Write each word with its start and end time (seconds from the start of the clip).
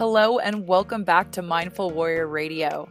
Hello, 0.00 0.38
and 0.38 0.66
welcome 0.66 1.04
back 1.04 1.30
to 1.32 1.42
Mindful 1.42 1.90
Warrior 1.90 2.26
Radio. 2.26 2.88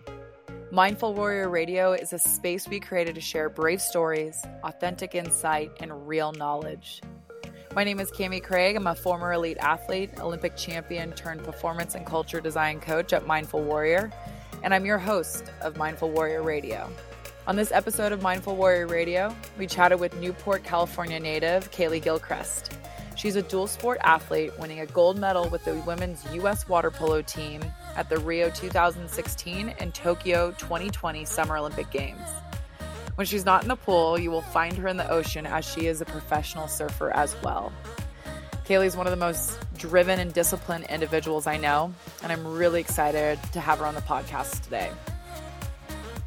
Mindful 0.71 1.15
Warrior 1.15 1.49
Radio 1.49 1.93
is 1.93 2.13
a 2.13 2.19
space 2.19 2.67
we 2.67 2.79
created 2.79 3.15
to 3.15 3.21
share 3.21 3.49
brave 3.49 3.81
stories, 3.81 4.45
authentic 4.63 5.15
insight, 5.15 5.71
and 5.79 6.07
real 6.07 6.31
knowledge. 6.33 7.01
My 7.73 7.83
name 7.83 7.99
is 7.99 8.11
Kami 8.11 8.39
Craig. 8.39 8.75
I'm 8.75 8.85
a 8.85 8.93
former 8.93 9.33
elite 9.33 9.57
athlete, 9.59 10.11
Olympic 10.19 10.55
champion 10.55 11.11
turned 11.13 11.43
performance 11.43 11.95
and 11.95 12.05
culture 12.05 12.39
design 12.39 12.79
coach 12.79 13.11
at 13.11 13.25
Mindful 13.25 13.63
Warrior, 13.63 14.11
and 14.61 14.71
I'm 14.71 14.85
your 14.85 14.99
host 14.99 15.45
of 15.61 15.77
Mindful 15.77 16.11
Warrior 16.11 16.43
Radio. 16.43 16.87
On 17.47 17.55
this 17.55 17.71
episode 17.71 18.11
of 18.11 18.21
Mindful 18.21 18.55
Warrior 18.55 18.85
Radio, 18.85 19.35
we 19.57 19.65
chatted 19.65 19.99
with 19.99 20.15
Newport, 20.21 20.63
California 20.63 21.19
native 21.19 21.71
Kaleigh 21.71 22.03
Gilchrist. 22.03 22.77
She's 23.19 23.35
a 23.35 23.41
dual 23.41 23.67
sport 23.67 23.97
athlete, 24.01 24.57
winning 24.57 24.79
a 24.79 24.85
gold 24.85 25.17
medal 25.17 25.49
with 25.49 25.65
the 25.65 25.75
women's 25.85 26.23
U.S. 26.35 26.69
water 26.69 26.89
polo 26.89 27.21
team 27.21 27.61
at 27.97 28.07
the 28.07 28.17
Rio 28.17 28.49
2016 28.49 29.75
and 29.77 29.93
Tokyo 29.93 30.51
2020 30.51 31.25
Summer 31.25 31.57
Olympic 31.57 31.91
Games. 31.91 32.25
When 33.15 33.27
she's 33.27 33.43
not 33.43 33.61
in 33.61 33.67
the 33.67 33.75
pool, 33.75 34.17
you 34.17 34.31
will 34.31 34.41
find 34.41 34.77
her 34.77 34.87
in 34.87 34.95
the 34.95 35.09
ocean 35.11 35.45
as 35.45 35.69
she 35.69 35.87
is 35.87 35.99
a 35.99 36.05
professional 36.05 36.69
surfer 36.69 37.11
as 37.11 37.35
well. 37.43 37.73
Kaleigh 38.63 38.85
is 38.85 38.95
one 38.95 39.05
of 39.05 39.11
the 39.11 39.17
most 39.17 39.59
driven 39.77 40.17
and 40.21 40.31
disciplined 40.31 40.85
individuals 40.85 41.45
I 41.45 41.57
know, 41.57 41.93
and 42.23 42.31
I'm 42.31 42.47
really 42.47 42.79
excited 42.79 43.37
to 43.51 43.59
have 43.59 43.79
her 43.79 43.85
on 43.85 43.95
the 43.95 44.01
podcast 44.01 44.63
today. 44.63 44.91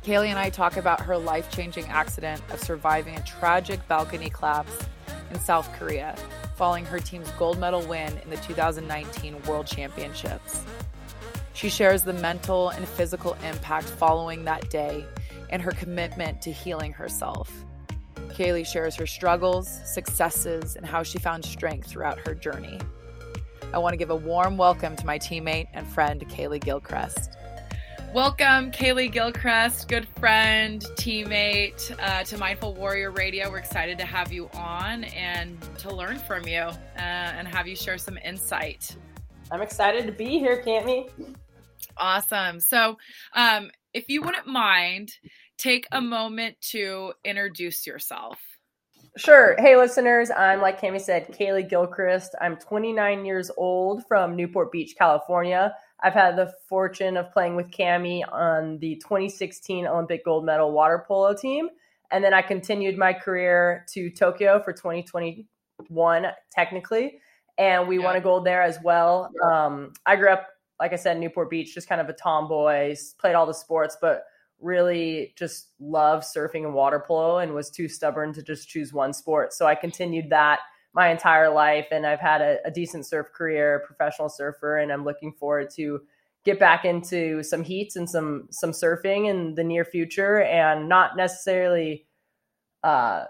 Kaleigh 0.05 0.29
and 0.29 0.39
I 0.39 0.51
talk 0.51 0.77
about 0.77 1.01
her 1.01 1.17
life 1.17 1.51
changing 1.51 1.87
accident 1.87 2.43
of 2.51 2.61
surviving 2.61 3.17
a 3.17 3.23
tragic 3.23 3.81
balcony 3.89 4.29
collapse 4.29 4.79
in 5.31 5.41
South 5.41 5.73
Korea 5.79 6.15
following 6.63 6.85
her 6.85 7.01
team's 7.01 7.29
gold 7.33 7.59
medal 7.59 7.83
win 7.89 8.17
in 8.19 8.31
the 8.31 8.37
2019 8.37 9.43
World 9.49 9.67
Championships. 9.67 10.65
She 11.55 11.69
shares 11.69 12.05
the 12.05 12.13
mental 12.13 12.69
and 12.69 12.87
physical 12.87 13.37
impact 13.45 13.89
following 13.89 14.45
that 14.45 14.71
day 14.71 15.05
and 15.51 15.61
her 15.61 15.73
commitment 15.73 16.41
to 16.43 16.53
healing 16.53 16.93
herself. 16.93 17.51
Kaleigh 18.29 18.65
shares 18.65 18.95
her 18.95 19.09
struggles, 19.09 19.69
successes, 19.93 20.77
and 20.77 20.87
how 20.87 21.03
she 21.03 21.19
found 21.19 21.45
strength 21.45 21.89
throughout 21.89 22.21
her 22.29 22.33
journey. 22.33 22.79
I 23.75 23.79
want 23.79 23.95
to 23.95 23.97
give 23.97 24.11
a 24.11 24.15
warm 24.15 24.57
welcome 24.57 24.95
to 24.95 25.05
my 25.05 25.19
teammate 25.19 25.67
and 25.75 25.85
friend, 25.85 26.25
Kaleigh 26.29 26.63
Gilchrist. 26.63 27.33
Welcome, 28.15 28.71
Kaleigh 28.73 29.11
Gilchrist, 29.11 29.89
good 29.89 30.07
friend, 30.07 30.83
teammate 30.97 31.99
uh, 31.99 32.23
to 32.25 32.37
Mindful 32.37 32.75
Warrior 32.75 33.11
Radio. 33.11 33.51
We're 33.51 33.57
excited 33.57 33.97
to 33.97 34.05
have 34.05 34.31
you 34.31 34.51
on 34.53 35.05
and 35.05 35.57
to 35.79 35.91
learn 35.91 36.19
from 36.19 36.47
you 36.47 36.61
uh, 36.61 36.75
and 36.99 37.49
have 37.49 37.67
you 37.67 37.75
share 37.75 37.97
some 37.97 38.19
insight. 38.19 38.95
I'm 39.51 39.63
excited 39.63 40.05
to 40.05 40.13
be 40.13 40.39
here, 40.39 40.63
Kami. 40.63 41.09
Awesome. 41.97 42.61
So, 42.61 42.99
um, 43.33 43.71
if 43.95 44.11
you 44.11 44.21
wouldn't 44.21 44.47
mind, 44.47 45.13
take 45.57 45.89
a 45.91 46.03
moment 46.03 46.61
to 46.73 47.15
introduce 47.25 47.87
yourself. 47.87 48.39
Sure. 49.17 49.57
Hey, 49.59 49.77
listeners. 49.77 50.31
I'm, 50.31 50.61
like 50.61 50.81
Kami 50.81 50.99
said, 50.99 51.33
Kaleigh 51.33 51.69
Gilchrist. 51.69 52.35
I'm 52.41 52.57
29 52.57 53.25
years 53.25 53.51
old 53.57 54.07
from 54.07 54.37
Newport 54.37 54.71
Beach, 54.71 54.95
California. 54.99 55.75
I've 56.03 56.15
had 56.15 56.37
the 56.37 56.53
fortune 56.69 57.17
of 57.17 57.33
playing 57.33 57.55
with 57.55 57.71
Kami 57.77 58.25
on 58.25 58.79
the 58.79 58.97
2016 58.97 59.87
Olympic 59.87 60.25
gold 60.25 60.45
medal 60.45 60.73
water 60.73 61.05
polo 61.07 61.35
team. 61.35 61.69
And 62.11 62.23
then 62.25 62.35
I 62.35 62.43
continued 62.43 62.99
my 62.99 63.13
career 63.13 63.87
to 63.93 64.11
Tokyo 64.11 64.61
for 64.63 64.73
2021, 64.73 66.27
technically. 66.51 67.21
And 67.57 67.87
we 67.89 67.99
yeah. 67.99 68.05
won 68.05 68.17
a 68.17 68.21
gold 68.21 68.45
there 68.45 68.63
as 68.63 68.79
well. 68.83 69.31
Yeah. 69.35 69.67
Um, 69.67 69.93
I 70.05 70.17
grew 70.17 70.31
up, 70.31 70.49
like 70.81 70.93
I 70.93 70.97
said, 70.97 71.19
Newport 71.19 71.49
Beach, 71.49 71.73
just 71.75 71.89
kind 71.89 72.01
of 72.01 72.09
a 72.09 72.13
tomboy, 72.13 72.97
played 73.19 73.35
all 73.35 73.47
the 73.47 73.55
sports, 73.55 73.97
but 74.01 74.25
really 74.61 75.35
just 75.37 75.69
loved 75.81 76.25
surfing 76.25 76.65
and 76.65 76.75
water 76.75 77.03
polo 77.07 77.39
and 77.39 77.55
was 77.55 77.71
too 77.71 77.89
stubborn 77.89 78.33
to 78.33 78.43
just 78.43 78.69
choose 78.69 78.93
one 78.93 79.13
sport. 79.13 79.53
So 79.53 79.67
I 79.67 79.75
continued 79.75 80.31
that 80.31 80.61
my 80.95 81.11
entire 81.11 81.53
life 81.53 81.87
and 81.91 82.07
I've 82.07 82.21
had 82.21 82.43
a, 82.43 82.59
a, 82.67 82.71
decent 82.71 83.07
surf 83.07 83.33
career, 83.33 83.83
professional 83.87 84.29
surfer, 84.29 84.79
and 84.79 84.93
I'm 84.93 85.05
looking 85.05 85.33
forward 85.33 85.71
to 85.77 86.03
get 86.45 86.59
back 86.59 86.85
into 86.85 87.43
some 87.43 87.63
heats 87.63 87.97
and 87.97 88.09
some 88.09 88.49
some 88.51 88.73
surfing 88.73 89.29
in 89.29 89.55
the 89.55 89.65
near 89.65 89.85
future 89.85 90.43
and 90.43 90.89
not 90.89 91.17
necessarily 91.17 92.07
uh, 92.83 93.25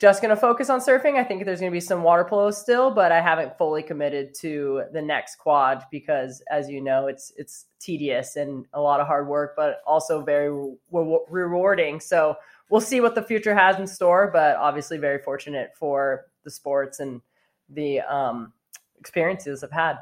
just 0.00 0.20
going 0.22 0.34
to 0.34 0.40
focus 0.40 0.70
on 0.70 0.80
surfing. 0.80 1.16
I 1.16 1.24
think 1.24 1.44
there's 1.44 1.60
going 1.60 1.70
to 1.70 1.76
be 1.76 1.80
some 1.80 2.02
water 2.02 2.24
polo 2.24 2.50
still, 2.50 2.90
but 2.90 3.12
I 3.12 3.20
haven't 3.20 3.56
fully 3.58 3.82
committed 3.82 4.34
to 4.40 4.84
the 4.92 5.02
next 5.02 5.36
quad 5.36 5.84
because 5.90 6.42
as 6.50 6.68
you 6.68 6.80
know, 6.80 7.06
it's 7.06 7.32
it's 7.36 7.66
tedious 7.80 8.36
and 8.36 8.66
a 8.72 8.80
lot 8.80 9.00
of 9.00 9.06
hard 9.06 9.28
work, 9.28 9.54
but 9.56 9.80
also 9.86 10.22
very 10.22 10.50
re- 10.90 11.18
rewarding. 11.28 12.00
So 12.00 12.36
we'll 12.70 12.80
see 12.80 13.00
what 13.00 13.14
the 13.14 13.22
future 13.22 13.54
has 13.54 13.78
in 13.78 13.86
store, 13.86 14.30
but 14.32 14.56
obviously 14.56 14.98
very 14.98 15.18
fortunate 15.18 15.70
for 15.78 16.26
the 16.44 16.50
sports 16.50 17.00
and 17.00 17.20
the 17.68 18.00
um, 18.00 18.52
experiences 18.98 19.64
I've 19.64 19.72
had. 19.72 19.98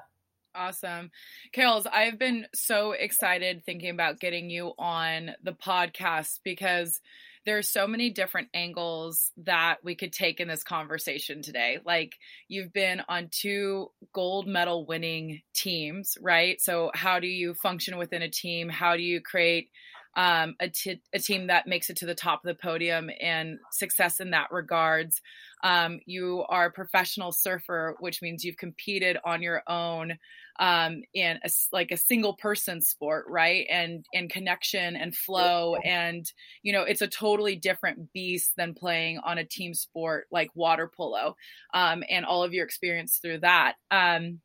Awesome. 0.54 1.10
Kales, 1.56 1.86
I've 1.91 2.19
been 2.19 2.47
so 2.54 2.92
excited 2.92 3.64
thinking 3.64 3.91
about 3.91 4.20
getting 4.20 4.50
you 4.50 4.72
on 4.78 5.32
the 5.42 5.52
podcast 5.52 6.41
because 6.44 7.00
there's 7.44 7.69
so 7.69 7.86
many 7.86 8.10
different 8.10 8.48
angles 8.54 9.32
that 9.38 9.78
we 9.82 9.94
could 9.94 10.12
take 10.12 10.41
in 10.41 10.48
this 10.48 10.62
conversation 10.62 11.42
today. 11.42 11.78
Like 11.84 12.12
you've 12.48 12.72
been 12.72 13.02
on 13.08 13.31
two 13.32 13.91
gold 14.12 14.47
medal 14.47 14.86
winning 14.86 15.41
teams, 15.54 16.16
right? 16.20 16.60
So 16.60 16.91
how 16.94 17.19
do 17.19 17.26
you 17.26 17.54
function 17.54 17.98
within 17.98 18.22
a 18.22 18.31
team? 18.31 18.69
How 18.69 18.97
do 18.97 19.02
you 19.02 19.20
create 19.20 19.70
um, 20.14 20.54
a, 20.60 20.68
t- 20.68 21.00
a 21.12 21.18
team 21.18 21.46
that 21.46 21.66
makes 21.66 21.88
it 21.88 21.96
to 21.98 22.06
the 22.06 22.14
top 22.14 22.44
of 22.44 22.48
the 22.48 22.54
podium 22.54 23.10
and 23.20 23.58
success 23.70 24.20
in 24.20 24.30
that 24.30 24.50
regards. 24.50 25.20
Um, 25.64 26.00
you 26.06 26.44
are 26.48 26.66
a 26.66 26.72
professional 26.72 27.32
surfer, 27.32 27.96
which 28.00 28.20
means 28.20 28.44
you've 28.44 28.56
competed 28.56 29.16
on 29.24 29.42
your 29.42 29.62
own 29.66 30.18
um, 30.58 31.02
in 31.14 31.38
a, 31.42 31.50
like 31.72 31.90
a 31.92 31.96
single 31.96 32.34
person 32.34 32.80
sport, 32.80 33.24
right? 33.28 33.66
And 33.70 34.04
and 34.12 34.28
connection 34.28 34.96
and 34.96 35.16
flow, 35.16 35.76
and 35.76 36.30
you 36.62 36.72
know 36.72 36.82
it's 36.82 37.00
a 37.02 37.08
totally 37.08 37.56
different 37.56 38.12
beast 38.12 38.52
than 38.56 38.74
playing 38.74 39.18
on 39.18 39.38
a 39.38 39.44
team 39.44 39.72
sport 39.72 40.26
like 40.30 40.50
water 40.54 40.90
polo, 40.94 41.36
um, 41.74 42.02
and 42.10 42.26
all 42.26 42.42
of 42.42 42.52
your 42.52 42.64
experience 42.64 43.18
through 43.22 43.38
that. 43.38 43.74
Um, 43.90 44.40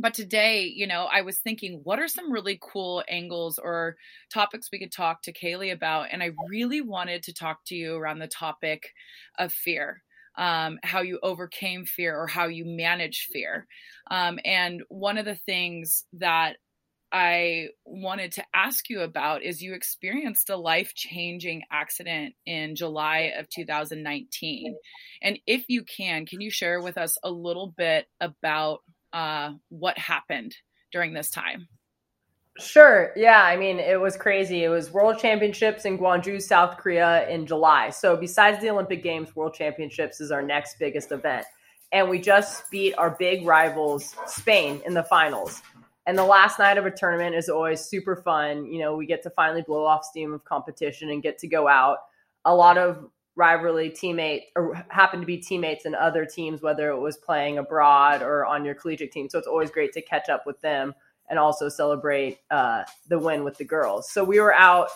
but 0.00 0.14
today, 0.14 0.64
you 0.74 0.86
know, 0.86 1.08
I 1.12 1.22
was 1.22 1.38
thinking, 1.38 1.80
what 1.84 1.98
are 1.98 2.08
some 2.08 2.32
really 2.32 2.58
cool 2.60 3.02
angles 3.08 3.58
or 3.58 3.96
topics 4.32 4.68
we 4.72 4.78
could 4.78 4.92
talk 4.92 5.22
to 5.22 5.32
Kaleigh 5.32 5.72
about? 5.72 6.08
And 6.12 6.22
I 6.22 6.30
really 6.48 6.80
wanted 6.80 7.22
to 7.24 7.34
talk 7.34 7.64
to 7.66 7.74
you 7.74 7.96
around 7.96 8.18
the 8.18 8.28
topic 8.28 8.90
of 9.38 9.52
fear. 9.52 10.02
Um, 10.38 10.78
how 10.82 11.02
you 11.02 11.18
overcame 11.22 11.84
fear 11.84 12.18
or 12.18 12.26
how 12.26 12.46
you 12.46 12.64
manage 12.64 13.28
fear. 13.30 13.66
Um, 14.10 14.38
and 14.46 14.82
one 14.88 15.18
of 15.18 15.26
the 15.26 15.34
things 15.34 16.06
that 16.14 16.56
I 17.12 17.68
wanted 17.84 18.32
to 18.32 18.44
ask 18.54 18.88
you 18.88 19.02
about 19.02 19.42
is 19.42 19.60
you 19.60 19.74
experienced 19.74 20.48
a 20.48 20.56
life 20.56 20.94
changing 20.94 21.62
accident 21.70 22.34
in 22.46 22.74
July 22.74 23.34
of 23.38 23.50
2019. 23.50 24.74
And 25.20 25.38
if 25.46 25.66
you 25.68 25.84
can, 25.84 26.24
can 26.24 26.40
you 26.40 26.50
share 26.50 26.80
with 26.80 26.96
us 26.96 27.18
a 27.22 27.30
little 27.30 27.74
bit 27.76 28.06
about 28.18 28.80
uh, 29.12 29.52
what 29.68 29.98
happened 29.98 30.56
during 30.92 31.12
this 31.12 31.30
time? 31.30 31.68
Sure. 32.58 33.12
Yeah. 33.16 33.42
I 33.42 33.56
mean, 33.56 33.78
it 33.78 33.98
was 33.98 34.16
crazy. 34.16 34.62
It 34.62 34.68
was 34.68 34.90
World 34.90 35.18
Championships 35.18 35.86
in 35.86 35.98
Gwangju, 35.98 36.40
South 36.42 36.76
Korea 36.76 37.26
in 37.28 37.46
July. 37.46 37.88
So, 37.90 38.14
besides 38.14 38.60
the 38.60 38.68
Olympic 38.68 39.02
Games, 39.02 39.34
World 39.34 39.54
Championships 39.54 40.20
is 40.20 40.30
our 40.30 40.42
next 40.42 40.78
biggest 40.78 41.12
event. 41.12 41.46
And 41.92 42.10
we 42.10 42.20
just 42.20 42.70
beat 42.70 42.94
our 42.94 43.16
big 43.18 43.46
rivals, 43.46 44.14
Spain, 44.26 44.82
in 44.86 44.92
the 44.92 45.02
finals. 45.02 45.62
And 46.06 46.18
the 46.18 46.24
last 46.24 46.58
night 46.58 46.78
of 46.78 46.84
a 46.84 46.90
tournament 46.90 47.36
is 47.36 47.48
always 47.48 47.80
super 47.80 48.16
fun. 48.16 48.66
You 48.66 48.80
know, 48.80 48.96
we 48.96 49.06
get 49.06 49.22
to 49.22 49.30
finally 49.30 49.62
blow 49.62 49.84
off 49.84 50.04
steam 50.04 50.32
of 50.32 50.44
competition 50.44 51.10
and 51.10 51.22
get 51.22 51.38
to 51.38 51.48
go 51.48 51.68
out. 51.68 51.98
A 52.44 52.54
lot 52.54 52.76
of 52.76 53.08
rivalry 53.34 53.90
teammate 53.90 54.42
or 54.56 54.84
happen 54.88 55.20
to 55.20 55.26
be 55.26 55.38
teammates 55.38 55.86
in 55.86 55.94
other 55.94 56.26
teams, 56.26 56.62
whether 56.62 56.90
it 56.90 56.98
was 56.98 57.16
playing 57.16 57.58
abroad 57.58 58.22
or 58.22 58.44
on 58.44 58.64
your 58.64 58.74
collegiate 58.74 59.12
team. 59.12 59.28
So 59.28 59.38
it's 59.38 59.48
always 59.48 59.70
great 59.70 59.92
to 59.94 60.02
catch 60.02 60.28
up 60.28 60.46
with 60.46 60.60
them 60.60 60.94
and 61.30 61.38
also 61.38 61.68
celebrate 61.68 62.40
uh, 62.50 62.82
the 63.08 63.18
win 63.18 63.44
with 63.44 63.56
the 63.56 63.64
girls. 63.64 64.10
So 64.10 64.22
we 64.22 64.40
were 64.40 64.54
out 64.54 64.88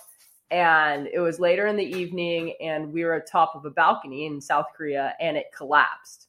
and 0.51 1.09
it 1.13 1.19
was 1.19 1.41
later 1.41 1.67
in 1.67 1.77
the 1.77 1.85
evening 1.85 2.55
and 2.61 2.93
we 2.93 3.05
were 3.05 3.15
atop 3.15 3.55
of 3.55 3.65
a 3.65 3.71
balcony 3.71 4.27
in 4.27 4.41
South 4.41 4.67
Korea 4.77 5.15
and 5.19 5.37
it 5.37 5.47
collapsed. 5.57 6.29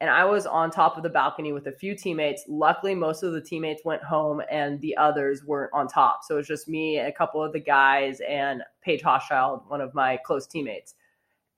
And 0.00 0.08
I 0.08 0.24
was 0.24 0.46
on 0.46 0.70
top 0.70 0.96
of 0.96 1.02
the 1.02 1.10
balcony 1.10 1.52
with 1.52 1.66
a 1.66 1.72
few 1.72 1.94
teammates. 1.94 2.44
Luckily, 2.48 2.94
most 2.94 3.22
of 3.22 3.32
the 3.32 3.40
teammates 3.40 3.84
went 3.84 4.02
home 4.02 4.40
and 4.50 4.80
the 4.80 4.96
others 4.96 5.44
weren't 5.44 5.72
on 5.74 5.88
top. 5.88 6.20
So 6.24 6.36
it 6.36 6.38
was 6.38 6.46
just 6.46 6.68
me 6.68 6.98
a 6.98 7.12
couple 7.12 7.42
of 7.42 7.52
the 7.52 7.60
guys 7.60 8.20
and 8.26 8.62
Paige 8.80 9.02
Hochschild, 9.02 9.68
one 9.68 9.82
of 9.82 9.92
my 9.92 10.16
close 10.24 10.46
teammates 10.46 10.94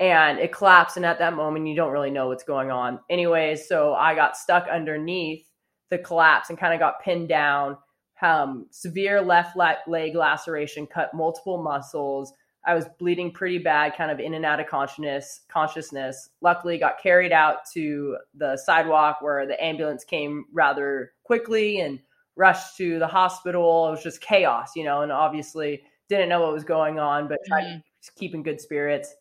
and 0.03 0.41
it 0.41 0.53
collapsed. 0.53 0.97
And 0.97 1.07
at 1.07 1.21
that 1.21 1.37
moment, 1.37 1.69
you 1.69 1.77
don't 1.77 1.93
really 1.93 2.11
know 2.11 2.27
what's 2.27 2.43
going 2.43 2.73
on. 2.73 2.99
Anyways, 3.09 3.69
so 3.69 3.95
I 3.95 4.17
got 4.17 4.37
stuck 4.37 4.67
underneath 4.69 5.47
the 5.91 5.99
collapse 5.99 6.51
and 6.51 6.59
kind 6.59 6.75
of 6.75 6.81
got 6.81 7.01
pinned 7.01 7.29
down, 7.29 7.79
um, 8.21 8.67
severe 8.71 9.23
left 9.23 9.57
leg 9.57 10.17
laceration, 10.17 10.89
cut 10.89 11.15
multiple 11.15 11.63
muscles. 11.63 12.33
I 12.67 12.75
was 12.75 12.87
bleeding 12.99 13.31
pretty 13.31 13.59
bad, 13.59 13.95
kind 13.97 14.11
of 14.11 14.19
in 14.19 14.35
and 14.35 14.45
out 14.45 14.59
of 14.59 14.67
consciousness. 14.67 15.43
Consciousness. 15.49 16.31
Luckily, 16.41 16.79
got 16.79 17.01
carried 17.01 17.33
out 17.33 17.59
to 17.75 18.17
the 18.35 18.57
sidewalk 18.57 19.19
where 19.21 19.47
the 19.47 19.63
ambulance 19.63 20.03
came 20.03 20.47
rather 20.53 21.13
quickly 21.23 21.79
and 21.79 22.01
rushed 22.35 22.77
to 22.79 22.99
the 22.99 23.07
hospital. 23.07 23.87
It 23.87 23.93
was 23.93 24.03
just 24.03 24.21
chaos, 24.21 24.73
you 24.75 24.83
know, 24.83 25.03
and 25.03 25.13
obviously 25.13 25.83
didn't 26.09 26.29
know 26.29 26.41
what 26.41 26.53
was 26.53 26.65
going 26.65 26.99
on, 26.99 27.29
but 27.29 27.39
tried 27.47 27.65
mm-hmm. 27.65 27.79
to 27.79 28.13
keep 28.17 28.35
in 28.35 28.43
good 28.43 28.61
spirits. 28.61 29.15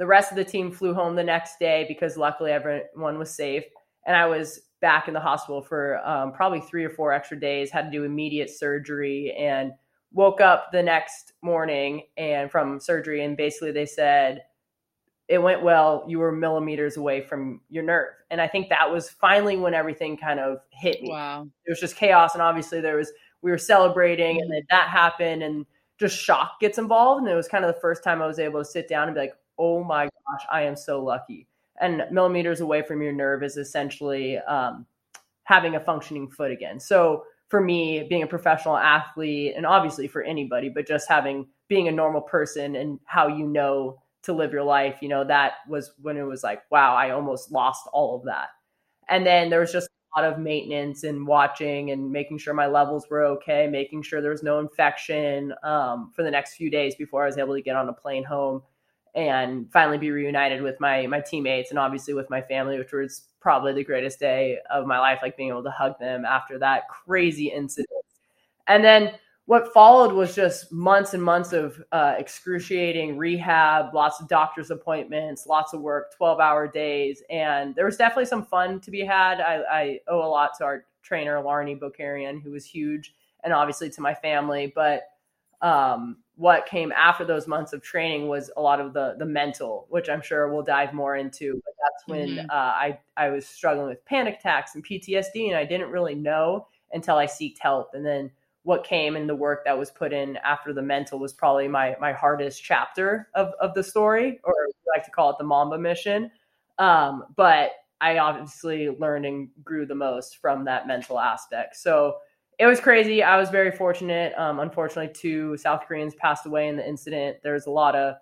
The 0.00 0.06
rest 0.06 0.32
of 0.32 0.36
the 0.36 0.44
team 0.44 0.72
flew 0.72 0.94
home 0.94 1.14
the 1.14 1.22
next 1.22 1.58
day 1.60 1.84
because 1.86 2.16
luckily 2.16 2.50
everyone 2.50 3.18
was 3.18 3.30
safe, 3.32 3.64
and 4.06 4.16
I 4.16 4.26
was 4.26 4.62
back 4.80 5.08
in 5.08 5.14
the 5.14 5.20
hospital 5.20 5.62
for 5.62 5.98
um, 6.06 6.32
probably 6.32 6.60
three 6.60 6.84
or 6.84 6.90
four 6.90 7.12
extra 7.12 7.38
days. 7.38 7.70
Had 7.70 7.84
to 7.84 7.90
do 7.90 8.04
immediate 8.04 8.50
surgery 8.50 9.34
and 9.38 9.72
woke 10.12 10.40
up 10.40 10.72
the 10.72 10.82
next 10.82 11.34
morning 11.42 12.02
and 12.16 12.50
from 12.50 12.80
surgery. 12.80 13.24
And 13.24 13.36
basically 13.36 13.72
they 13.72 13.86
said 13.86 14.42
it 15.28 15.38
went 15.38 15.62
well. 15.62 16.04
You 16.08 16.18
were 16.18 16.32
millimeters 16.32 16.96
away 16.96 17.20
from 17.20 17.60
your 17.68 17.84
nerve. 17.84 18.14
And 18.30 18.40
i 18.40 18.48
think 18.48 18.68
that 18.68 18.90
was 18.90 19.10
finally 19.10 19.56
when 19.56 19.74
everything 19.74 20.16
kind 20.16 20.40
of 20.40 20.58
hit 20.70 21.02
me. 21.02 21.10
Wow. 21.10 21.48
It 21.64 21.70
was 21.70 21.80
just 21.80 21.96
chaos. 21.96 22.34
And 22.34 22.42
obviously 22.42 22.80
there 22.80 22.96
was 22.96 23.12
we 23.42 23.50
were 23.50 23.58
celebrating 23.58 24.36
mm-hmm. 24.36 24.42
and 24.42 24.52
then 24.52 24.62
that 24.70 24.88
happened 24.88 25.42
and 25.42 25.66
just 25.98 26.16
shock 26.16 26.58
gets 26.60 26.78
involved. 26.78 27.22
And 27.22 27.30
it 27.30 27.36
was 27.36 27.48
kind 27.48 27.64
of 27.64 27.74
the 27.74 27.80
first 27.80 28.02
time 28.02 28.20
i 28.20 28.26
was 28.26 28.38
able 28.38 28.60
to 28.60 28.64
sit 28.64 28.88
down 28.88 29.06
and 29.06 29.14
be 29.14 29.20
like 29.20 29.34
oh 29.60 29.84
my 29.84 30.04
gosh 30.04 30.46
i 30.50 30.62
am 30.62 30.74
so 30.74 31.02
lucky. 31.04 31.46
And 31.80 32.02
millimeters 32.10 32.60
away 32.60 32.82
from 32.82 33.00
your 33.00 33.12
nerve 33.12 33.42
is 33.42 33.56
essentially 33.56 34.36
um, 34.38 34.84
having 35.44 35.76
a 35.76 35.80
functioning 35.80 36.28
foot 36.28 36.50
again. 36.50 36.78
So 36.78 37.24
for 37.50 37.60
me 37.60 38.06
being 38.08 38.22
a 38.22 38.26
professional 38.26 38.76
athlete 38.76 39.54
and 39.56 39.66
obviously 39.66 40.06
for 40.06 40.22
anybody 40.22 40.68
but 40.68 40.86
just 40.86 41.08
having 41.08 41.46
being 41.68 41.88
a 41.88 41.92
normal 41.92 42.22
person 42.22 42.76
and 42.76 42.98
how 43.04 43.26
you 43.26 43.46
know 43.46 44.00
to 44.22 44.32
live 44.32 44.52
your 44.52 44.62
life 44.62 44.98
you 45.02 45.08
know 45.08 45.24
that 45.24 45.54
was 45.68 45.92
when 46.00 46.16
it 46.16 46.22
was 46.22 46.44
like 46.44 46.62
wow 46.70 46.94
i 46.94 47.10
almost 47.10 47.50
lost 47.52 47.88
all 47.92 48.16
of 48.16 48.24
that. 48.24 48.48
And 49.08 49.26
then 49.26 49.50
there 49.50 49.58
was 49.58 49.72
just 49.72 49.88
a 50.16 50.20
lot 50.20 50.32
of 50.32 50.38
maintenance 50.38 51.02
and 51.02 51.26
watching 51.26 51.90
and 51.90 52.10
making 52.10 52.38
sure 52.38 52.54
my 52.54 52.66
levels 52.66 53.06
were 53.10 53.24
okay 53.24 53.66
making 53.66 54.02
sure 54.02 54.20
there 54.20 54.30
was 54.30 54.44
no 54.44 54.60
infection 54.60 55.52
um, 55.64 56.12
for 56.14 56.22
the 56.22 56.30
next 56.30 56.54
few 56.54 56.70
days 56.70 56.94
before 56.94 57.24
i 57.24 57.26
was 57.26 57.38
able 57.38 57.54
to 57.54 57.62
get 57.62 57.76
on 57.76 57.88
a 57.88 57.92
plane 57.92 58.24
home 58.24 58.62
and 59.14 59.70
finally 59.72 59.98
be 59.98 60.10
reunited 60.10 60.62
with 60.62 60.78
my 60.80 61.06
my 61.06 61.20
teammates 61.20 61.70
and 61.70 61.78
obviously 61.78 62.14
with 62.14 62.30
my 62.30 62.40
family 62.40 62.78
which 62.78 62.92
was 62.92 63.30
probably 63.40 63.72
the 63.72 63.84
greatest 63.84 64.20
day 64.20 64.58
of 64.70 64.86
my 64.86 64.98
life, 64.98 65.20
like 65.22 65.36
being 65.36 65.48
able 65.48 65.64
to 65.64 65.70
hug 65.70 65.98
them 65.98 66.24
after 66.24 66.58
that 66.58 66.88
crazy 66.88 67.48
incident. 67.48 67.88
And 68.68 68.84
then 68.84 69.14
what 69.46 69.72
followed 69.72 70.12
was 70.12 70.34
just 70.34 70.70
months 70.70 71.14
and 71.14 71.22
months 71.22 71.52
of 71.52 71.82
uh, 71.90 72.14
excruciating 72.18 73.16
rehab, 73.16 73.94
lots 73.94 74.20
of 74.20 74.28
doctor's 74.28 74.70
appointments, 74.70 75.46
lots 75.46 75.72
of 75.72 75.80
work, 75.80 76.14
12 76.16 76.38
hour 76.38 76.68
days. 76.68 77.22
And 77.30 77.74
there 77.74 77.86
was 77.86 77.96
definitely 77.96 78.26
some 78.26 78.44
fun 78.44 78.80
to 78.80 78.90
be 78.90 79.04
had. 79.04 79.40
I, 79.40 79.62
I 79.70 80.00
owe 80.06 80.24
a 80.24 80.28
lot 80.28 80.50
to 80.58 80.64
our 80.64 80.84
trainer, 81.02 81.42
Larnie 81.42 81.80
Bokarian, 81.80 82.42
who 82.42 82.52
was 82.52 82.64
huge, 82.64 83.14
and 83.42 83.52
obviously 83.52 83.90
to 83.90 84.00
my 84.00 84.14
family. 84.14 84.70
But 84.72 85.02
um, 85.62 86.18
what 86.40 86.64
came 86.64 86.90
after 86.92 87.22
those 87.22 87.46
months 87.46 87.74
of 87.74 87.82
training 87.82 88.26
was 88.26 88.50
a 88.56 88.62
lot 88.62 88.80
of 88.80 88.94
the 88.94 89.14
the 89.18 89.26
mental, 89.26 89.86
which 89.90 90.08
I'm 90.08 90.22
sure 90.22 90.50
we'll 90.50 90.62
dive 90.62 90.94
more 90.94 91.16
into. 91.16 91.60
But 91.62 91.74
that's 91.78 92.08
when 92.08 92.28
mm-hmm. 92.28 92.50
uh, 92.50 92.54
I 92.54 92.98
I 93.18 93.28
was 93.28 93.46
struggling 93.46 93.88
with 93.88 94.02
panic 94.06 94.38
attacks 94.38 94.74
and 94.74 94.82
PTSD, 94.82 95.48
and 95.48 95.56
I 95.56 95.66
didn't 95.66 95.90
really 95.90 96.14
know 96.14 96.66
until 96.94 97.16
I 97.16 97.26
seeked 97.26 97.58
help. 97.60 97.90
And 97.92 98.06
then 98.06 98.30
what 98.62 98.84
came 98.84 99.16
in 99.16 99.26
the 99.26 99.34
work 99.34 99.66
that 99.66 99.78
was 99.78 99.90
put 99.90 100.14
in 100.14 100.38
after 100.38 100.72
the 100.72 100.80
mental 100.80 101.18
was 101.18 101.34
probably 101.34 101.68
my 101.68 101.94
my 102.00 102.14
hardest 102.14 102.64
chapter 102.64 103.28
of 103.34 103.52
of 103.60 103.74
the 103.74 103.84
story, 103.84 104.40
or 104.42 104.54
we 104.66 104.72
like 104.96 105.04
to 105.04 105.10
call 105.10 105.28
it 105.28 105.36
the 105.36 105.44
Mamba 105.44 105.76
mission. 105.76 106.30
Um, 106.78 107.26
but 107.36 107.72
I 108.00 108.16
obviously 108.16 108.88
learned 108.88 109.26
and 109.26 109.50
grew 109.62 109.84
the 109.84 109.94
most 109.94 110.38
from 110.38 110.64
that 110.64 110.86
mental 110.86 111.20
aspect. 111.20 111.76
So 111.76 112.16
it 112.60 112.66
was 112.66 112.78
crazy. 112.78 113.22
I 113.22 113.38
was 113.38 113.48
very 113.48 113.70
fortunate. 113.70 114.34
Um, 114.36 114.60
unfortunately, 114.60 115.10
two 115.14 115.56
South 115.56 115.84
Koreans 115.88 116.14
passed 116.14 116.44
away 116.44 116.68
in 116.68 116.76
the 116.76 116.86
incident. 116.86 117.38
There's 117.42 117.64
a 117.64 117.70
lot 117.70 117.96
of 117.96 118.16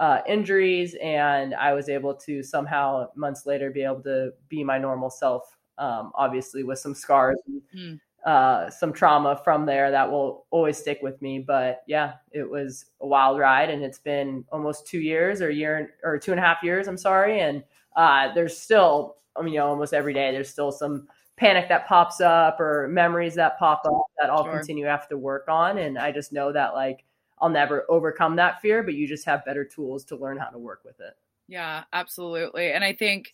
uh, 0.00 0.22
injuries, 0.26 0.96
and 1.02 1.54
I 1.54 1.74
was 1.74 1.90
able 1.90 2.14
to 2.14 2.42
somehow 2.42 3.08
months 3.14 3.44
later 3.44 3.70
be 3.70 3.82
able 3.82 4.02
to 4.04 4.32
be 4.48 4.64
my 4.64 4.78
normal 4.78 5.10
self. 5.10 5.58
Um, 5.76 6.10
obviously, 6.14 6.64
with 6.64 6.78
some 6.78 6.94
scars, 6.94 7.36
mm. 7.76 8.00
uh, 8.24 8.70
some 8.70 8.94
trauma 8.94 9.38
from 9.44 9.66
there 9.66 9.90
that 9.90 10.10
will 10.10 10.46
always 10.50 10.78
stick 10.78 11.00
with 11.02 11.20
me. 11.20 11.40
But 11.40 11.82
yeah, 11.86 12.14
it 12.30 12.48
was 12.48 12.86
a 13.02 13.06
wild 13.06 13.38
ride, 13.38 13.68
and 13.68 13.82
it's 13.82 13.98
been 13.98 14.42
almost 14.50 14.86
two 14.86 15.00
years 15.00 15.42
or 15.42 15.50
year 15.50 15.96
or 16.02 16.18
two 16.18 16.30
and 16.30 16.40
a 16.40 16.42
half 16.42 16.62
years. 16.62 16.88
I'm 16.88 16.96
sorry, 16.96 17.40
and 17.40 17.62
uh, 17.94 18.32
there's 18.32 18.56
still, 18.56 19.16
I 19.36 19.42
mean, 19.42 19.52
you 19.52 19.60
know, 19.60 19.66
almost 19.66 19.92
every 19.92 20.14
day 20.14 20.32
there's 20.32 20.48
still 20.48 20.72
some 20.72 21.08
panic 21.42 21.68
that 21.68 21.88
pops 21.88 22.20
up 22.20 22.60
or 22.60 22.86
memories 22.88 23.34
that 23.34 23.58
pop 23.58 23.82
up 23.84 24.04
that 24.20 24.30
I'll 24.30 24.44
sure. 24.44 24.52
continue 24.52 24.84
to 24.84 24.90
have 24.90 25.08
to 25.08 25.18
work 25.18 25.46
on. 25.48 25.78
And 25.78 25.98
I 25.98 26.12
just 26.12 26.32
know 26.32 26.52
that 26.52 26.72
like 26.72 27.04
I'll 27.40 27.48
never 27.48 27.84
overcome 27.88 28.36
that 28.36 28.60
fear, 28.60 28.84
but 28.84 28.94
you 28.94 29.08
just 29.08 29.26
have 29.26 29.44
better 29.44 29.64
tools 29.64 30.04
to 30.04 30.16
learn 30.16 30.36
how 30.38 30.50
to 30.50 30.58
work 30.58 30.82
with 30.84 31.00
it. 31.00 31.16
Yeah, 31.48 31.82
absolutely. 31.92 32.70
And 32.70 32.84
I 32.84 32.92
think 32.92 33.32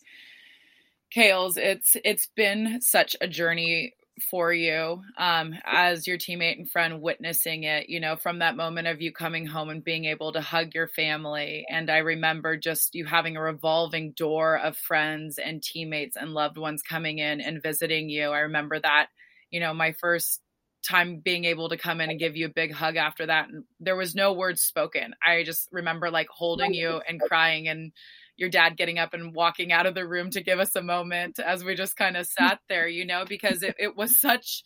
Kales, 1.15 1.57
it's 1.57 1.95
it's 2.03 2.27
been 2.35 2.81
such 2.81 3.15
a 3.21 3.27
journey 3.27 3.93
for 4.19 4.53
you 4.53 5.01
um, 5.17 5.53
as 5.65 6.07
your 6.07 6.17
teammate 6.17 6.57
and 6.57 6.69
friend 6.69 7.01
witnessing 7.01 7.63
it, 7.63 7.89
you 7.89 7.99
know, 7.99 8.15
from 8.15 8.39
that 8.39 8.55
moment 8.55 8.87
of 8.87 9.01
you 9.01 9.11
coming 9.11 9.45
home 9.45 9.69
and 9.69 9.83
being 9.83 10.05
able 10.05 10.31
to 10.33 10.41
hug 10.41 10.73
your 10.73 10.87
family. 10.87 11.65
And 11.69 11.89
I 11.89 11.97
remember 11.97 12.57
just 12.57 12.95
you 12.95 13.05
having 13.05 13.37
a 13.37 13.41
revolving 13.41 14.11
door 14.11 14.57
of 14.57 14.77
friends 14.77 15.37
and 15.37 15.61
teammates 15.61 16.15
and 16.15 16.33
loved 16.33 16.57
ones 16.57 16.81
coming 16.81 17.19
in 17.19 17.41
and 17.41 17.63
visiting 17.63 18.09
you. 18.09 18.29
I 18.29 18.39
remember 18.39 18.79
that, 18.79 19.07
you 19.51 19.59
know, 19.59 19.73
my 19.73 19.93
first 19.93 20.41
time 20.87 21.19
being 21.23 21.45
able 21.45 21.69
to 21.69 21.77
come 21.77 21.99
in 22.01 22.09
and 22.09 22.19
give 22.19 22.35
you 22.35 22.45
a 22.45 22.53
big 22.53 22.71
hug 22.71 22.95
after 22.95 23.25
that. 23.25 23.49
And 23.49 23.63
there 23.79 23.95
was 23.95 24.15
no 24.15 24.33
words 24.33 24.61
spoken. 24.61 25.13
I 25.25 25.43
just 25.43 25.67
remember 25.71 26.09
like 26.09 26.27
holding 26.29 26.73
you 26.73 27.01
and 27.07 27.19
crying 27.19 27.67
and 27.67 27.91
your 28.39 28.49
dad 28.49 28.77
getting 28.77 28.97
up 28.97 29.13
and 29.13 29.33
walking 29.33 29.71
out 29.71 29.85
of 29.85 29.95
the 29.95 30.07
room 30.07 30.29
to 30.31 30.43
give 30.43 30.59
us 30.59 30.75
a 30.75 30.81
moment 30.81 31.39
as 31.39 31.63
we 31.63 31.75
just 31.75 31.97
kind 31.97 32.17
of 32.17 32.25
sat 32.39 32.59
there, 32.69 32.87
you 32.87 33.05
know, 33.05 33.25
because 33.27 33.61
it, 33.63 33.75
it 33.77 33.95
was 33.95 34.19
such, 34.19 34.63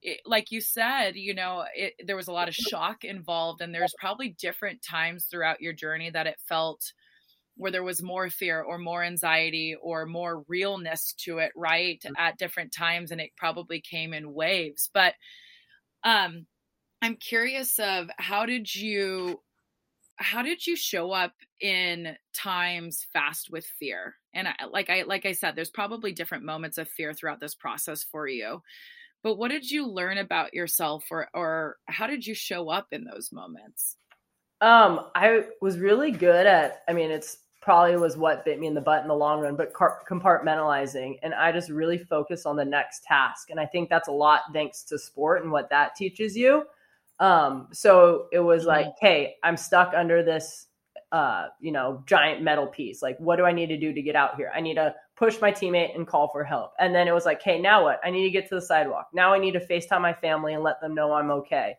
it, 0.00 0.20
like 0.24 0.50
you 0.50 0.60
said, 0.60 1.16
you 1.16 1.34
know, 1.34 1.64
it, 1.74 1.94
there 2.06 2.16
was 2.16 2.28
a 2.28 2.32
lot 2.32 2.48
of 2.48 2.54
shock 2.54 3.04
involved, 3.04 3.60
and 3.60 3.74
there's 3.74 3.94
probably 3.98 4.36
different 4.40 4.82
times 4.82 5.26
throughout 5.30 5.60
your 5.60 5.72
journey 5.72 6.10
that 6.10 6.26
it 6.26 6.36
felt 6.48 6.80
where 7.56 7.72
there 7.72 7.82
was 7.82 8.02
more 8.02 8.28
fear 8.28 8.60
or 8.60 8.78
more 8.78 9.02
anxiety 9.02 9.74
or 9.80 10.04
more 10.04 10.44
realness 10.46 11.14
to 11.24 11.38
it, 11.38 11.52
right? 11.56 12.00
Mm-hmm. 12.04 12.14
At 12.18 12.38
different 12.38 12.72
times, 12.72 13.10
and 13.10 13.20
it 13.20 13.30
probably 13.36 13.80
came 13.80 14.12
in 14.12 14.32
waves. 14.32 14.90
But 14.92 15.14
um, 16.04 16.46
I'm 17.02 17.16
curious 17.16 17.78
of 17.78 18.08
how 18.18 18.46
did 18.46 18.72
you 18.74 19.40
how 20.16 20.42
did 20.42 20.66
you 20.66 20.76
show 20.76 21.12
up 21.12 21.32
in 21.60 22.16
times 22.32 23.06
fast 23.12 23.50
with 23.50 23.66
fear? 23.66 24.16
And 24.34 24.48
I, 24.48 24.54
like 24.70 24.90
i 24.90 25.02
like 25.02 25.24
i 25.24 25.32
said 25.32 25.56
there's 25.56 25.70
probably 25.70 26.12
different 26.12 26.44
moments 26.44 26.76
of 26.76 26.88
fear 26.88 27.14
throughout 27.14 27.40
this 27.40 27.54
process 27.54 28.04
for 28.04 28.28
you 28.28 28.62
but 29.22 29.38
what 29.38 29.50
did 29.50 29.68
you 29.68 29.88
learn 29.88 30.18
about 30.18 30.54
yourself 30.54 31.04
or 31.10 31.28
or 31.34 31.78
how 31.86 32.06
did 32.06 32.24
you 32.24 32.34
show 32.34 32.68
up 32.68 32.88
in 32.92 33.02
those 33.04 33.32
moments? 33.32 33.96
Um 34.60 35.06
i 35.14 35.44
was 35.60 35.78
really 35.78 36.10
good 36.10 36.46
at 36.46 36.82
i 36.88 36.92
mean 36.92 37.10
it's 37.10 37.38
probably 37.60 37.96
was 37.96 38.16
what 38.16 38.44
bit 38.44 38.60
me 38.60 38.68
in 38.68 38.74
the 38.74 38.80
butt 38.80 39.02
in 39.02 39.08
the 39.08 39.14
long 39.14 39.40
run 39.40 39.56
but 39.56 39.72
compartmentalizing 39.72 41.18
and 41.22 41.34
i 41.34 41.50
just 41.50 41.68
really 41.68 41.98
focus 41.98 42.46
on 42.46 42.54
the 42.54 42.64
next 42.64 43.02
task 43.02 43.50
and 43.50 43.58
i 43.58 43.66
think 43.66 43.90
that's 43.90 44.06
a 44.06 44.12
lot 44.12 44.42
thanks 44.52 44.84
to 44.84 44.96
sport 44.98 45.42
and 45.42 45.50
what 45.50 45.68
that 45.68 45.96
teaches 45.96 46.36
you 46.36 46.64
um, 47.20 47.68
so 47.72 48.26
it 48.32 48.40
was 48.40 48.62
mm-hmm. 48.62 48.68
like, 48.68 48.94
hey, 49.00 49.36
I'm 49.42 49.56
stuck 49.56 49.92
under 49.94 50.22
this 50.22 50.66
uh, 51.12 51.46
you 51.60 51.72
know, 51.72 52.02
giant 52.06 52.42
metal 52.42 52.66
piece. 52.66 53.00
Like, 53.00 53.16
what 53.18 53.36
do 53.36 53.44
I 53.44 53.52
need 53.52 53.68
to 53.68 53.78
do 53.78 53.92
to 53.92 54.02
get 54.02 54.16
out 54.16 54.36
here? 54.36 54.50
I 54.54 54.60
need 54.60 54.74
to 54.74 54.94
push 55.16 55.40
my 55.40 55.52
teammate 55.52 55.94
and 55.94 56.06
call 56.06 56.28
for 56.28 56.44
help. 56.44 56.72
And 56.78 56.94
then 56.94 57.08
it 57.08 57.14
was 57.14 57.24
like, 57.24 57.40
hey, 57.42 57.60
now 57.60 57.84
what? 57.84 58.00
I 58.04 58.10
need 58.10 58.24
to 58.24 58.30
get 58.30 58.48
to 58.48 58.56
the 58.56 58.60
sidewalk. 58.60 59.08
Now 59.14 59.32
I 59.32 59.38
need 59.38 59.52
to 59.52 59.66
FaceTime 59.66 60.02
my 60.02 60.12
family 60.12 60.54
and 60.54 60.62
let 60.62 60.80
them 60.80 60.94
know 60.94 61.12
I'm 61.12 61.30
okay. 61.30 61.76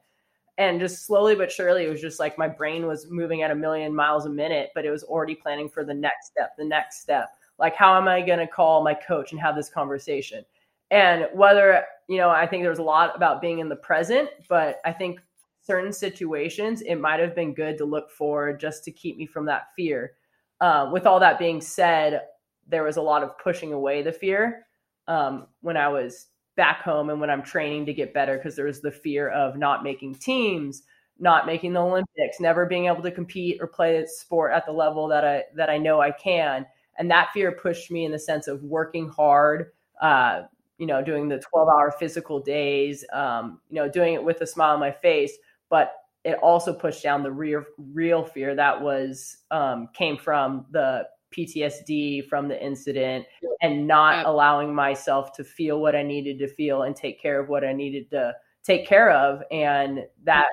And 0.58 0.79
just 0.79 1.06
slowly 1.06 1.36
but 1.36 1.51
surely, 1.51 1.86
it 1.86 1.89
was 1.89 2.01
just 2.01 2.20
like 2.20 2.38
my 2.38 2.48
brain 2.48 2.88
was 2.88 3.12
moving 3.12 3.44
at 3.44 3.51
a 3.51 3.56
million 3.56 3.94
miles 3.94 4.25
a 4.25 4.29
minute, 4.29 4.70
but 4.74 4.86
it 4.86 4.91
was 4.91 5.03
already 5.03 5.36
planning 5.36 5.70
for 5.70 5.84
the 5.84 5.94
next 5.94 6.27
step, 6.27 6.56
the 6.58 6.65
next 6.65 7.01
step. 7.01 7.29
Like, 7.60 7.75
how 7.75 7.96
am 7.96 8.08
I 8.08 8.22
going 8.22 8.39
to 8.39 8.48
call 8.48 8.84
my 8.84 8.96
coach 8.96 9.34
and 9.34 9.41
have 9.41 9.56
this 9.56 9.70
conversation? 9.70 10.44
And 10.89 11.27
whether, 11.34 11.84
you 12.08 12.17
know, 12.17 12.29
I 12.29 12.48
think 12.48 12.63
there 12.63 12.72
was 12.72 12.79
a 12.79 12.84
lot 12.84 13.15
about 13.15 13.41
being 13.41 13.60
in 13.60 13.70
the 13.70 13.75
present, 13.75 14.29
but 14.48 14.79
I 14.86 14.94
think 14.94 15.20
certain 15.67 15.93
situations, 15.93 16.81
it 16.81 16.95
might 16.95 17.19
have 17.19 17.36
been 17.36 17.53
good 17.53 17.77
to 17.77 17.86
look 17.86 18.09
forward 18.12 18.59
just 18.59 18.83
to 18.86 18.91
keep 18.91 19.17
me 19.17 19.25
from 19.25 19.45
that 19.45 19.67
fear. 19.75 20.13
Uh, 20.62 20.89
with 20.91 21.05
all 21.05 21.19
that 21.19 21.38
being 21.39 21.62
said, 21.62 22.21
there 22.67 22.83
was 22.83 22.97
a 22.97 23.01
lot 23.01 23.24
of 23.24 23.38
pushing 23.38 23.74
away 23.74 24.01
the 24.01 24.12
fear 24.12 24.65
um, 25.07 25.47
when 25.62 25.77
I 25.77 25.88
was 25.89 26.27
back 26.55 26.81
home 26.81 27.09
and 27.09 27.21
when 27.21 27.29
I'm 27.29 27.43
training 27.43 27.86
to 27.86 27.93
get 27.93 28.13
better 28.13 28.38
because 28.38 28.55
there 28.55 28.65
was 28.65 28.81
the 28.81 28.91
fear 28.91 29.29
of 29.29 29.57
not 29.57 29.83
making 29.83 30.15
teams, 30.15 30.83
not 31.19 31.45
making 31.45 31.74
the 31.74 31.81
Olympics, 31.81 32.39
never 32.39 32.65
being 32.65 32.88
able 32.88 33.03
to 33.03 33.12
compete 33.12 33.59
or 33.62 33.67
play 33.67 34.03
sport 34.07 34.51
at 34.53 34.65
the 34.65 34.71
level 34.71 35.07
that 35.07 35.24
I 35.24 35.43
that 35.55 35.69
I 35.69 35.77
know 35.77 36.01
I 36.01 36.12
can. 36.12 36.65
And 36.97 37.09
that 37.12 37.29
fear 37.33 37.51
pushed 37.51 37.91
me 37.91 38.05
in 38.05 38.12
the 38.12 38.19
sense 38.19 38.47
of 38.47 38.63
working 38.63 39.07
hard, 39.09 39.71
uh, 40.01 40.43
you 40.79 40.88
know, 40.88 41.03
doing 41.03 41.27
the 41.27 41.39
12 41.39 41.69
hour 41.69 41.91
physical 41.91 42.39
days, 42.39 43.05
um, 43.13 43.62
you 43.69 43.75
know, 43.75 43.89
doing 43.89 44.13
it 44.15 44.24
with 44.24 44.41
a 44.41 44.47
smile 44.47 44.74
on 44.74 44.79
my 44.79 44.91
face. 44.91 45.38
But 45.69 45.93
it 46.24 46.38
also 46.41 46.74
pushed 46.74 47.03
down 47.03 47.24
the 47.24 47.31
real 47.31 47.63
real 47.77 48.24
fear 48.24 48.55
that 48.55 48.81
was 48.81 49.38
um, 49.51 49.89
came 49.93 50.17
from 50.17 50.65
the 50.71 51.07
PTSD 51.36 52.27
from 52.27 52.47
the 52.47 52.63
incident 52.63 53.25
and 53.62 53.88
not 53.88 54.25
allowing 54.25 54.74
myself 54.74 55.33
to 55.33 55.43
feel 55.43 55.79
what 55.79 55.95
I 55.95 56.03
needed 56.03 56.39
to 56.39 56.47
feel 56.47 56.83
and 56.83 56.95
take 56.95 57.21
care 57.21 57.39
of 57.39 57.50
what 57.50 57.63
I 57.63 57.74
needed 57.74 58.09
to 58.12 58.33
take 58.63 58.88
care 58.88 59.12
of. 59.12 59.43
And 59.51 60.05
that 60.24 60.47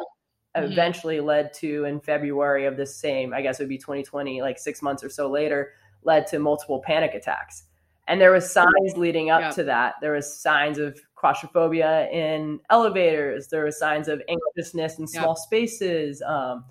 mm-hmm. 0.57 0.73
eventually 0.73 1.21
led 1.21 1.53
to 1.55 1.85
in 1.85 2.01
February 2.01 2.67
of 2.67 2.77
the 2.77 2.87
same, 2.87 3.33
I 3.33 3.43
guess 3.43 3.61
it 3.61 3.65
would 3.65 3.69
be 3.69 3.79
2020, 3.79 4.43
like 4.43 4.59
six 4.59 4.83
months 4.83 5.05
or 5.05 5.09
so 5.09 5.31
later, 5.31 5.73
led 6.03 6.27
to 6.29 6.39
multiple 6.39 6.83
panic 6.85 7.15
attacks. 7.15 7.65
And 8.07 8.21
there 8.21 8.33
was 8.33 8.51
signs 8.51 8.97
leading 8.97 9.31
up 9.31 9.55
to 9.55 9.65
that. 9.65 9.95
There 10.03 10.13
was 10.13 10.39
signs 10.39 10.79
of 10.79 11.01
claustrophobia 11.25 12.07
in 12.11 12.61
elevators. 12.69 13.49
There 13.49 13.63
were 13.63 13.71
signs 13.71 14.09
of 14.09 14.21
anxiousness 14.29 14.99
in 14.99 15.07
small 15.07 15.35
spaces. 15.35 16.21
Um, 16.21 16.67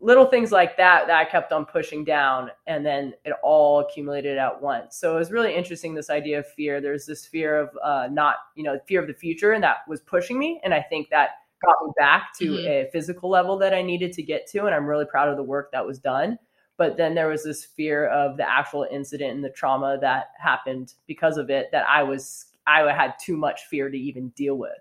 little 0.00 0.26
things 0.26 0.50
like 0.50 0.76
that 0.78 1.06
that 1.06 1.16
I 1.16 1.24
kept 1.24 1.52
on 1.52 1.64
pushing 1.64 2.02
down, 2.02 2.50
and 2.66 2.84
then 2.84 3.14
it 3.24 3.34
all 3.44 3.78
accumulated 3.78 4.36
at 4.36 4.60
once. 4.60 4.96
So 4.96 5.14
it 5.14 5.20
was 5.20 5.30
really 5.30 5.54
interesting. 5.54 5.94
This 5.94 6.10
idea 6.10 6.40
of 6.40 6.46
fear. 6.54 6.80
There's 6.80 7.06
this 7.06 7.24
fear 7.24 7.56
of 7.56 7.70
uh, 7.84 8.08
not, 8.10 8.34
you 8.56 8.64
know, 8.64 8.80
fear 8.88 9.00
of 9.00 9.06
the 9.06 9.14
future, 9.14 9.52
and 9.52 9.62
that 9.62 9.86
was 9.86 10.00
pushing 10.00 10.40
me. 10.40 10.60
And 10.64 10.74
I 10.74 10.82
think 10.82 11.08
that 11.10 11.28
got 11.64 11.76
me 11.86 11.92
back 11.96 12.36
to 12.40 12.46
mm-hmm. 12.46 12.66
a 12.66 12.90
physical 12.90 13.30
level 13.30 13.56
that 13.58 13.72
I 13.72 13.80
needed 13.80 14.12
to 14.14 14.24
get 14.24 14.48
to, 14.48 14.64
and 14.66 14.74
I'm 14.74 14.86
really 14.86 15.06
proud 15.06 15.28
of 15.28 15.36
the 15.36 15.44
work 15.44 15.70
that 15.70 15.86
was 15.86 16.00
done. 16.00 16.36
But 16.78 16.96
then 16.96 17.14
there 17.14 17.28
was 17.28 17.44
this 17.44 17.64
fear 17.64 18.08
of 18.08 18.36
the 18.38 18.50
actual 18.50 18.88
incident 18.90 19.36
and 19.36 19.44
the 19.44 19.50
trauma 19.50 19.98
that 20.00 20.30
happened 20.36 20.94
because 21.06 21.36
of 21.36 21.48
it 21.48 21.70
that 21.70 21.86
I 21.88 22.02
was 22.02 22.46
I 22.66 22.80
had 22.92 23.14
too 23.20 23.36
much 23.36 23.62
fear 23.64 23.90
to 23.90 23.96
even 23.96 24.30
deal 24.30 24.56
with. 24.56 24.72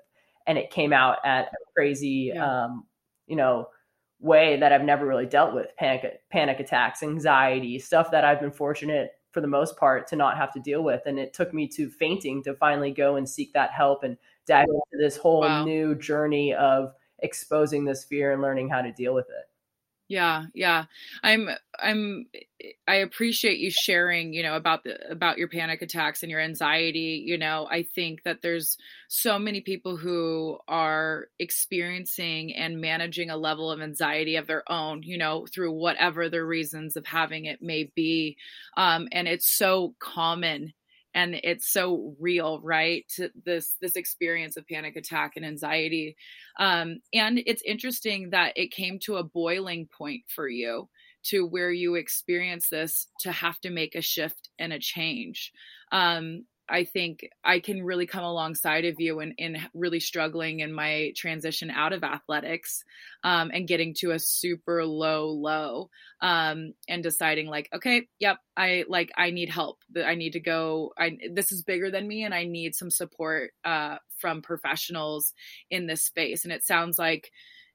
And 0.46 0.58
it 0.58 0.72
came 0.72 0.94
out 0.94 1.18
at 1.25 1.46
a 1.46 1.74
crazy, 1.75 2.32
yeah. 2.34 2.63
um, 2.66 2.86
you 3.28 3.36
know, 3.36 3.68
way 4.20 4.58
that 4.58 4.72
I've 4.72 4.84
never 4.84 5.06
really 5.06 5.25
dealt 5.25 5.54
with 5.54 5.68
panic, 5.78 6.22
panic 6.32 6.60
attacks, 6.60 7.04
anxiety, 7.04 7.80
stuff 7.80 8.12
that 8.12 8.25
I've 8.25 8.40
been 8.40 8.52
fortunate 8.52 9.12
for 9.32 9.42
the 9.42 9.48
most 9.48 9.78
part 9.78 10.08
to 10.08 10.16
not 10.16 10.38
have 10.38 10.54
to 10.54 10.60
deal 10.60 10.84
with. 10.84 11.02
And 11.06 11.18
it 11.18 11.34
took 11.34 11.54
me 11.54 11.68
to 11.70 11.90
fainting 11.90 12.44
to 12.44 12.54
finally 12.54 12.92
go 12.92 13.16
and 13.16 13.28
seek 13.28 13.54
that 13.54 13.72
help 13.72 14.04
and 14.04 14.18
dive 14.46 14.68
into 14.68 15.04
this 15.04 15.18
whole 15.18 15.42
wow. 15.42 15.66
new 15.66 15.96
journey 15.96 16.54
of 16.54 16.94
exposing 17.20 17.86
this 17.86 18.04
fear 18.04 18.32
and 18.32 18.42
learning 18.42 18.70
how 18.70 18.82
to 18.82 18.92
deal 18.92 19.13
with 19.13 19.25
it. 19.25 19.46
Yeah, 20.10 20.45
yeah. 20.53 20.86
I'm 21.24 21.50
I'm 21.79 22.25
I 22.88 22.95
appreciate 22.95 23.57
you 23.60 23.72
sharing, 23.72 24.33
you 24.33 24.43
know, 24.43 24.55
about 24.55 24.83
the 24.83 25.00
about 25.10 25.38
your 25.38 25.48
panic 25.48 25.81
attacks 25.81 26.22
and 26.22 26.29
your 26.29 26.41
anxiety, 26.41 27.24
you 27.25 27.38
know. 27.38 27.67
I 27.72 27.83
think 27.83 28.24
that 28.24 28.41
there's 28.41 28.77
so 29.07 29.39
many 29.39 29.62
people 29.62 29.95
who 29.98 30.60
are 30.67 31.27
experiencing 31.39 32.53
and 32.53 32.81
managing 32.81 33.29
a 33.29 33.38
level 33.38 33.72
of 33.72 33.81
anxiety 33.81 34.36
of 34.36 34.45
their 34.45 34.69
own, 34.72 35.03
you 35.03 35.17
know, 35.17 35.48
through 35.51 35.72
whatever 35.72 36.29
the 36.29 36.43
reasons 36.43 36.95
of 36.98 37.05
having 37.05 37.45
it 37.45 37.62
may 37.62 37.89
be. 37.95 38.38
Um 38.77 39.07
and 39.13 39.27
it's 39.27 39.50
so 39.50 39.95
common 40.00 40.74
and 41.13 41.36
it's 41.43 41.72
so 41.72 42.15
real 42.20 42.60
right 42.62 43.12
this 43.46 43.75
this 43.82 43.96
experience 43.96 44.58
of 44.58 44.67
panic 44.67 44.96
attack 44.96 45.34
and 45.36 45.46
anxiety. 45.46 46.15
Um, 46.60 47.00
and 47.13 47.41
it's 47.46 47.62
interesting 47.65 48.32
that 48.32 48.53
it 48.55 48.72
came 48.72 49.00
to 49.03 49.17
a 49.17 49.24
boiling 49.24 49.88
point 49.98 50.24
for 50.27 50.48
you 50.48 50.89
to 51.24 51.46
where 51.46 51.72
you 51.72 51.96
experience 51.96 52.70
this 52.70 53.08
to 53.22 53.32
have 53.32 53.60
to 53.62 53.70
make 53.70 53.96
a 53.96 54.01
shift 54.01 54.50
and 54.60 54.74
a 54.74 54.79
change. 54.79 55.51
Um, 55.91 56.46
I 56.70 56.86
think 56.86 57.27
I 57.43 57.60
can 57.60 57.84
really 57.84 58.05
come 58.05 58.24
alongside 58.24 58.86
of 58.86 58.96
you 59.00 59.20
in, 59.20 59.34
in 59.38 59.58
really 59.74 60.00
struggling 60.00 60.62
in 60.62 60.74
my 60.74 61.12
transition 61.15 61.70
out 61.70 61.93
of 61.93 62.03
athletics 62.03 62.84
um, 63.24 63.51
and 63.53 63.67
getting 63.67 63.93
to 64.00 64.12
a 64.12 64.20
super 64.20 64.86
low 64.86 65.27
low 65.27 65.89
um, 66.22 66.74
and 66.88 67.03
deciding 67.03 67.48
like, 67.48 67.70
okay, 67.74 68.08
yep, 68.20 68.38
I 68.55 68.86
like 68.88 69.12
I 69.17 69.32
need 69.32 69.50
help. 69.50 69.79
I 69.96 70.15
need 70.15 70.34
to 70.34 70.39
go. 70.39 70.93
I 70.98 71.17
this 71.32 71.51
is 71.51 71.63
bigger 71.63 71.91
than 71.91 72.08
me, 72.08 72.24
and 72.24 72.34
I 72.34 72.46
need 72.46 72.75
some 72.75 72.91
support 72.91 73.51
uh, 73.65 73.98
from 74.17 74.41
professionals 74.41 75.34
in 75.70 75.88
this 75.88 76.03
space. 76.03 76.46
And 76.46 76.53
it 76.53 76.63
sounds 76.63 76.98
like 76.98 77.29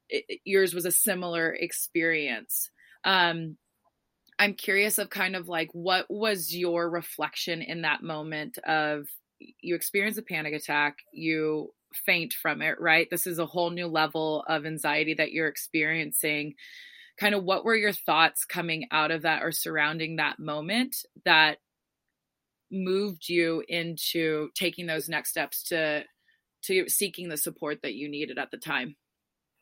it, 0.09 0.41
yours 0.45 0.73
was 0.73 0.87
a 0.87 0.93
similar 0.93 1.53
experience. 1.53 2.71
Um, 3.05 3.57
I'm 4.39 4.55
curious 4.55 4.99
of 4.99 5.11
kind 5.11 5.35
of 5.35 5.49
like 5.49 5.71
what 5.73 6.07
was 6.09 6.55
your 6.55 6.89
reflection 6.89 7.61
in 7.61 7.83
that 7.83 8.03
moment 8.03 8.59
of 8.59 9.09
you 9.39 9.75
experience 9.75 10.17
a 10.19 10.23
panic 10.23 10.55
attack, 10.55 10.99
you 11.13 11.73
faint 11.93 12.35
from 12.35 12.63
it, 12.63 12.81
right? 12.81 13.09
This 13.11 13.27
is 13.27 13.39
a 13.39 13.47
whole 13.47 13.71
new 13.71 13.87
level 13.87 14.45
of 14.49 14.67
anxiety 14.67 15.15
that 15.15 15.33
you're 15.33 15.49
experiencing. 15.49 16.55
Kind 17.19 17.35
of 17.35 17.45
what 17.45 17.65
were 17.65 17.77
your 17.77 17.93
thoughts 17.93 18.45
coming 18.45 18.87
out 18.93 19.11
of 19.11 19.23
that 19.23 19.43
or 19.43 19.51
surrounding 19.51 20.17
that 20.17 20.39
moment 20.39 20.97
that 21.25 21.59
moved 22.71 23.29
you 23.29 23.65
into 23.69 24.51
taking 24.55 24.87
those 24.87 25.09
next 25.09 25.31
steps 25.31 25.63
to 25.65 26.05
to 26.61 26.89
seeking 26.89 27.29
the 27.29 27.37
support 27.37 27.83
that 27.83 27.95
you 27.95 28.09
needed 28.09 28.39
at 28.39 28.51
the 28.51 28.57
time? 28.59 28.97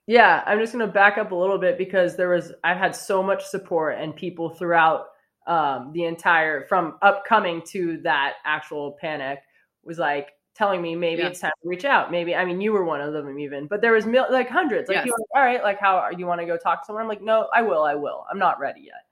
Yeah, 0.06 0.42
I'm 0.46 0.60
just 0.60 0.72
going 0.72 0.86
to 0.86 0.92
back 0.92 1.18
up 1.18 1.32
a 1.32 1.34
little 1.34 1.58
bit 1.58 1.78
because 1.78 2.16
there 2.16 2.28
was 2.28 2.52
I've 2.62 2.76
had 2.76 2.94
so 2.94 3.22
much 3.22 3.44
support 3.44 3.98
and 3.98 4.14
people 4.14 4.50
throughout 4.50 5.06
um, 5.46 5.92
the 5.92 6.04
entire 6.04 6.66
from 6.66 6.96
upcoming 7.02 7.62
to 7.68 7.98
that 8.02 8.34
actual 8.44 8.96
panic 9.00 9.40
was 9.84 9.98
like 9.98 10.30
telling 10.54 10.80
me 10.80 10.94
maybe 10.94 11.22
yeah. 11.22 11.28
it's 11.28 11.40
time 11.40 11.52
to 11.62 11.68
reach 11.68 11.84
out. 11.84 12.10
Maybe 12.10 12.34
I 12.34 12.44
mean 12.44 12.60
you 12.60 12.72
were 12.72 12.84
one 12.84 13.00
of 13.00 13.12
them 13.12 13.38
even, 13.38 13.66
but 13.66 13.80
there 13.80 13.92
was 13.92 14.06
mil- 14.06 14.26
like 14.30 14.48
hundreds. 14.48 14.88
Like, 14.88 15.04
yes. 15.04 15.06
like 15.06 15.28
all 15.34 15.42
right, 15.42 15.62
like 15.62 15.80
how 15.80 15.96
are 15.96 16.12
you 16.12 16.26
want 16.26 16.40
to 16.40 16.46
go 16.46 16.56
talk 16.56 16.82
to 16.82 16.86
someone? 16.86 17.02
I'm 17.02 17.08
like, 17.08 17.22
no, 17.22 17.48
I 17.54 17.62
will, 17.62 17.82
I 17.82 17.94
will. 17.96 18.24
I'm 18.30 18.38
not 18.38 18.60
ready 18.60 18.82
yet. 18.82 19.02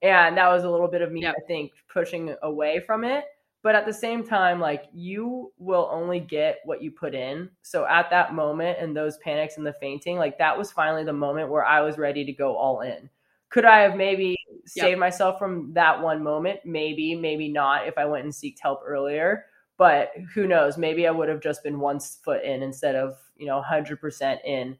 And 0.00 0.36
that 0.38 0.48
was 0.48 0.64
a 0.64 0.70
little 0.70 0.88
bit 0.88 1.02
of 1.02 1.10
me, 1.10 1.26
I 1.26 1.34
think, 1.46 1.72
pushing 1.92 2.34
away 2.42 2.80
from 2.86 3.04
it 3.04 3.24
but 3.62 3.74
at 3.74 3.86
the 3.86 3.92
same 3.92 4.24
time 4.24 4.60
like 4.60 4.84
you 4.92 5.52
will 5.58 5.88
only 5.92 6.20
get 6.20 6.60
what 6.64 6.82
you 6.82 6.90
put 6.90 7.14
in. 7.14 7.50
So 7.62 7.86
at 7.86 8.10
that 8.10 8.34
moment 8.34 8.78
and 8.80 8.96
those 8.96 9.18
panics 9.18 9.56
and 9.56 9.66
the 9.66 9.74
fainting 9.80 10.16
like 10.16 10.38
that 10.38 10.56
was 10.56 10.70
finally 10.70 11.04
the 11.04 11.12
moment 11.12 11.50
where 11.50 11.64
i 11.64 11.80
was 11.80 11.98
ready 11.98 12.24
to 12.24 12.32
go 12.32 12.56
all 12.56 12.80
in. 12.82 13.08
Could 13.50 13.64
i 13.64 13.80
have 13.80 13.96
maybe 13.96 14.36
yep. 14.74 14.84
saved 14.84 15.00
myself 15.00 15.38
from 15.38 15.72
that 15.74 16.00
one 16.00 16.22
moment? 16.22 16.60
Maybe 16.64 17.14
maybe 17.14 17.48
not 17.48 17.86
if 17.86 17.98
i 17.98 18.04
went 18.04 18.24
and 18.24 18.32
seeked 18.32 18.60
help 18.60 18.80
earlier 18.84 19.46
but 19.76 20.10
who 20.34 20.48
knows? 20.48 20.76
Maybe 20.76 21.06
i 21.06 21.10
would 21.10 21.28
have 21.28 21.40
just 21.40 21.62
been 21.62 21.80
one 21.80 22.00
foot 22.00 22.42
in 22.44 22.62
instead 22.62 22.94
of 22.94 23.16
you 23.36 23.46
know 23.46 23.62
100% 23.62 24.38
in. 24.44 24.76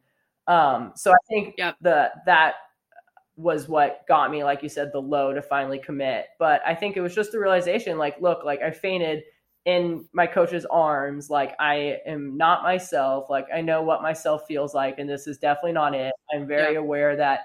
Um 0.47 0.93
so 0.95 1.13
i 1.13 1.19
think 1.29 1.55
yep. 1.59 1.77
the 1.81 2.11
that 2.27 2.55
was 3.39 3.69
what 3.69 4.05
got 4.09 4.33
me, 4.33 4.43
like 4.43 4.65
you 4.65 4.69
said, 4.69 4.91
the 4.93 5.01
low 5.01 5.33
to 5.33 5.41
finally 5.41 5.79
commit. 5.79 6.27
But 6.41 6.61
I 6.67 6.75
think 6.75 6.97
it 6.97 7.01
was 7.01 7.15
just 7.15 7.31
the 7.31 7.39
realization 7.39 7.97
like, 7.97 8.21
look, 8.21 8.45
like 8.45 8.61
I 8.61 8.73
fainted 8.73 9.23
in 9.65 10.07
my 10.13 10.27
coach's 10.27 10.67
arms. 10.67 11.31
Like 11.31 11.55
I 11.61 11.99
am 12.05 12.37
not 12.37 12.65
myself. 12.65 13.31
Like 13.31 13.47
I 13.55 13.61
know 13.61 13.83
what 13.83 14.03
myself 14.03 14.43
feels 14.49 14.75
like, 14.75 14.99
and 14.99 15.09
this 15.09 15.29
is 15.29 15.39
definitely 15.39 15.73
not 15.73 15.95
it. 15.95 16.13
I'm 16.35 16.49
very 16.49 16.75
yeah. 16.75 16.81
aware 16.81 17.15
that 17.17 17.41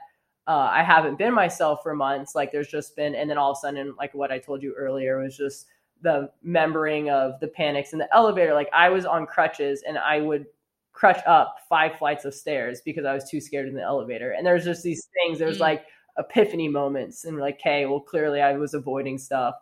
uh, 0.48 0.70
I 0.72 0.84
haven't 0.84 1.20
been 1.20 1.34
myself 1.34 1.84
for 1.84 1.94
months. 1.94 2.34
Like 2.34 2.52
there's 2.52 2.70
just 2.70 2.96
been, 2.96 3.14
and 3.14 3.30
then 3.30 3.38
all 3.38 3.52
of 3.52 3.58
a 3.58 3.62
sudden, 3.62 3.94
like 3.98 4.14
what 4.16 4.32
I 4.32 4.40
told 4.40 4.64
you 4.64 4.74
earlier 4.76 5.22
was 5.22 5.38
just 5.38 5.68
the 6.02 6.30
membering 6.46 7.12
of 7.12 7.40
the 7.40 7.48
panics 7.48 7.94
in 7.94 8.00
the 8.00 8.14
elevator. 8.16 8.56
Like 8.56 8.70
I 8.74 8.90
was 8.90 9.06
on 9.06 9.28
crutches 9.28 9.84
and 9.88 9.98
I 9.98 10.22
would 10.22 10.48
crutch 10.94 11.20
up 11.28 11.58
five 11.68 11.98
flights 11.98 12.24
of 12.24 12.34
stairs 12.34 12.82
because 12.86 13.06
I 13.06 13.14
was 13.14 13.30
too 13.30 13.42
scared 13.42 13.68
in 13.68 13.74
the 13.74 13.82
elevator. 13.82 14.32
And 14.32 14.46
there's 14.46 14.64
just 14.64 14.84
these 14.84 15.10
things. 15.14 15.40
There's 15.40 15.58
mm. 15.58 15.62
like 15.62 15.86
epiphany 16.18 16.68
moments, 16.68 17.26
and 17.26 17.38
like, 17.38 17.60
hey, 17.62 17.86
well, 17.86 18.00
clearly 18.00 18.42
I 18.42 18.54
was 18.54 18.74
avoiding 18.74 19.18
stuff. 19.18 19.56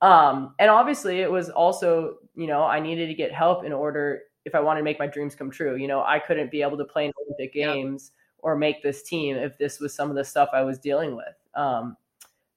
Um, 0.00 0.54
and 0.58 0.70
obviously, 0.70 1.20
it 1.20 1.30
was 1.30 1.50
also, 1.50 2.16
you 2.34 2.46
know, 2.46 2.62
I 2.62 2.80
needed 2.80 3.08
to 3.08 3.14
get 3.14 3.32
help 3.32 3.64
in 3.64 3.72
order 3.72 4.22
if 4.44 4.54
I 4.54 4.60
wanted 4.60 4.80
to 4.80 4.84
make 4.84 4.98
my 4.98 5.06
dreams 5.06 5.34
come 5.34 5.50
true. 5.50 5.76
You 5.76 5.88
know, 5.88 6.02
I 6.02 6.18
couldn't 6.18 6.50
be 6.50 6.62
able 6.62 6.78
to 6.78 6.84
play 6.84 7.06
in 7.06 7.12
Olympic 7.26 7.52
games 7.52 8.12
or 8.38 8.56
make 8.56 8.82
this 8.82 9.02
team 9.02 9.36
if 9.36 9.58
this 9.58 9.80
was 9.80 9.94
some 9.94 10.08
of 10.08 10.16
the 10.16 10.24
stuff 10.24 10.48
I 10.54 10.62
was 10.62 10.78
dealing 10.78 11.16
with. 11.16 11.34
Um, 11.54 11.96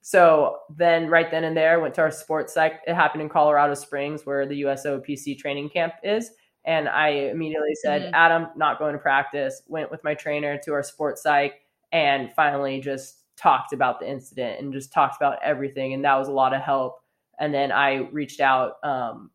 so 0.01 0.60
then, 0.75 1.08
right 1.08 1.29
then 1.32 1.46
and 1.46 1.55
there, 1.55 1.79
went 1.79 1.96
to 1.96 2.01
our 2.01 2.12
sports 2.12 2.53
psych. 2.53 2.82
It 2.88 2.93
happened 2.93 3.22
in 3.22 3.29
Colorado 3.29 3.74
Springs, 3.74 4.25
where 4.25 4.46
the 4.46 4.62
USOPC 4.62 5.38
training 5.38 5.70
camp 5.70 5.93
is. 6.03 6.32
And 6.65 6.88
I 6.88 7.10
immediately 7.10 7.75
said, 7.75 8.03
mm-hmm. 8.03 8.15
Adam, 8.15 8.48
not 8.55 8.79
going 8.79 8.93
to 8.93 9.00
practice. 9.00 9.62
Went 9.67 9.91
with 9.91 10.03
my 10.03 10.13
trainer 10.13 10.58
to 10.63 10.74
our 10.74 10.84
sports 10.84 11.22
psych 11.22 11.62
and 11.91 12.32
finally 12.36 12.79
just 12.79 13.20
talked 13.36 13.74
about 13.74 14.00
the 14.00 14.10
incident 14.10 14.60
and 14.60 14.74
just 14.74 14.93
talked 14.93 15.15
about 15.17 15.39
everything. 15.43 15.93
And 15.93 16.05
that 16.05 16.17
was 16.17 16.27
a 16.27 16.34
lot 16.34 16.53
of 16.53 16.62
help. 16.62 17.00
And 17.39 17.53
then 17.53 17.72
I 17.72 18.08
reached 18.12 18.39
out 18.39 18.74
um, 18.84 19.32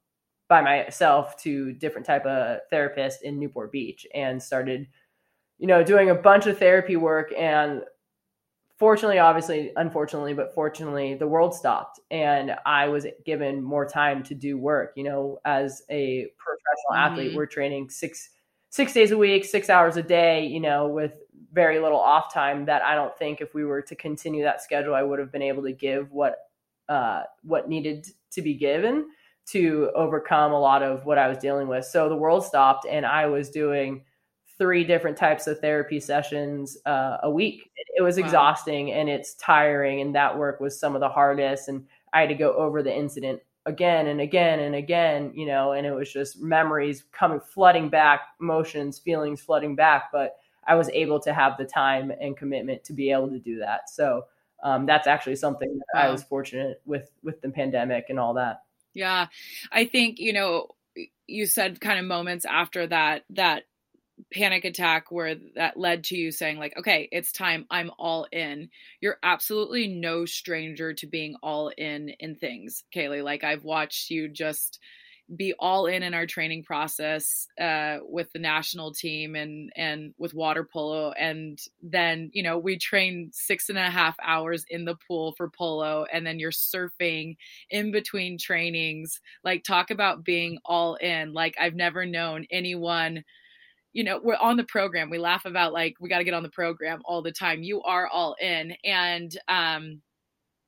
by 0.48 0.62
myself 0.62 1.36
to 1.42 1.72
different 1.72 2.06
type 2.06 2.24
of 2.24 2.60
therapist 2.70 3.22
in 3.22 3.38
Newport 3.38 3.72
Beach 3.72 4.06
and 4.14 4.42
started, 4.42 4.86
you 5.58 5.66
know, 5.66 5.82
doing 5.82 6.10
a 6.10 6.14
bunch 6.14 6.46
of 6.46 6.58
therapy 6.58 6.96
work 6.96 7.32
and 7.36 7.82
fortunately, 8.78 9.18
obviously, 9.18 9.72
unfortunately, 9.76 10.34
but 10.34 10.54
fortunately, 10.54 11.14
the 11.14 11.26
world 11.26 11.54
stopped 11.54 12.00
and 12.10 12.54
I 12.64 12.88
was 12.88 13.06
given 13.24 13.62
more 13.62 13.86
time 13.86 14.22
to 14.24 14.34
do 14.34 14.56
work. 14.56 14.92
You 14.96 15.04
know, 15.04 15.38
as 15.44 15.82
a 15.90 16.28
professional 16.38 16.92
mm-hmm. 16.92 17.12
athlete, 17.12 17.36
we're 17.36 17.46
training 17.46 17.90
six 17.90 18.30
six 18.70 18.92
days 18.92 19.10
a 19.10 19.18
week, 19.18 19.44
six 19.44 19.70
hours 19.70 19.96
a 19.96 20.02
day, 20.02 20.46
you 20.46 20.60
know, 20.60 20.88
with 20.88 21.12
very 21.52 21.78
little 21.78 21.98
off 21.98 22.32
time 22.32 22.66
that 22.66 22.82
I 22.82 22.94
don't 22.94 23.16
think 23.16 23.40
if 23.40 23.54
we 23.54 23.64
were 23.64 23.82
to 23.82 23.96
continue 23.96 24.44
that 24.44 24.62
schedule, 24.62 24.94
I 24.94 25.02
would 25.02 25.18
have 25.18 25.32
been 25.32 25.42
able 25.42 25.62
to 25.64 25.72
give 25.72 26.12
what 26.12 26.36
uh, 26.88 27.22
what 27.42 27.68
needed 27.68 28.06
to 28.30 28.42
be 28.42 28.54
given 28.54 29.08
to 29.46 29.90
overcome 29.94 30.52
a 30.52 30.60
lot 30.60 30.82
of 30.82 31.06
what 31.06 31.18
I 31.18 31.28
was 31.28 31.38
dealing 31.38 31.68
with. 31.68 31.84
So 31.84 32.08
the 32.08 32.16
world 32.16 32.44
stopped, 32.44 32.86
and 32.88 33.04
I 33.04 33.26
was 33.26 33.50
doing 33.50 34.04
three 34.58 34.84
different 34.84 35.16
types 35.16 35.46
of 35.46 35.60
therapy 35.60 36.00
sessions 36.00 36.76
uh, 36.84 37.18
a 37.22 37.30
week. 37.30 37.70
It 37.96 38.02
was 38.02 38.16
wow. 38.16 38.24
exhausting 38.24 38.92
and 38.92 39.08
it's 39.08 39.34
tiring, 39.34 40.00
and 40.00 40.14
that 40.14 40.36
work 40.36 40.60
was 40.60 40.78
some 40.78 40.94
of 40.94 41.00
the 41.00 41.08
hardest. 41.08 41.68
And 41.68 41.86
I 42.12 42.20
had 42.20 42.28
to 42.28 42.34
go 42.34 42.52
over 42.54 42.82
the 42.82 42.94
incident 42.94 43.40
again 43.66 44.08
and 44.08 44.20
again 44.20 44.60
and 44.60 44.74
again, 44.74 45.32
you 45.34 45.46
know, 45.46 45.72
and 45.72 45.86
it 45.86 45.92
was 45.92 46.12
just 46.12 46.40
memories 46.40 47.04
coming 47.12 47.40
flooding 47.40 47.88
back, 47.88 48.20
emotions, 48.40 48.98
feelings 48.98 49.40
flooding 49.40 49.76
back. 49.76 50.10
But 50.12 50.36
I 50.66 50.74
was 50.74 50.88
able 50.90 51.20
to 51.20 51.32
have 51.32 51.56
the 51.56 51.64
time 51.64 52.12
and 52.20 52.36
commitment 52.36 52.84
to 52.84 52.92
be 52.92 53.10
able 53.10 53.28
to 53.30 53.38
do 53.38 53.58
that. 53.60 53.88
So 53.88 54.24
um, 54.62 54.86
that's 54.86 55.06
actually 55.06 55.36
something 55.36 55.78
that 55.78 56.00
wow. 56.00 56.08
I 56.08 56.10
was 56.10 56.22
fortunate 56.22 56.82
with 56.84 57.10
with 57.22 57.40
the 57.40 57.50
pandemic 57.50 58.06
and 58.08 58.18
all 58.18 58.34
that. 58.34 58.62
Yeah, 58.94 59.28
I 59.70 59.84
think 59.84 60.18
you 60.18 60.32
know 60.32 60.68
you 61.26 61.46
said 61.46 61.80
kind 61.80 61.98
of 61.98 62.06
moments 62.06 62.44
after 62.44 62.86
that 62.88 63.24
that 63.30 63.64
panic 64.32 64.64
attack 64.64 65.10
where 65.10 65.36
that 65.54 65.76
led 65.76 66.04
to 66.04 66.16
you 66.16 66.30
saying 66.32 66.58
like 66.58 66.76
okay 66.78 67.08
it's 67.12 67.32
time. 67.32 67.66
I'm 67.70 67.90
all 67.98 68.26
in. 68.32 68.70
You're 69.00 69.18
absolutely 69.22 69.88
no 69.88 70.24
stranger 70.24 70.92
to 70.94 71.06
being 71.06 71.36
all 71.42 71.70
in 71.76 72.10
in 72.20 72.36
things 72.36 72.84
kaleigh. 72.94 73.22
Like 73.24 73.44
i've 73.44 73.64
watched 73.64 74.10
you 74.10 74.28
just 74.28 74.78
be 75.36 75.52
all 75.58 75.86
in 75.86 76.02
in 76.02 76.14
our 76.14 76.24
training 76.26 76.62
process 76.62 77.46
uh, 77.60 77.98
with 78.02 78.32
the 78.32 78.38
national 78.38 78.94
team 78.94 79.34
and 79.34 79.70
and 79.76 80.14
with 80.18 80.32
water 80.32 80.64
polo. 80.64 81.12
And 81.12 81.58
then 81.82 82.30
you 82.32 82.42
know 82.42 82.58
we 82.58 82.78
train 82.78 83.30
six 83.32 83.68
and 83.68 83.78
a 83.78 83.90
half 83.90 84.16
hours 84.22 84.64
in 84.70 84.84
the 84.84 84.96
pool 85.06 85.32
for 85.36 85.50
polo 85.50 86.06
and 86.12 86.26
then 86.26 86.38
you're 86.38 86.50
surfing 86.50 87.36
in 87.70 87.92
between 87.92 88.38
trainings. 88.38 89.20
Like 89.44 89.64
talk 89.64 89.90
about 89.90 90.24
being 90.24 90.58
all 90.64 90.94
in. 90.94 91.32
Like 91.34 91.56
i've 91.60 91.74
never 91.74 92.06
known 92.06 92.46
anyone 92.50 93.24
you 93.92 94.04
know 94.04 94.20
we're 94.22 94.36
on 94.36 94.56
the 94.56 94.64
program 94.64 95.10
we 95.10 95.18
laugh 95.18 95.44
about 95.44 95.72
like 95.72 95.94
we 96.00 96.08
got 96.08 96.18
to 96.18 96.24
get 96.24 96.34
on 96.34 96.42
the 96.42 96.48
program 96.50 97.00
all 97.04 97.22
the 97.22 97.32
time 97.32 97.62
you 97.62 97.82
are 97.82 98.06
all 98.06 98.36
in 98.40 98.74
and 98.84 99.38
um 99.48 100.00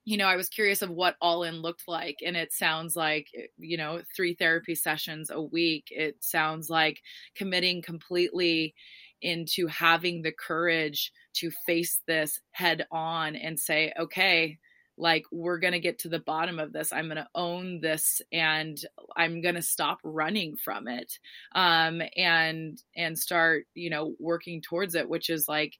you 0.04 0.16
know, 0.16 0.26
I 0.26 0.36
was 0.36 0.48
curious 0.48 0.82
of 0.82 0.90
what 0.90 1.16
all 1.20 1.44
in 1.44 1.62
looked 1.62 1.86
like. 1.86 2.16
And 2.24 2.36
it 2.36 2.52
sounds 2.52 2.96
like, 2.96 3.28
eh, 3.36 3.46
you 3.58 3.76
know, 3.76 4.02
three 4.16 4.34
therapy 4.34 4.74
sessions 4.74 5.30
a 5.30 5.40
week. 5.40 5.88
It 5.90 6.16
sounds 6.20 6.70
like 6.70 7.00
committing 7.36 7.82
completely 7.82 8.74
into 9.22 9.66
having 9.66 10.22
the 10.22 10.32
courage 10.32 11.12
to 11.34 11.50
face 11.66 12.00
this 12.06 12.40
head 12.52 12.86
on 12.90 13.36
and 13.36 13.60
say, 13.60 13.92
okay, 13.98 14.58
like 15.00 15.24
we're 15.32 15.58
going 15.58 15.72
to 15.72 15.80
get 15.80 15.98
to 16.00 16.08
the 16.08 16.18
bottom 16.18 16.58
of 16.58 16.72
this 16.72 16.92
i'm 16.92 17.06
going 17.06 17.16
to 17.16 17.28
own 17.34 17.80
this 17.80 18.20
and 18.32 18.78
i'm 19.16 19.40
going 19.40 19.54
to 19.54 19.62
stop 19.62 19.98
running 20.04 20.56
from 20.56 20.88
it 20.88 21.18
um 21.54 22.00
and 22.16 22.82
and 22.96 23.18
start 23.18 23.64
you 23.74 23.90
know 23.90 24.14
working 24.18 24.60
towards 24.60 24.94
it 24.94 25.08
which 25.08 25.30
is 25.30 25.46
like 25.48 25.74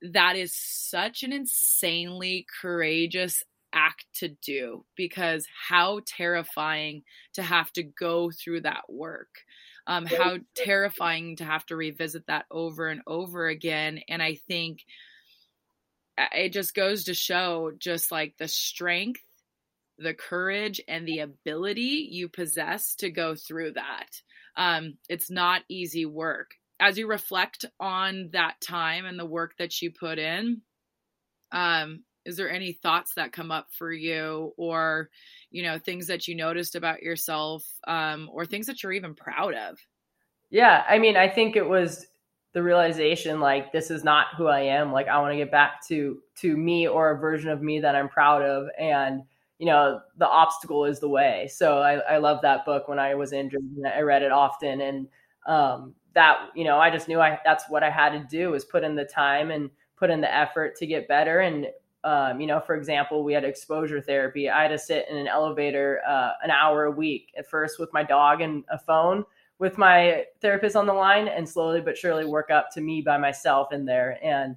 that 0.00 0.36
is 0.36 0.54
such 0.54 1.22
an 1.22 1.32
insanely 1.32 2.46
courageous 2.60 3.42
act 3.72 4.06
to 4.14 4.28
do 4.28 4.84
because 4.96 5.46
how 5.68 6.00
terrifying 6.06 7.02
to 7.34 7.42
have 7.42 7.72
to 7.72 7.82
go 7.82 8.30
through 8.30 8.62
that 8.62 8.84
work. 8.88 9.28
Um, 9.86 10.04
how 10.04 10.36
terrifying 10.54 11.36
to 11.36 11.44
have 11.44 11.64
to 11.66 11.76
revisit 11.76 12.26
that 12.26 12.44
over 12.50 12.88
and 12.88 13.00
over 13.06 13.48
again. 13.48 14.00
And 14.08 14.22
I 14.22 14.38
think 14.46 14.80
it 16.32 16.52
just 16.52 16.74
goes 16.74 17.04
to 17.04 17.14
show 17.14 17.72
just 17.78 18.10
like 18.10 18.34
the 18.38 18.48
strength, 18.48 19.22
the 19.98 20.14
courage, 20.14 20.80
and 20.88 21.06
the 21.06 21.20
ability 21.20 22.08
you 22.10 22.28
possess 22.28 22.94
to 22.96 23.10
go 23.10 23.34
through 23.34 23.72
that. 23.72 24.08
Um, 24.56 24.98
it's 25.08 25.30
not 25.30 25.62
easy 25.68 26.06
work 26.06 26.54
as 26.80 26.98
you 26.98 27.08
reflect 27.08 27.64
on 27.80 28.30
that 28.32 28.60
time 28.60 29.04
and 29.04 29.18
the 29.18 29.26
work 29.26 29.56
that 29.58 29.80
you 29.82 29.90
put 29.90 30.18
in, 30.18 30.62
um, 31.52 32.04
is 32.24 32.36
there 32.36 32.50
any 32.50 32.72
thoughts 32.72 33.14
that 33.14 33.32
come 33.32 33.50
up 33.50 33.68
for 33.72 33.92
you 33.92 34.52
or, 34.56 35.08
you 35.50 35.62
know, 35.62 35.78
things 35.78 36.08
that 36.08 36.28
you 36.28 36.36
noticed 36.36 36.74
about 36.74 37.02
yourself 37.02 37.64
um, 37.86 38.28
or 38.30 38.44
things 38.44 38.66
that 38.66 38.82
you're 38.82 38.92
even 38.92 39.14
proud 39.14 39.54
of? 39.54 39.78
Yeah. 40.50 40.84
I 40.88 40.98
mean, 40.98 41.16
I 41.16 41.28
think 41.28 41.56
it 41.56 41.66
was 41.66 42.06
the 42.52 42.62
realization 42.62 43.40
like 43.40 43.72
this 43.72 43.90
is 43.90 44.04
not 44.04 44.28
who 44.36 44.46
I 44.46 44.60
am. 44.60 44.92
Like 44.92 45.08
I 45.08 45.20
want 45.20 45.32
to 45.32 45.36
get 45.36 45.50
back 45.50 45.86
to 45.88 46.18
to 46.36 46.56
me 46.56 46.88
or 46.88 47.10
a 47.10 47.18
version 47.18 47.50
of 47.50 47.62
me 47.62 47.80
that 47.80 47.94
I'm 47.94 48.08
proud 48.08 48.42
of. 48.42 48.68
And 48.78 49.22
you 49.58 49.66
know, 49.66 50.00
the 50.16 50.28
obstacle 50.28 50.84
is 50.84 51.00
the 51.00 51.08
way. 51.08 51.48
So 51.52 51.78
I, 51.78 51.94
I 51.94 52.18
love 52.18 52.40
that 52.42 52.64
book 52.64 52.86
when 52.86 53.00
I 53.00 53.16
was 53.16 53.32
injured. 53.32 53.62
I 53.92 54.00
read 54.00 54.22
it 54.22 54.30
often 54.30 54.80
and 54.80 55.08
um, 55.46 55.94
that 56.14 56.48
you 56.54 56.64
know 56.64 56.78
i 56.78 56.90
just 56.90 57.06
knew 57.06 57.20
i 57.20 57.38
that's 57.44 57.64
what 57.68 57.82
i 57.82 57.90
had 57.90 58.10
to 58.10 58.26
do 58.28 58.50
was 58.50 58.64
put 58.64 58.82
in 58.82 58.96
the 58.96 59.04
time 59.04 59.50
and 59.50 59.70
put 59.96 60.10
in 60.10 60.20
the 60.20 60.34
effort 60.34 60.74
to 60.76 60.86
get 60.86 61.06
better 61.06 61.40
and 61.40 61.66
um, 62.04 62.40
you 62.40 62.46
know 62.46 62.60
for 62.60 62.74
example 62.74 63.22
we 63.22 63.32
had 63.32 63.44
exposure 63.44 64.00
therapy 64.00 64.48
i 64.48 64.62
had 64.62 64.68
to 64.68 64.78
sit 64.78 65.06
in 65.10 65.16
an 65.16 65.28
elevator 65.28 66.00
uh, 66.08 66.32
an 66.42 66.50
hour 66.50 66.84
a 66.84 66.90
week 66.90 67.32
at 67.36 67.48
first 67.48 67.78
with 67.78 67.92
my 67.92 68.02
dog 68.02 68.40
and 68.40 68.64
a 68.70 68.78
phone 68.78 69.24
with 69.58 69.78
my 69.78 70.24
therapist 70.40 70.76
on 70.76 70.86
the 70.86 70.92
line 70.92 71.28
and 71.28 71.48
slowly 71.48 71.80
but 71.80 71.96
surely 71.96 72.24
work 72.24 72.50
up 72.50 72.68
to 72.72 72.80
me 72.80 73.02
by 73.02 73.18
myself 73.18 73.72
in 73.72 73.84
there 73.84 74.18
and 74.22 74.56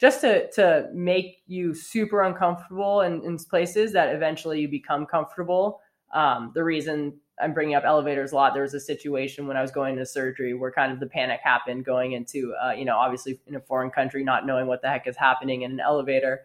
just 0.00 0.20
to 0.20 0.50
to 0.50 0.88
make 0.92 1.42
you 1.46 1.74
super 1.74 2.22
uncomfortable 2.22 3.02
in, 3.02 3.22
in 3.22 3.36
places 3.38 3.92
that 3.92 4.14
eventually 4.14 4.60
you 4.60 4.68
become 4.68 5.06
comfortable 5.06 5.80
um, 6.12 6.52
the 6.54 6.62
reason 6.62 7.14
I'm 7.40 7.54
bringing 7.54 7.74
up 7.74 7.84
elevators 7.84 8.32
a 8.32 8.36
lot. 8.36 8.54
There 8.54 8.62
was 8.62 8.74
a 8.74 8.80
situation 8.80 9.46
when 9.46 9.56
I 9.56 9.62
was 9.62 9.70
going 9.70 9.96
to 9.96 10.06
surgery 10.06 10.54
where 10.54 10.70
kind 10.70 10.92
of 10.92 11.00
the 11.00 11.06
panic 11.06 11.40
happened 11.42 11.84
going 11.84 12.12
into, 12.12 12.54
uh, 12.62 12.72
you 12.72 12.84
know, 12.84 12.96
obviously 12.96 13.40
in 13.46 13.56
a 13.56 13.60
foreign 13.60 13.90
country, 13.90 14.22
not 14.22 14.46
knowing 14.46 14.66
what 14.66 14.82
the 14.82 14.88
heck 14.88 15.06
is 15.06 15.16
happening 15.16 15.62
in 15.62 15.72
an 15.72 15.80
elevator. 15.80 16.42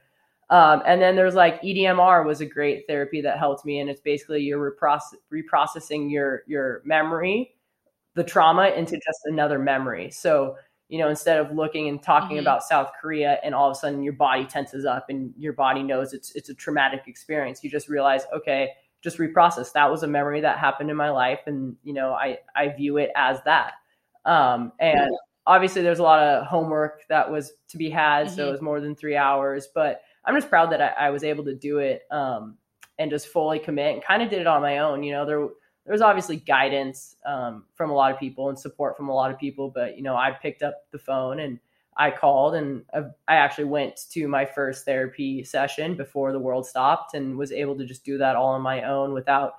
Um, 0.50 0.82
and 0.86 1.02
then 1.02 1.16
there's 1.16 1.36
like 1.36 1.62
EDMR 1.62 2.26
was 2.26 2.40
a 2.40 2.46
great 2.46 2.88
therapy 2.88 3.22
that 3.22 3.38
helped 3.38 3.66
me, 3.66 3.80
and 3.80 3.90
it's 3.90 4.00
basically 4.00 4.42
you're 4.42 4.72
reproce- 4.72 5.16
reprocessing 5.32 6.10
your 6.10 6.44
your 6.48 6.82
memory, 6.86 7.54
the 8.18 8.24
trauma 8.24 8.70
into 8.76 8.96
just 8.96 9.20
another 9.26 9.60
memory. 9.60 10.10
So 10.10 10.58
you 10.90 11.00
know, 11.00 11.10
instead 11.10 11.38
of 11.38 11.52
looking 11.52 11.90
and 11.90 12.02
talking 12.02 12.38
mm-hmm. 12.38 12.40
about 12.40 12.64
South 12.64 12.92
Korea, 13.00 13.40
and 13.44 13.54
all 13.54 13.70
of 13.70 13.76
a 13.76 13.80
sudden 13.80 14.02
your 14.02 14.14
body 14.14 14.46
tenses 14.46 14.86
up 14.86 15.10
and 15.10 15.34
your 15.38 15.54
body 15.54 15.84
knows 15.84 16.14
it's 16.14 16.32
it's 16.36 16.50
a 16.50 16.54
traumatic 16.54 17.04
experience, 17.08 17.64
you 17.64 17.70
just 17.70 17.90
realize, 17.90 18.24
okay, 18.34 18.72
just 19.04 19.18
reprocess. 19.18 19.72
That 19.74 19.92
was 19.92 20.04
a 20.04 20.08
memory 20.08 20.42
that 20.42 20.58
happened 20.58 20.90
in 20.90 20.98
my 20.98 21.12
life, 21.12 21.42
and 21.46 21.76
you 21.84 21.94
know, 21.94 22.14
I 22.14 22.40
I 22.56 22.70
view 22.70 22.98
it 22.98 23.12
as 23.16 23.40
that. 23.46 23.74
Um, 24.26 24.72
and 24.80 25.12
obviously, 25.46 25.84
there's 25.84 26.00
a 26.00 26.04
lot 26.04 26.24
of 26.24 26.48
homework 26.48 27.02
that 27.10 27.30
was 27.30 27.54
to 27.70 27.78
be 27.78 27.90
had, 27.90 28.28
mm-hmm. 28.28 28.36
so 28.36 28.48
it 28.48 28.52
was 28.52 28.62
more 28.62 28.82
than 28.82 28.96
three 28.96 29.16
hours. 29.16 29.68
But 29.74 30.02
I'm 30.26 30.36
just 30.36 30.50
proud 30.50 30.72
that 30.72 30.82
I, 30.82 31.08
I 31.08 31.10
was 31.12 31.24
able 31.24 31.44
to 31.46 31.54
do 31.54 31.78
it 31.80 32.04
um, 32.12 32.58
and 32.98 33.12
just 33.12 33.28
fully 33.28 33.60
commit 33.60 33.94
and 33.94 34.04
kind 34.04 34.24
of 34.24 34.30
did 34.30 34.40
it 34.40 34.48
on 34.48 34.62
my 34.62 34.80
own. 34.80 35.04
You 35.04 35.12
know, 35.12 35.26
there 35.26 35.48
there 35.88 35.94
was 35.94 36.02
obviously 36.02 36.36
guidance 36.36 37.16
um, 37.26 37.64
from 37.74 37.90
a 37.90 37.94
lot 37.94 38.12
of 38.12 38.20
people 38.20 38.50
and 38.50 38.60
support 38.60 38.98
from 38.98 39.08
a 39.08 39.16
lot 39.16 39.32
of 39.32 39.40
people, 39.40 39.72
but 39.74 39.96
you 39.96 40.04
know, 40.04 40.18
I 40.18 40.32
picked 40.32 40.62
up 40.62 40.84
the 40.92 41.00
phone 41.00 41.40
and 41.40 41.60
I 41.96 42.12
called 42.12 42.56
and 42.56 42.84
I 42.94 43.36
actually 43.36 43.64
went 43.66 43.98
to 44.12 44.28
my 44.28 44.46
first 44.46 44.84
therapy 44.84 45.46
session 45.46 45.96
before 45.96 46.34
the 46.34 46.40
world 46.40 46.68
stopped 46.68 47.14
and 47.14 47.38
was 47.38 47.54
able 47.54 47.78
to 47.78 47.86
just 47.86 48.04
do 48.04 48.18
that 48.18 48.36
all 48.36 48.48
on 48.48 48.62
my 48.62 48.84
own 48.84 49.14
without 49.14 49.54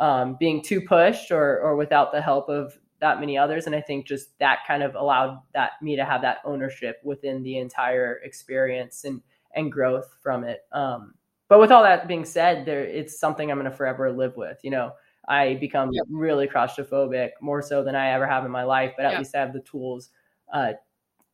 um, 0.00 0.36
being 0.40 0.64
too 0.64 0.80
pushed 0.80 1.30
or, 1.30 1.60
or 1.60 1.76
without 1.76 2.10
the 2.10 2.20
help 2.20 2.48
of 2.48 2.76
that 3.00 3.20
many 3.20 3.38
others. 3.38 3.66
And 3.66 3.74
I 3.76 3.80
think 3.80 4.04
just 4.04 4.36
that 4.40 4.66
kind 4.66 4.82
of 4.82 4.96
allowed 4.96 5.40
that 5.54 5.80
me 5.80 5.94
to 5.94 6.04
have 6.04 6.22
that 6.22 6.38
ownership 6.44 6.98
within 7.04 7.44
the 7.44 7.58
entire 7.58 8.14
experience 8.24 9.04
and, 9.04 9.22
and 9.54 9.70
growth 9.70 10.16
from 10.24 10.42
it. 10.42 10.62
Um, 10.72 11.14
but 11.48 11.60
with 11.60 11.70
all 11.70 11.84
that 11.84 12.08
being 12.08 12.24
said, 12.24 12.66
there 12.66 12.82
it's 12.82 13.18
something 13.18 13.48
I'm 13.48 13.58
going 13.58 13.70
to 13.70 13.76
forever 13.76 14.10
live 14.10 14.36
with. 14.36 14.58
You 14.64 14.72
know, 14.72 14.92
I 15.28 15.54
become 15.54 15.92
yep. 15.92 16.04
really 16.10 16.48
claustrophobic 16.48 17.30
more 17.40 17.60
so 17.60 17.84
than 17.84 17.94
I 17.94 18.10
ever 18.12 18.26
have 18.26 18.44
in 18.44 18.50
my 18.50 18.64
life, 18.64 18.94
but 18.96 19.04
at 19.04 19.12
yep. 19.12 19.18
least 19.20 19.36
I 19.36 19.40
have 19.40 19.52
the 19.52 19.60
tools 19.60 20.08
uh, 20.52 20.72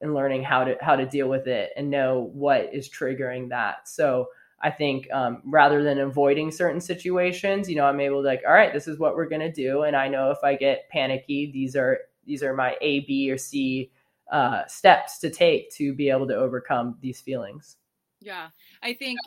and 0.00 0.14
learning 0.14 0.42
how 0.42 0.64
to 0.64 0.76
how 0.80 0.96
to 0.96 1.06
deal 1.06 1.28
with 1.28 1.46
it 1.46 1.70
and 1.76 1.88
know 1.90 2.30
what 2.34 2.74
is 2.74 2.90
triggering 2.90 3.48
that. 3.50 3.88
So 3.88 4.28
I 4.60 4.70
think 4.70 5.10
um, 5.12 5.42
rather 5.44 5.82
than 5.82 5.98
avoiding 5.98 6.50
certain 6.50 6.80
situations, 6.80 7.68
you 7.68 7.76
know, 7.76 7.84
I'm 7.84 8.00
able 8.00 8.22
to 8.22 8.26
like, 8.26 8.42
all 8.46 8.52
right, 8.52 8.72
this 8.72 8.88
is 8.88 8.98
what 8.98 9.14
we're 9.14 9.28
gonna 9.28 9.52
do, 9.52 9.82
and 9.82 9.94
I 9.94 10.08
know 10.08 10.30
if 10.30 10.38
I 10.42 10.56
get 10.56 10.88
panicky, 10.90 11.52
these 11.52 11.76
are 11.76 12.00
these 12.26 12.42
are 12.42 12.54
my 12.54 12.76
A, 12.80 13.00
B, 13.00 13.30
or 13.30 13.38
C 13.38 13.92
uh, 14.32 14.66
steps 14.66 15.18
to 15.20 15.30
take 15.30 15.70
to 15.74 15.94
be 15.94 16.10
able 16.10 16.26
to 16.26 16.34
overcome 16.34 16.98
these 17.00 17.20
feelings. 17.20 17.76
Yeah, 18.20 18.48
I 18.82 18.94
think 18.94 19.20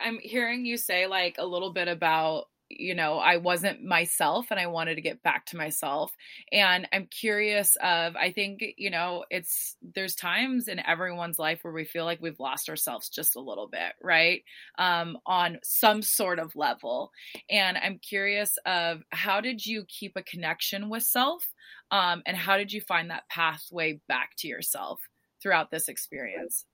I'm 0.00 0.18
hearing 0.18 0.64
you 0.64 0.76
say 0.78 1.06
like 1.06 1.36
a 1.38 1.46
little 1.46 1.72
bit 1.72 1.88
about 1.88 2.46
you 2.70 2.94
know 2.94 3.18
i 3.18 3.36
wasn't 3.36 3.82
myself 3.82 4.46
and 4.50 4.60
i 4.60 4.66
wanted 4.66 4.94
to 4.94 5.00
get 5.00 5.22
back 5.22 5.44
to 5.46 5.56
myself. 5.56 6.12
And 6.52 6.86
i'm 6.92 7.06
curious 7.06 7.76
of 7.82 8.16
i 8.16 8.32
think 8.32 8.62
you 8.76 8.90
know 8.90 9.24
it's 9.30 9.76
there's 9.94 10.14
times 10.14 10.68
in 10.68 10.78
everyone's 10.86 11.38
life 11.38 11.60
where 11.62 11.72
we 11.72 11.84
feel 11.84 12.04
like 12.04 12.22
we've 12.22 12.40
lost 12.40 12.68
ourselves 12.68 13.08
just 13.08 13.36
a 13.36 13.40
little 13.40 13.68
bit 13.68 13.92
right? 14.02 14.42
Um, 14.78 15.18
on 15.26 15.58
some 15.62 16.02
sort 16.02 16.38
of 16.38 16.54
level. 16.56 17.10
And 17.50 17.76
i'm 17.78 17.98
curious 17.98 18.56
of 18.66 19.02
how 19.10 19.40
did 19.40 19.64
you 19.64 19.84
keep 19.88 20.12
a 20.16 20.22
connection 20.22 20.88
with 20.88 21.02
self? 21.02 21.44
Um, 21.90 22.22
and 22.26 22.36
how 22.36 22.56
did 22.56 22.72
you 22.72 22.80
find 22.80 23.10
that 23.10 23.28
pathway 23.28 24.00
back 24.08 24.30
to 24.38 24.48
yourself 24.48 25.00
throughout 25.42 25.70
this 25.70 25.88
experience? 25.88 26.64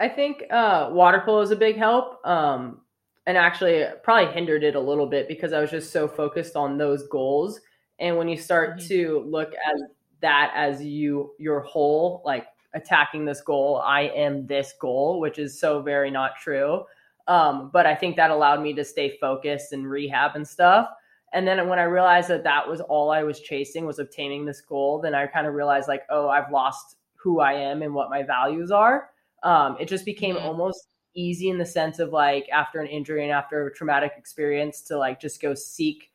I 0.00 0.08
think 0.08 0.44
uh, 0.50 0.90
water 0.92 1.22
polo 1.24 1.40
is 1.40 1.50
a 1.50 1.56
big 1.56 1.76
help. 1.76 2.24
Um, 2.24 2.82
and 3.28 3.36
actually 3.36 3.84
probably 4.02 4.32
hindered 4.32 4.64
it 4.64 4.74
a 4.74 4.80
little 4.80 5.06
bit 5.06 5.28
because 5.28 5.52
I 5.52 5.60
was 5.60 5.70
just 5.70 5.92
so 5.92 6.08
focused 6.08 6.56
on 6.56 6.78
those 6.78 7.06
goals. 7.08 7.60
And 7.98 8.16
when 8.16 8.26
you 8.26 8.38
start 8.38 8.78
mm-hmm. 8.78 8.88
to 8.88 9.24
look 9.28 9.52
at 9.52 9.90
that 10.22 10.50
as 10.56 10.82
you 10.82 11.34
your 11.38 11.60
whole, 11.60 12.22
like 12.24 12.46
attacking 12.72 13.26
this 13.26 13.42
goal, 13.42 13.82
I 13.84 14.04
am 14.04 14.46
this 14.46 14.72
goal, 14.80 15.20
which 15.20 15.38
is 15.38 15.60
so 15.60 15.82
very 15.82 16.10
not 16.10 16.36
true. 16.42 16.84
Um, 17.26 17.68
but 17.70 17.84
I 17.84 17.94
think 17.94 18.16
that 18.16 18.30
allowed 18.30 18.62
me 18.62 18.72
to 18.72 18.82
stay 18.82 19.18
focused 19.20 19.74
and 19.74 19.86
rehab 19.86 20.34
and 20.34 20.48
stuff. 20.48 20.88
And 21.34 21.46
then 21.46 21.68
when 21.68 21.78
I 21.78 21.82
realized 21.82 22.28
that 22.28 22.44
that 22.44 22.66
was 22.66 22.80
all 22.80 23.10
I 23.10 23.24
was 23.24 23.40
chasing 23.40 23.84
was 23.84 23.98
obtaining 23.98 24.46
this 24.46 24.62
goal, 24.62 25.02
then 25.02 25.14
I 25.14 25.26
kind 25.26 25.46
of 25.46 25.52
realized 25.52 25.86
like, 25.86 26.04
oh, 26.08 26.30
I've 26.30 26.50
lost 26.50 26.96
who 27.16 27.40
I 27.40 27.52
am 27.52 27.82
and 27.82 27.92
what 27.92 28.08
my 28.08 28.22
values 28.22 28.70
are. 28.70 29.10
Um, 29.42 29.76
it 29.78 29.86
just 29.86 30.06
became 30.06 30.36
mm-hmm. 30.36 30.46
almost 30.46 30.88
easy 31.14 31.48
in 31.50 31.58
the 31.58 31.66
sense 31.66 31.98
of 31.98 32.12
like 32.12 32.48
after 32.50 32.80
an 32.80 32.86
injury 32.86 33.22
and 33.22 33.32
after 33.32 33.66
a 33.66 33.74
traumatic 33.74 34.12
experience 34.16 34.82
to 34.82 34.96
like 34.96 35.20
just 35.20 35.40
go 35.40 35.54
seek 35.54 36.10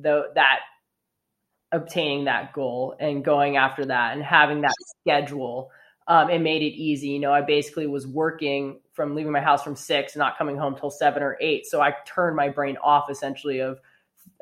the 0.00 0.30
that 0.34 0.60
obtaining 1.72 2.24
that 2.24 2.52
goal 2.52 2.94
and 3.00 3.24
going 3.24 3.56
after 3.56 3.84
that 3.84 4.14
and 4.14 4.22
having 4.22 4.60
that 4.60 4.74
schedule 5.00 5.70
um, 6.08 6.30
it 6.30 6.38
made 6.38 6.62
it 6.62 6.76
easy. 6.76 7.08
You 7.08 7.18
know 7.18 7.32
i 7.32 7.40
basically 7.40 7.86
was 7.86 8.06
working 8.06 8.80
from 8.92 9.14
leaving 9.14 9.32
my 9.32 9.40
house 9.40 9.62
from 9.62 9.76
six 9.76 10.16
not 10.16 10.38
coming 10.38 10.56
home 10.56 10.76
till 10.76 10.90
seven 10.90 11.22
or 11.22 11.36
eight. 11.40 11.66
So 11.66 11.80
i 11.80 11.94
turned 12.06 12.36
my 12.36 12.48
brain 12.48 12.76
off 12.82 13.10
essentially 13.10 13.60
of 13.60 13.80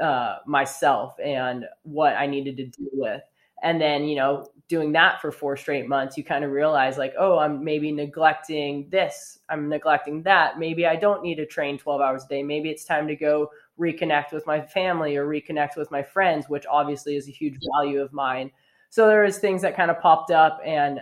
uh, 0.01 0.39
myself 0.47 1.15
and 1.23 1.67
what 1.83 2.15
i 2.17 2.27
needed 2.27 2.57
to 2.57 2.67
deal 2.67 2.91
with 2.93 3.23
and 3.65 3.81
then 3.81 4.05
you 4.05 4.15
know 4.15 4.47
doing 4.69 4.93
that 4.93 5.21
for 5.21 5.33
four 5.33 5.57
straight 5.57 5.89
months 5.89 6.17
you 6.17 6.23
kind 6.23 6.45
of 6.45 6.51
realize 6.51 6.97
like 6.97 7.13
oh 7.19 7.39
i'm 7.39 7.65
maybe 7.65 7.91
neglecting 7.91 8.87
this 8.91 9.41
i'm 9.49 9.69
neglecting 9.69 10.23
that. 10.23 10.59
Maybe 10.59 10.87
i 10.87 10.95
don't 10.95 11.23
need 11.23 11.37
to 11.37 11.47
train 11.47 11.77
12 11.77 12.01
hours 12.01 12.25
a 12.25 12.29
day. 12.29 12.43
Maybe 12.43 12.71
it's 12.71 12.85
time 12.85 13.09
to 13.09 13.17
go 13.17 13.51
reconnect 13.79 14.33
with 14.33 14.47
my 14.47 14.61
family 14.61 15.17
or 15.17 15.27
reconnect 15.27 15.77
with 15.77 15.91
my 15.91 16.03
friends 16.03 16.49
which 16.49 16.67
obviously 16.71 17.17
is 17.17 17.27
a 17.27 17.33
huge 17.33 17.59
value 17.75 18.01
of 18.01 18.13
mine. 18.13 18.53
So 18.91 19.09
there 19.09 19.25
was 19.25 19.39
things 19.39 19.63
that 19.63 19.77
kind 19.77 19.91
of 19.91 20.01
popped 20.01 20.31
up 20.31 20.61
and 20.65 21.01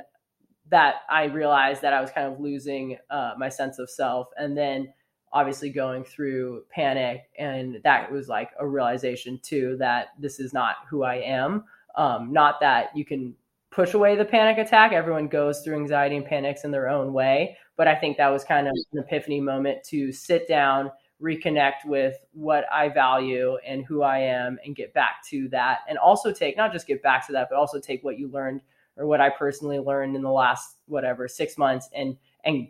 that 0.70 0.96
i 1.10 1.24
realized 1.24 1.82
that 1.82 1.92
i 1.92 2.00
was 2.00 2.10
kind 2.10 2.32
of 2.32 2.40
losing 2.40 2.96
uh, 3.10 3.32
my 3.36 3.48
sense 3.48 3.78
of 3.78 3.90
self. 3.90 4.28
And 4.38 4.56
then 4.56 4.92
obviously 5.32 5.70
going 5.70 6.04
through 6.04 6.62
panic 6.70 7.22
and 7.38 7.78
that 7.84 8.10
was 8.12 8.28
like 8.28 8.50
a 8.60 8.66
realization 8.66 9.40
too 9.42 9.76
that 9.78 10.08
this 10.18 10.38
is 10.38 10.52
not 10.52 10.76
who 10.88 11.02
i 11.04 11.16
am 11.16 11.64
um, 11.96 12.32
not 12.32 12.60
that 12.60 12.96
you 12.96 13.04
can 13.04 13.34
push 13.70 13.94
away 13.94 14.14
the 14.16 14.24
panic 14.24 14.58
attack. 14.58 14.92
Everyone 14.92 15.28
goes 15.28 15.62
through 15.62 15.76
anxiety 15.76 16.16
and 16.16 16.26
panics 16.26 16.64
in 16.64 16.70
their 16.70 16.88
own 16.88 17.12
way. 17.12 17.56
But 17.76 17.88
I 17.88 17.94
think 17.94 18.16
that 18.18 18.28
was 18.28 18.44
kind 18.44 18.68
of 18.68 18.74
an 18.92 18.98
epiphany 18.98 19.40
moment 19.40 19.82
to 19.84 20.12
sit 20.12 20.46
down, 20.46 20.90
reconnect 21.20 21.86
with 21.86 22.16
what 22.32 22.64
I 22.70 22.90
value 22.90 23.56
and 23.66 23.84
who 23.84 24.02
I 24.02 24.18
am, 24.18 24.58
and 24.64 24.76
get 24.76 24.92
back 24.92 25.24
to 25.30 25.48
that. 25.48 25.78
And 25.88 25.96
also 25.96 26.32
take, 26.32 26.56
not 26.56 26.72
just 26.72 26.86
get 26.86 27.02
back 27.02 27.26
to 27.26 27.32
that, 27.32 27.48
but 27.50 27.56
also 27.56 27.80
take 27.80 28.04
what 28.04 28.18
you 28.18 28.28
learned 28.28 28.60
or 28.98 29.06
what 29.06 29.22
I 29.22 29.30
personally 29.30 29.78
learned 29.78 30.16
in 30.16 30.22
the 30.22 30.30
last, 30.30 30.76
whatever, 30.86 31.26
six 31.26 31.56
months 31.56 31.88
and, 31.96 32.16
and 32.44 32.68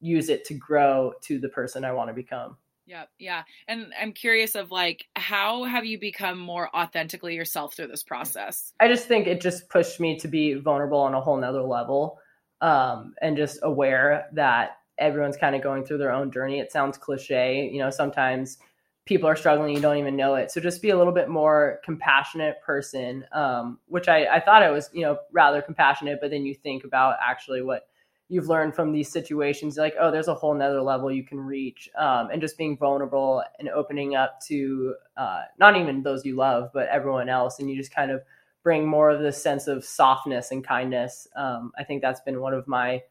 use 0.00 0.28
it 0.28 0.44
to 0.44 0.54
grow 0.54 1.14
to 1.22 1.38
the 1.38 1.48
person 1.48 1.84
I 1.84 1.92
want 1.92 2.10
to 2.10 2.14
become. 2.14 2.58
Yeah, 2.86 3.04
yeah. 3.18 3.42
And 3.68 3.92
I'm 4.00 4.12
curious 4.12 4.54
of 4.54 4.70
like 4.70 5.06
how 5.14 5.64
have 5.64 5.84
you 5.84 5.98
become 5.98 6.38
more 6.38 6.68
authentically 6.76 7.34
yourself 7.34 7.74
through 7.74 7.88
this 7.88 8.02
process? 8.02 8.72
I 8.80 8.88
just 8.88 9.06
think 9.06 9.26
it 9.26 9.40
just 9.40 9.68
pushed 9.68 10.00
me 10.00 10.18
to 10.18 10.28
be 10.28 10.54
vulnerable 10.54 10.98
on 10.98 11.14
a 11.14 11.20
whole 11.20 11.36
nother 11.36 11.62
level. 11.62 12.18
Um, 12.60 13.14
and 13.20 13.36
just 13.36 13.58
aware 13.62 14.28
that 14.34 14.78
everyone's 14.96 15.36
kind 15.36 15.56
of 15.56 15.62
going 15.62 15.84
through 15.84 15.98
their 15.98 16.12
own 16.12 16.30
journey. 16.30 16.60
It 16.60 16.70
sounds 16.70 16.96
cliche, 16.96 17.68
you 17.72 17.80
know, 17.80 17.90
sometimes 17.90 18.58
people 19.04 19.28
are 19.28 19.34
struggling, 19.34 19.74
you 19.74 19.80
don't 19.80 19.96
even 19.96 20.14
know 20.14 20.36
it. 20.36 20.50
So 20.52 20.60
just 20.60 20.80
be 20.80 20.90
a 20.90 20.96
little 20.96 21.12
bit 21.12 21.28
more 21.28 21.80
compassionate 21.84 22.62
person, 22.64 23.24
um, 23.32 23.80
which 23.86 24.06
I, 24.08 24.26
I 24.26 24.40
thought 24.40 24.62
I 24.62 24.70
was, 24.70 24.90
you 24.92 25.02
know, 25.02 25.18
rather 25.32 25.60
compassionate, 25.60 26.20
but 26.20 26.30
then 26.30 26.44
you 26.44 26.54
think 26.54 26.84
about 26.84 27.16
actually 27.20 27.62
what 27.62 27.88
you've 28.32 28.48
learned 28.48 28.74
from 28.74 28.92
these 28.92 29.12
situations 29.12 29.76
like 29.76 29.94
oh 30.00 30.10
there's 30.10 30.28
a 30.28 30.34
whole 30.34 30.54
nother 30.54 30.80
level 30.80 31.12
you 31.12 31.22
can 31.22 31.38
reach 31.38 31.90
um, 31.98 32.30
and 32.30 32.40
just 32.40 32.56
being 32.56 32.78
vulnerable 32.78 33.44
and 33.58 33.68
opening 33.68 34.16
up 34.16 34.40
to 34.40 34.94
uh, 35.18 35.42
not 35.58 35.76
even 35.76 36.02
those 36.02 36.24
you 36.24 36.34
love 36.34 36.70
but 36.72 36.88
everyone 36.88 37.28
else 37.28 37.58
and 37.58 37.68
you 37.68 37.76
just 37.76 37.94
kind 37.94 38.10
of 38.10 38.22
bring 38.62 38.86
more 38.86 39.10
of 39.10 39.20
this 39.20 39.40
sense 39.42 39.66
of 39.66 39.84
softness 39.84 40.50
and 40.50 40.66
kindness 40.66 41.28
um, 41.36 41.72
i 41.78 41.84
think 41.84 42.00
that's 42.00 42.22
been 42.22 42.40
one 42.40 42.54
of 42.54 42.66
my 42.66 43.02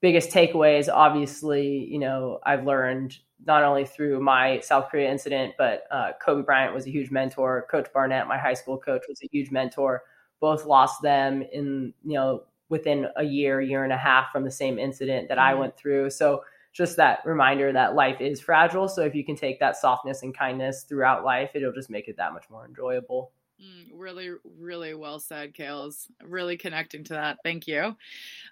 biggest 0.00 0.30
takeaways. 0.30 0.88
Obviously 0.92 1.84
you 1.84 2.00
know 2.00 2.40
i've 2.44 2.66
learned 2.66 3.16
not 3.46 3.62
only 3.62 3.84
through 3.84 4.20
my 4.20 4.58
south 4.58 4.90
korea 4.90 5.08
incident 5.08 5.54
but 5.56 5.84
uh, 5.92 6.10
kobe 6.20 6.42
bryant 6.42 6.74
was 6.74 6.84
a 6.86 6.90
huge 6.90 7.12
mentor 7.12 7.66
coach 7.70 7.86
barnett 7.94 8.26
my 8.26 8.38
high 8.38 8.54
school 8.54 8.76
coach 8.76 9.04
was 9.08 9.20
a 9.22 9.28
huge 9.30 9.52
mentor 9.52 10.02
both 10.40 10.66
lost 10.66 11.00
them 11.00 11.42
in 11.52 11.94
you 12.04 12.14
know 12.14 12.42
within 12.74 13.06
a 13.16 13.22
year, 13.22 13.60
year 13.60 13.84
and 13.84 13.92
a 13.92 13.96
half 13.96 14.32
from 14.32 14.42
the 14.42 14.50
same 14.50 14.80
incident 14.80 15.28
that 15.28 15.38
mm-hmm. 15.38 15.56
I 15.56 15.60
went 15.60 15.76
through. 15.76 16.10
So 16.10 16.42
just 16.72 16.96
that 16.96 17.20
reminder 17.24 17.72
that 17.72 17.94
life 17.94 18.20
is 18.20 18.40
fragile. 18.40 18.88
So 18.88 19.02
if 19.02 19.14
you 19.14 19.24
can 19.24 19.36
take 19.36 19.60
that 19.60 19.76
softness 19.76 20.24
and 20.24 20.36
kindness 20.36 20.82
throughout 20.88 21.24
life, 21.24 21.50
it'll 21.54 21.72
just 21.72 21.88
make 21.88 22.08
it 22.08 22.16
that 22.16 22.32
much 22.32 22.46
more 22.50 22.66
enjoyable. 22.66 23.30
Mm, 23.62 23.92
really, 23.94 24.30
really 24.58 24.92
well 24.94 25.20
said, 25.20 25.54
Kales. 25.54 26.08
Really 26.24 26.56
connecting 26.56 27.04
to 27.04 27.12
that. 27.12 27.38
Thank 27.44 27.68
you 27.68 27.94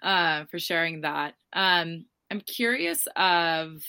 uh, 0.01 0.45
for 0.45 0.57
sharing 0.57 1.01
that. 1.01 1.33
Um, 1.51 2.05
I'm 2.31 2.39
curious 2.39 3.05
of 3.17 3.83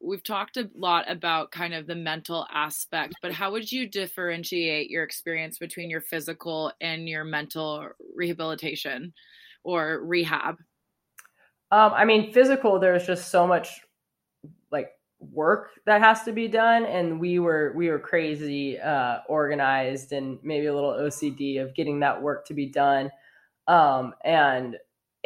we've 0.00 0.22
talked 0.22 0.56
a 0.56 0.68
lot 0.74 1.10
about 1.10 1.50
kind 1.50 1.74
of 1.74 1.86
the 1.86 1.94
mental 1.94 2.46
aspect, 2.52 3.14
but 3.22 3.32
how 3.32 3.52
would 3.52 3.70
you 3.70 3.88
differentiate 3.88 4.90
your 4.90 5.04
experience 5.04 5.58
between 5.58 5.90
your 5.90 6.00
physical 6.00 6.72
and 6.80 7.08
your 7.08 7.24
mental 7.24 7.88
rehabilitation 8.14 9.12
or 9.64 10.04
rehab? 10.04 10.56
Um, 11.70 11.92
I 11.94 12.04
mean, 12.04 12.32
physical, 12.32 12.78
there's 12.78 13.06
just 13.06 13.30
so 13.30 13.46
much 13.46 13.80
like 14.70 14.90
work 15.18 15.70
that 15.84 16.00
has 16.00 16.22
to 16.24 16.32
be 16.32 16.48
done, 16.48 16.84
and 16.84 17.18
we 17.18 17.38
were 17.38 17.72
we 17.74 17.88
were 17.88 17.98
crazy 17.98 18.78
uh, 18.78 19.18
organized 19.28 20.12
and 20.12 20.38
maybe 20.42 20.66
a 20.66 20.74
little 20.74 20.92
OCD 20.92 21.60
of 21.60 21.74
getting 21.74 22.00
that 22.00 22.22
work 22.22 22.46
to 22.46 22.54
be 22.54 22.66
done. 22.66 23.10
Um, 23.66 24.14
and 24.24 24.76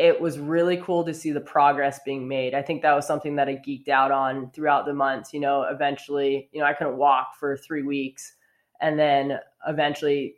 it 0.00 0.20
was 0.20 0.38
really 0.38 0.78
cool 0.78 1.04
to 1.04 1.12
see 1.12 1.30
the 1.30 1.40
progress 1.40 2.00
being 2.04 2.26
made. 2.26 2.54
I 2.54 2.62
think 2.62 2.80
that 2.82 2.94
was 2.94 3.06
something 3.06 3.36
that 3.36 3.48
I 3.48 3.56
geeked 3.56 3.88
out 3.88 4.10
on 4.10 4.50
throughout 4.52 4.86
the 4.86 4.94
months. 4.94 5.34
You 5.34 5.40
know, 5.40 5.62
eventually, 5.62 6.48
you 6.52 6.60
know, 6.60 6.66
I 6.66 6.72
couldn't 6.72 6.96
walk 6.96 7.34
for 7.38 7.56
three 7.56 7.82
weeks, 7.82 8.34
and 8.80 8.98
then 8.98 9.38
eventually 9.68 10.36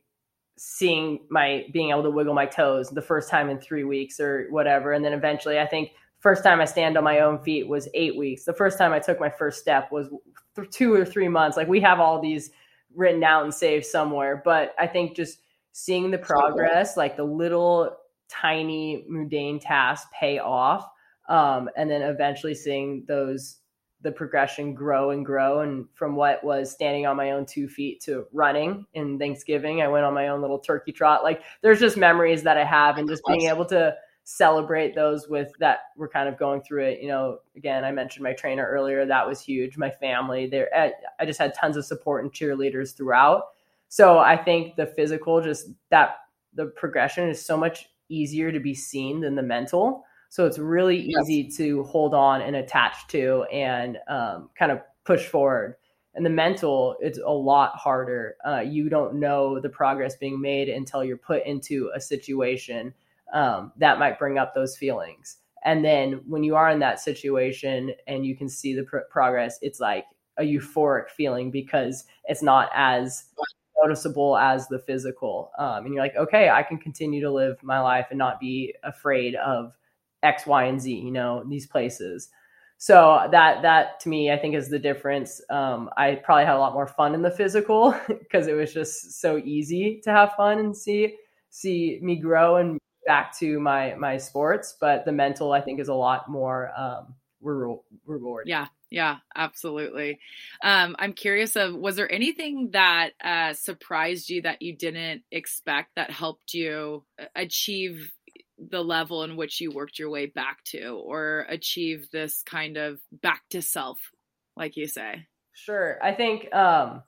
seeing 0.58 1.20
my 1.30 1.64
being 1.72 1.90
able 1.90 2.02
to 2.02 2.10
wiggle 2.10 2.34
my 2.34 2.46
toes 2.46 2.90
the 2.90 3.00
first 3.02 3.30
time 3.30 3.48
in 3.50 3.58
three 3.58 3.84
weeks 3.84 4.18
or 4.18 4.48
whatever, 4.50 4.92
and 4.92 5.04
then 5.04 5.12
eventually, 5.12 5.60
I 5.60 5.66
think 5.66 5.92
first 6.18 6.42
time 6.42 6.60
I 6.60 6.64
stand 6.64 6.96
on 6.96 7.04
my 7.04 7.20
own 7.20 7.38
feet 7.38 7.68
was 7.68 7.88
eight 7.94 8.16
weeks. 8.16 8.44
The 8.44 8.52
first 8.52 8.78
time 8.78 8.92
I 8.92 8.98
took 8.98 9.20
my 9.20 9.30
first 9.30 9.60
step 9.60 9.90
was 9.92 10.08
th- 10.56 10.70
two 10.70 10.92
or 10.92 11.04
three 11.04 11.28
months. 11.28 11.56
Like 11.56 11.68
we 11.68 11.80
have 11.80 12.00
all 12.00 12.20
these 12.20 12.50
written 12.94 13.24
out 13.24 13.44
and 13.44 13.54
saved 13.54 13.86
somewhere, 13.86 14.42
but 14.44 14.74
I 14.78 14.86
think 14.86 15.16
just 15.16 15.38
seeing 15.72 16.10
the 16.10 16.18
progress, 16.18 16.96
like 16.96 17.16
the 17.16 17.24
little 17.24 17.96
tiny 18.32 19.04
mundane 19.08 19.58
tasks 19.58 20.08
pay 20.18 20.38
off 20.38 20.88
um, 21.28 21.68
and 21.76 21.90
then 21.90 22.02
eventually 22.02 22.54
seeing 22.54 23.04
those 23.06 23.58
the 24.00 24.10
progression 24.10 24.74
grow 24.74 25.10
and 25.10 25.24
grow 25.24 25.60
and 25.60 25.86
from 25.94 26.16
what 26.16 26.42
was 26.42 26.72
standing 26.72 27.06
on 27.06 27.16
my 27.16 27.30
own 27.30 27.46
two 27.46 27.68
feet 27.68 28.00
to 28.00 28.24
running 28.32 28.84
in 28.94 29.18
thanksgiving 29.18 29.80
i 29.80 29.86
went 29.86 30.04
on 30.04 30.12
my 30.12 30.28
own 30.28 30.40
little 30.40 30.58
turkey 30.58 30.90
trot 30.90 31.22
like 31.22 31.42
there's 31.60 31.78
just 31.78 31.96
memories 31.96 32.42
that 32.42 32.56
i 32.58 32.64
have 32.64 32.98
and 32.98 33.08
just 33.08 33.22
being 33.28 33.42
able 33.42 33.64
to 33.64 33.94
celebrate 34.24 34.94
those 34.94 35.28
with 35.28 35.52
that 35.58 35.80
we're 35.96 36.08
kind 36.08 36.28
of 36.28 36.38
going 36.38 36.62
through 36.62 36.84
it. 36.84 37.00
You 37.00 37.08
know, 37.08 37.38
again, 37.56 37.84
I 37.84 37.92
mentioned 37.92 38.22
my 38.22 38.32
trainer 38.32 38.66
earlier. 38.66 39.04
That 39.04 39.26
was 39.26 39.40
huge. 39.40 39.76
My 39.76 39.90
family, 39.90 40.46
there, 40.46 40.68
I 41.18 41.26
just 41.26 41.38
had 41.38 41.54
tons 41.54 41.76
of 41.76 41.84
support 41.84 42.24
and 42.24 42.32
cheerleaders 42.32 42.96
throughout. 42.96 43.44
So 43.88 44.18
I 44.18 44.36
think 44.36 44.76
the 44.76 44.86
physical, 44.86 45.40
just 45.42 45.68
that 45.90 46.16
the 46.54 46.66
progression 46.66 47.28
is 47.28 47.44
so 47.44 47.56
much 47.56 47.88
easier 48.12 48.52
to 48.52 48.60
be 48.60 48.74
seen 48.74 49.20
than 49.20 49.34
the 49.34 49.42
mental. 49.42 50.04
So 50.28 50.46
it's 50.46 50.58
really 50.58 50.98
easy 50.98 51.46
yes. 51.48 51.56
to 51.58 51.82
hold 51.84 52.14
on 52.14 52.40
and 52.40 52.56
attach 52.56 53.06
to 53.08 53.44
and 53.52 53.98
um, 54.08 54.50
kind 54.58 54.72
of 54.72 54.80
push 55.04 55.26
forward. 55.26 55.76
And 56.14 56.24
the 56.24 56.30
mental, 56.30 56.96
it's 57.00 57.18
a 57.18 57.30
lot 57.30 57.72
harder. 57.76 58.36
Uh, 58.46 58.60
you 58.60 58.88
don't 58.88 59.14
know 59.14 59.60
the 59.60 59.68
progress 59.68 60.16
being 60.16 60.40
made 60.40 60.68
until 60.68 61.04
you're 61.04 61.16
put 61.16 61.44
into 61.46 61.90
a 61.94 62.00
situation 62.00 62.94
um, 63.32 63.72
that 63.78 63.98
might 63.98 64.18
bring 64.18 64.38
up 64.38 64.54
those 64.54 64.76
feelings. 64.76 65.36
And 65.64 65.84
then 65.84 66.20
when 66.26 66.42
you 66.42 66.56
are 66.56 66.70
in 66.70 66.80
that 66.80 67.00
situation 67.00 67.92
and 68.06 68.26
you 68.26 68.36
can 68.36 68.48
see 68.48 68.74
the 68.74 68.82
pr- 68.82 68.98
progress, 69.10 69.58
it's 69.62 69.80
like 69.80 70.04
a 70.38 70.42
euphoric 70.42 71.08
feeling 71.10 71.50
because 71.50 72.04
it's 72.24 72.42
not 72.42 72.68
as 72.74 73.24
noticeable 73.82 74.36
as 74.36 74.68
the 74.68 74.78
physical. 74.78 75.50
Um, 75.58 75.84
and 75.84 75.94
you're 75.94 76.02
like, 76.02 76.16
okay, 76.16 76.50
I 76.50 76.62
can 76.62 76.78
continue 76.78 77.20
to 77.20 77.30
live 77.30 77.62
my 77.62 77.80
life 77.80 78.06
and 78.10 78.18
not 78.18 78.40
be 78.40 78.74
afraid 78.82 79.34
of 79.36 79.72
X, 80.22 80.46
Y, 80.46 80.64
and 80.64 80.80
Z, 80.80 80.92
you 80.92 81.10
know, 81.10 81.44
these 81.48 81.66
places. 81.66 82.28
So 82.78 83.28
that 83.30 83.62
that 83.62 84.00
to 84.00 84.08
me, 84.08 84.32
I 84.32 84.36
think 84.36 84.56
is 84.56 84.68
the 84.68 84.78
difference. 84.78 85.40
Um, 85.50 85.88
I 85.96 86.16
probably 86.16 86.46
had 86.46 86.56
a 86.56 86.58
lot 86.58 86.74
more 86.74 86.88
fun 86.88 87.14
in 87.14 87.22
the 87.22 87.30
physical 87.30 87.94
because 88.08 88.48
it 88.48 88.54
was 88.54 88.74
just 88.74 89.20
so 89.20 89.38
easy 89.38 90.00
to 90.02 90.10
have 90.10 90.32
fun 90.36 90.58
and 90.58 90.76
see 90.76 91.16
see 91.50 92.00
me 92.02 92.16
grow 92.16 92.56
and 92.56 92.78
back 93.06 93.38
to 93.38 93.60
my 93.60 93.94
my 93.94 94.16
sports. 94.16 94.76
But 94.80 95.04
the 95.04 95.12
mental, 95.12 95.52
I 95.52 95.60
think, 95.60 95.78
is 95.78 95.88
a 95.88 95.94
lot 95.94 96.28
more 96.28 96.72
um, 96.76 97.14
reward. 97.40 98.48
Yeah, 98.48 98.66
yeah, 98.92 99.16
absolutely. 99.34 100.18
Um, 100.62 100.94
I'm 100.98 101.14
curious 101.14 101.56
of 101.56 101.74
was 101.74 101.96
there 101.96 102.12
anything 102.12 102.72
that 102.72 103.12
uh, 103.24 103.54
surprised 103.54 104.28
you 104.28 104.42
that 104.42 104.60
you 104.60 104.76
didn't 104.76 105.22
expect 105.32 105.94
that 105.96 106.10
helped 106.10 106.52
you 106.52 107.02
uh, 107.18 107.24
achieve 107.34 108.12
the 108.58 108.84
level 108.84 109.24
in 109.24 109.36
which 109.36 109.62
you 109.62 109.70
worked 109.70 109.98
your 109.98 110.10
way 110.10 110.26
back 110.26 110.62
to 110.64 110.90
or 110.90 111.46
achieve 111.48 112.06
this 112.12 112.42
kind 112.42 112.76
of 112.76 113.00
back 113.22 113.42
to 113.48 113.62
self, 113.62 113.98
like 114.58 114.76
you 114.76 114.86
say? 114.86 115.26
Sure. 115.54 115.98
I 116.02 116.12
think 116.12 116.54
um, 116.54 117.02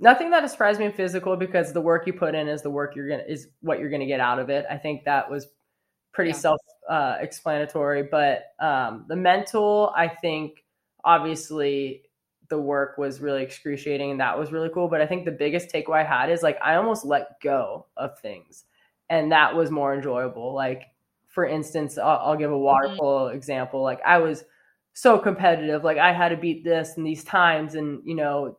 nothing 0.00 0.30
that 0.30 0.50
surprised 0.50 0.80
me 0.80 0.86
in 0.86 0.92
physical 0.92 1.36
because 1.36 1.74
the 1.74 1.80
work 1.82 2.06
you 2.06 2.14
put 2.14 2.34
in 2.34 2.48
is 2.48 2.62
the 2.62 2.70
work 2.70 2.96
you're 2.96 3.08
gonna 3.08 3.24
is 3.28 3.48
what 3.60 3.80
you're 3.80 3.90
gonna 3.90 4.06
get 4.06 4.20
out 4.20 4.38
of 4.38 4.48
it. 4.48 4.64
I 4.70 4.78
think 4.78 5.04
that 5.04 5.30
was 5.30 5.46
pretty 6.14 6.30
yeah. 6.30 6.36
self 6.36 6.60
uh, 6.88 7.16
explanatory. 7.20 8.04
But 8.04 8.54
um, 8.60 9.04
the 9.08 9.16
mental, 9.16 9.92
I 9.94 10.08
think, 10.08 10.64
obviously 11.04 12.02
the 12.48 12.58
work 12.58 12.96
was 12.96 13.20
really 13.20 13.42
excruciating 13.42 14.10
and 14.10 14.20
that 14.20 14.38
was 14.38 14.52
really 14.52 14.70
cool. 14.72 14.88
But 14.88 15.00
I 15.00 15.06
think 15.06 15.24
the 15.24 15.30
biggest 15.30 15.70
takeaway 15.70 16.00
I 16.00 16.04
had 16.04 16.30
is 16.30 16.42
like 16.42 16.58
I 16.62 16.76
almost 16.76 17.04
let 17.04 17.40
go 17.40 17.86
of 17.96 18.18
things, 18.18 18.64
and 19.10 19.32
that 19.32 19.54
was 19.54 19.70
more 19.70 19.94
enjoyable. 19.94 20.54
Like 20.54 20.84
for 21.28 21.44
instance, 21.44 21.98
I'll, 21.98 22.18
I'll 22.18 22.36
give 22.36 22.50
a 22.50 22.58
water 22.58 22.88
mm-hmm. 22.88 23.36
example. 23.36 23.82
Like 23.82 24.00
I 24.04 24.18
was 24.18 24.44
so 24.94 25.18
competitive. 25.18 25.84
Like 25.84 25.98
I 25.98 26.12
had 26.12 26.30
to 26.30 26.36
beat 26.36 26.64
this 26.64 26.96
and 26.96 27.06
these 27.06 27.24
times, 27.24 27.74
and 27.74 28.00
you 28.04 28.14
know, 28.14 28.58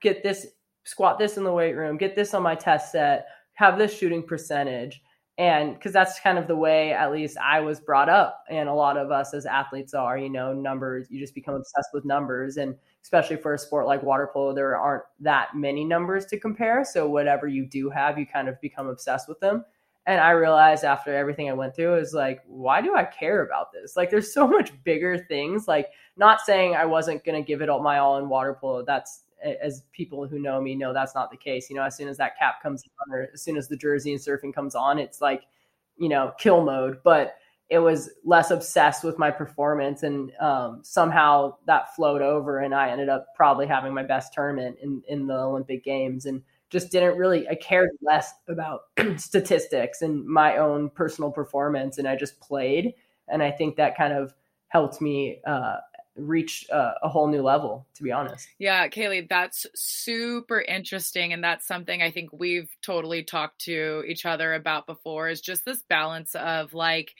get 0.00 0.22
this 0.22 0.46
squat 0.84 1.18
this 1.18 1.36
in 1.36 1.44
the 1.44 1.52
weight 1.52 1.74
room, 1.74 1.96
get 1.96 2.16
this 2.16 2.34
on 2.34 2.42
my 2.42 2.54
test 2.54 2.92
set, 2.92 3.28
have 3.54 3.78
this 3.78 3.96
shooting 3.96 4.22
percentage 4.22 5.00
and 5.42 5.74
because 5.74 5.92
that's 5.92 6.20
kind 6.20 6.38
of 6.38 6.46
the 6.46 6.54
way 6.54 6.92
at 6.92 7.10
least 7.10 7.36
i 7.38 7.58
was 7.58 7.80
brought 7.80 8.08
up 8.08 8.44
and 8.48 8.68
a 8.68 8.72
lot 8.72 8.96
of 8.96 9.10
us 9.10 9.34
as 9.34 9.44
athletes 9.44 9.92
are 9.92 10.16
you 10.16 10.30
know 10.30 10.52
numbers 10.52 11.08
you 11.10 11.18
just 11.18 11.34
become 11.34 11.56
obsessed 11.56 11.88
with 11.92 12.04
numbers. 12.04 12.56
And 12.56 12.76
especially 13.02 13.36
for 13.36 13.54
a 13.54 13.58
sport 13.58 13.86
like 13.86 14.04
water 14.04 14.30
polo 14.32 14.54
there 14.54 14.76
aren't 14.76 15.02
that 15.18 15.48
many 15.56 15.84
numbers 15.84 16.26
to 16.26 16.38
compare. 16.38 16.84
So 16.84 17.08
whatever 17.08 17.48
you 17.48 17.66
do 17.66 17.90
have 17.90 18.18
you 18.18 18.26
kind 18.26 18.48
of 18.48 18.60
become 18.60 18.86
obsessed 18.86 19.28
with 19.28 19.40
them. 19.40 19.64
And 20.06 20.20
i 20.20 20.30
realized 20.30 20.84
after 20.84 21.12
everything 21.12 21.50
i 21.50 21.52
went 21.52 21.74
through 21.74 21.96
is 21.96 22.14
like 22.14 22.40
why 22.46 22.80
do 22.80 22.94
i 22.94 23.02
care 23.04 23.44
about 23.44 23.72
this? 23.72 23.96
Like 23.96 24.10
there's 24.10 24.32
so 24.32 24.46
much 24.46 24.70
bigger 24.84 25.18
things. 25.26 25.66
Like 25.66 25.88
not 26.16 26.40
saying 26.40 26.76
i 26.76 26.84
wasn't 26.84 27.24
going 27.24 27.42
to 27.42 27.46
give 27.46 27.62
it 27.62 27.68
all 27.68 27.82
my 27.82 27.98
all 27.98 28.18
in 28.18 28.28
water 28.28 28.56
polo. 28.60 28.84
That's 28.84 29.24
as 29.62 29.82
people 29.92 30.26
who 30.26 30.38
know 30.38 30.60
me 30.60 30.74
know 30.74 30.92
that's 30.92 31.14
not 31.14 31.30
the 31.30 31.36
case. 31.36 31.68
You 31.70 31.76
know, 31.76 31.82
as 31.84 31.96
soon 31.96 32.08
as 32.08 32.16
that 32.18 32.38
cap 32.38 32.62
comes 32.62 32.82
on, 33.00 33.14
or 33.14 33.28
as 33.32 33.42
soon 33.42 33.56
as 33.56 33.68
the 33.68 33.76
jersey 33.76 34.12
and 34.12 34.20
surfing 34.20 34.54
comes 34.54 34.74
on, 34.74 34.98
it's 34.98 35.20
like, 35.20 35.42
you 35.96 36.08
know, 36.08 36.32
kill 36.38 36.64
mode. 36.64 36.98
But 37.04 37.34
it 37.68 37.78
was 37.78 38.10
less 38.24 38.50
obsessed 38.50 39.02
with 39.02 39.18
my 39.18 39.30
performance, 39.30 40.02
and 40.02 40.30
um, 40.40 40.80
somehow 40.82 41.56
that 41.66 41.94
flowed 41.96 42.20
over, 42.20 42.58
and 42.58 42.74
I 42.74 42.90
ended 42.90 43.08
up 43.08 43.28
probably 43.34 43.66
having 43.66 43.94
my 43.94 44.02
best 44.02 44.34
tournament 44.34 44.76
in 44.82 45.02
in 45.08 45.26
the 45.26 45.38
Olympic 45.38 45.82
Games, 45.82 46.26
and 46.26 46.42
just 46.70 46.90
didn't 46.90 47.16
really. 47.16 47.48
I 47.48 47.54
cared 47.54 47.90
less 48.02 48.32
about 48.48 48.82
statistics 49.16 50.02
and 50.02 50.24
my 50.26 50.58
own 50.58 50.90
personal 50.90 51.30
performance, 51.30 51.98
and 51.98 52.06
I 52.06 52.14
just 52.14 52.40
played, 52.40 52.92
and 53.28 53.42
I 53.42 53.50
think 53.50 53.76
that 53.76 53.96
kind 53.96 54.12
of 54.12 54.34
helped 54.68 55.00
me 55.00 55.40
uh, 55.46 55.76
reach 56.16 56.66
a, 56.70 56.92
a, 57.02 57.08
whole 57.08 57.26
new 57.26 57.42
level 57.42 57.86
to 57.94 58.02
be 58.02 58.12
honest. 58.12 58.48
Yeah 58.58 58.88
kaleigh 58.88 59.28
that's 59.28 59.66
super 59.74 60.60
interesting 60.60 61.32
and 61.32 61.42
that's 61.42 61.66
something 61.66 62.02
i 62.02 62.10
think 62.10 62.30
we've 62.32 62.68
totally 62.82 63.22
talked 63.22 63.62
to 63.62 64.04
each 64.06 64.26
other 64.26 64.52
about 64.52 64.86
before 64.86 65.28
is 65.28 65.40
just 65.40 65.64
this 65.64 65.82
balance 65.88 66.34
of 66.34 66.74
like 66.74 67.14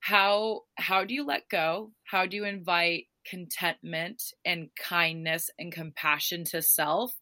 how 0.00 0.62
how 0.76 1.04
do 1.04 1.14
you 1.14 1.24
let 1.24 1.48
go? 1.48 1.92
How 2.04 2.26
do 2.26 2.36
you 2.36 2.44
invite 2.44 3.06
contentment 3.24 4.22
and 4.44 4.70
kindness 4.76 5.50
and 5.58 5.70
compassion 5.70 6.44
to 6.44 6.62
self 6.62 7.12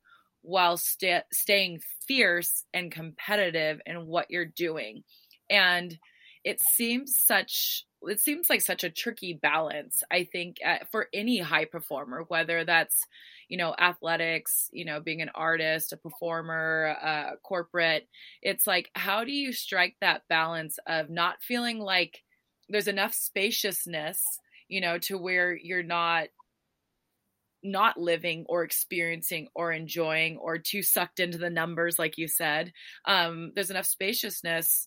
while 0.43 0.77
st- 0.77 1.25
staying 1.33 1.81
fierce 2.07 2.65
and 2.73 2.93
competitive 2.93 3.81
in 3.85 4.07
what 4.07 4.31
you're 4.31 4.47
doing? 4.47 5.03
And 5.51 5.99
it 6.45 6.61
seems 6.61 7.19
such 7.19 7.85
it 8.03 8.21
seems 8.21 8.49
like 8.49 8.61
such 8.61 8.85
a 8.85 8.91
tricky 8.91 9.33
balance 9.33 10.03
i 10.11 10.25
think 10.25 10.59
uh, 10.65 10.79
for 10.91 11.09
any 11.13 11.39
high 11.39 11.65
performer 11.65 12.25
whether 12.29 12.65
that's 12.65 13.07
you 13.49 13.57
know 13.57 13.75
athletics 13.79 14.69
you 14.73 14.85
know 14.85 15.01
being 15.01 15.23
an 15.23 15.31
artist 15.35 15.93
a 15.93 15.97
performer 15.97 16.97
uh, 17.03 17.37
corporate. 17.43 18.09
It's 18.43 18.67
like 18.67 18.91
how 18.95 19.25
do 19.25 19.33
you 19.33 19.53
strike 19.53 19.97
that 20.01 20.23
balance 20.29 20.79
of 20.87 21.11
not 21.11 21.43
feeling 21.43 21.79
like 21.79 22.23
there's 22.69 22.89
enough 22.89 23.15
spaciousness 23.15 24.23
you 24.69 24.81
know 24.81 24.99
to 24.99 25.19
where 25.19 25.57
you're 25.57 25.83
not 25.83 26.29
not 27.65 27.99
living 27.99 28.45
or 28.49 28.63
experiencing 28.63 29.49
or 29.55 29.73
enjoying 29.73 30.37
or 30.37 30.59
too 30.59 30.83
sucked 30.83 31.19
into 31.19 31.39
the 31.39 31.51
numbers 31.51 31.99
like 31.99 32.17
you 32.17 32.29
said. 32.29 32.73
Um, 33.05 33.53
there's 33.55 33.71
enough 33.71 33.87
spaciousness 33.87 34.87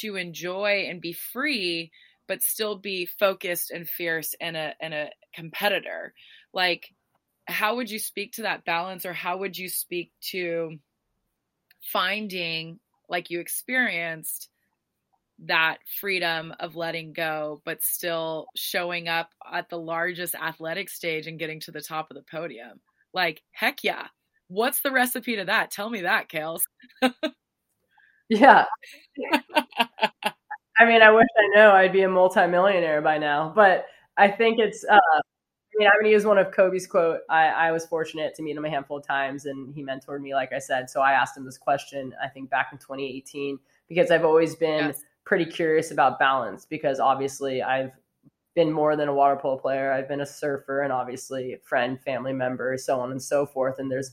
to 0.00 0.16
enjoy 0.16 0.86
and 0.88 1.00
be 1.00 1.12
free 1.12 1.90
but 2.28 2.42
still 2.42 2.76
be 2.78 3.06
focused 3.06 3.70
and 3.70 3.88
fierce 3.88 4.34
and 4.40 4.56
a 4.56 4.74
and 4.80 4.94
a 4.94 5.10
competitor. 5.34 6.14
Like 6.52 6.88
how 7.46 7.76
would 7.76 7.90
you 7.90 7.98
speak 7.98 8.32
to 8.32 8.42
that 8.42 8.64
balance 8.64 9.04
or 9.04 9.12
how 9.12 9.38
would 9.38 9.56
you 9.56 9.68
speak 9.68 10.12
to 10.30 10.78
finding 11.92 12.78
like 13.08 13.30
you 13.30 13.40
experienced 13.40 14.48
that 15.46 15.78
freedom 16.00 16.54
of 16.60 16.76
letting 16.76 17.12
go 17.12 17.60
but 17.64 17.82
still 17.82 18.46
showing 18.56 19.08
up 19.08 19.30
at 19.52 19.68
the 19.68 19.78
largest 19.78 20.34
athletic 20.36 20.88
stage 20.88 21.26
and 21.26 21.38
getting 21.38 21.60
to 21.60 21.72
the 21.72 21.80
top 21.82 22.10
of 22.10 22.16
the 22.16 22.24
podium? 22.30 22.80
Like 23.12 23.42
heck 23.52 23.84
yeah. 23.84 24.06
What's 24.48 24.80
the 24.82 24.92
recipe 24.92 25.36
to 25.36 25.44
that? 25.46 25.70
Tell 25.70 25.90
me 25.90 26.02
that 26.02 26.28
kales. 26.28 26.60
Yeah 28.28 28.64
I 30.78 30.84
mean, 30.84 31.02
I 31.02 31.10
wish 31.10 31.26
I 31.36 31.56
know 31.56 31.72
I'd 31.72 31.92
be 31.92 32.02
a 32.02 32.08
multimillionaire 32.08 33.00
by 33.00 33.18
now, 33.18 33.52
but 33.54 33.86
I 34.16 34.28
think 34.28 34.58
it's. 34.58 34.84
Uh, 34.84 34.98
I 34.98 35.76
mean, 35.76 35.88
I'm 35.88 35.94
going 35.94 36.04
to 36.04 36.10
use 36.10 36.24
one 36.24 36.38
of 36.38 36.52
Kobe's 36.52 36.86
quote. 36.86 37.20
I, 37.28 37.46
I 37.46 37.72
was 37.72 37.84
fortunate 37.84 38.34
to 38.36 38.42
meet 38.42 38.56
him 38.56 38.64
a 38.64 38.70
handful 38.70 38.98
of 38.98 39.06
times, 39.06 39.46
and 39.46 39.74
he 39.74 39.82
mentored 39.82 40.20
me, 40.20 40.32
like 40.32 40.52
I 40.52 40.58
said. 40.60 40.88
So 40.88 41.00
I 41.00 41.12
asked 41.12 41.36
him 41.36 41.44
this 41.44 41.58
question. 41.58 42.14
I 42.22 42.28
think 42.28 42.48
back 42.48 42.68
in 42.70 42.78
2018 42.78 43.58
because 43.88 44.12
I've 44.12 44.24
always 44.24 44.54
been 44.54 44.86
yes. 44.86 45.02
pretty 45.24 45.46
curious 45.46 45.90
about 45.90 46.18
balance. 46.20 46.64
Because 46.64 47.00
obviously, 47.00 47.62
I've 47.62 47.90
been 48.54 48.70
more 48.70 48.94
than 48.94 49.08
a 49.08 49.14
water 49.14 49.36
polo 49.36 49.58
player. 49.58 49.92
I've 49.92 50.08
been 50.08 50.20
a 50.20 50.26
surfer, 50.26 50.82
and 50.82 50.92
obviously, 50.92 51.56
friend, 51.64 52.00
family 52.00 52.32
member, 52.32 52.76
so 52.78 53.00
on 53.00 53.10
and 53.10 53.22
so 53.22 53.44
forth. 53.44 53.80
And 53.80 53.90
there's 53.90 54.12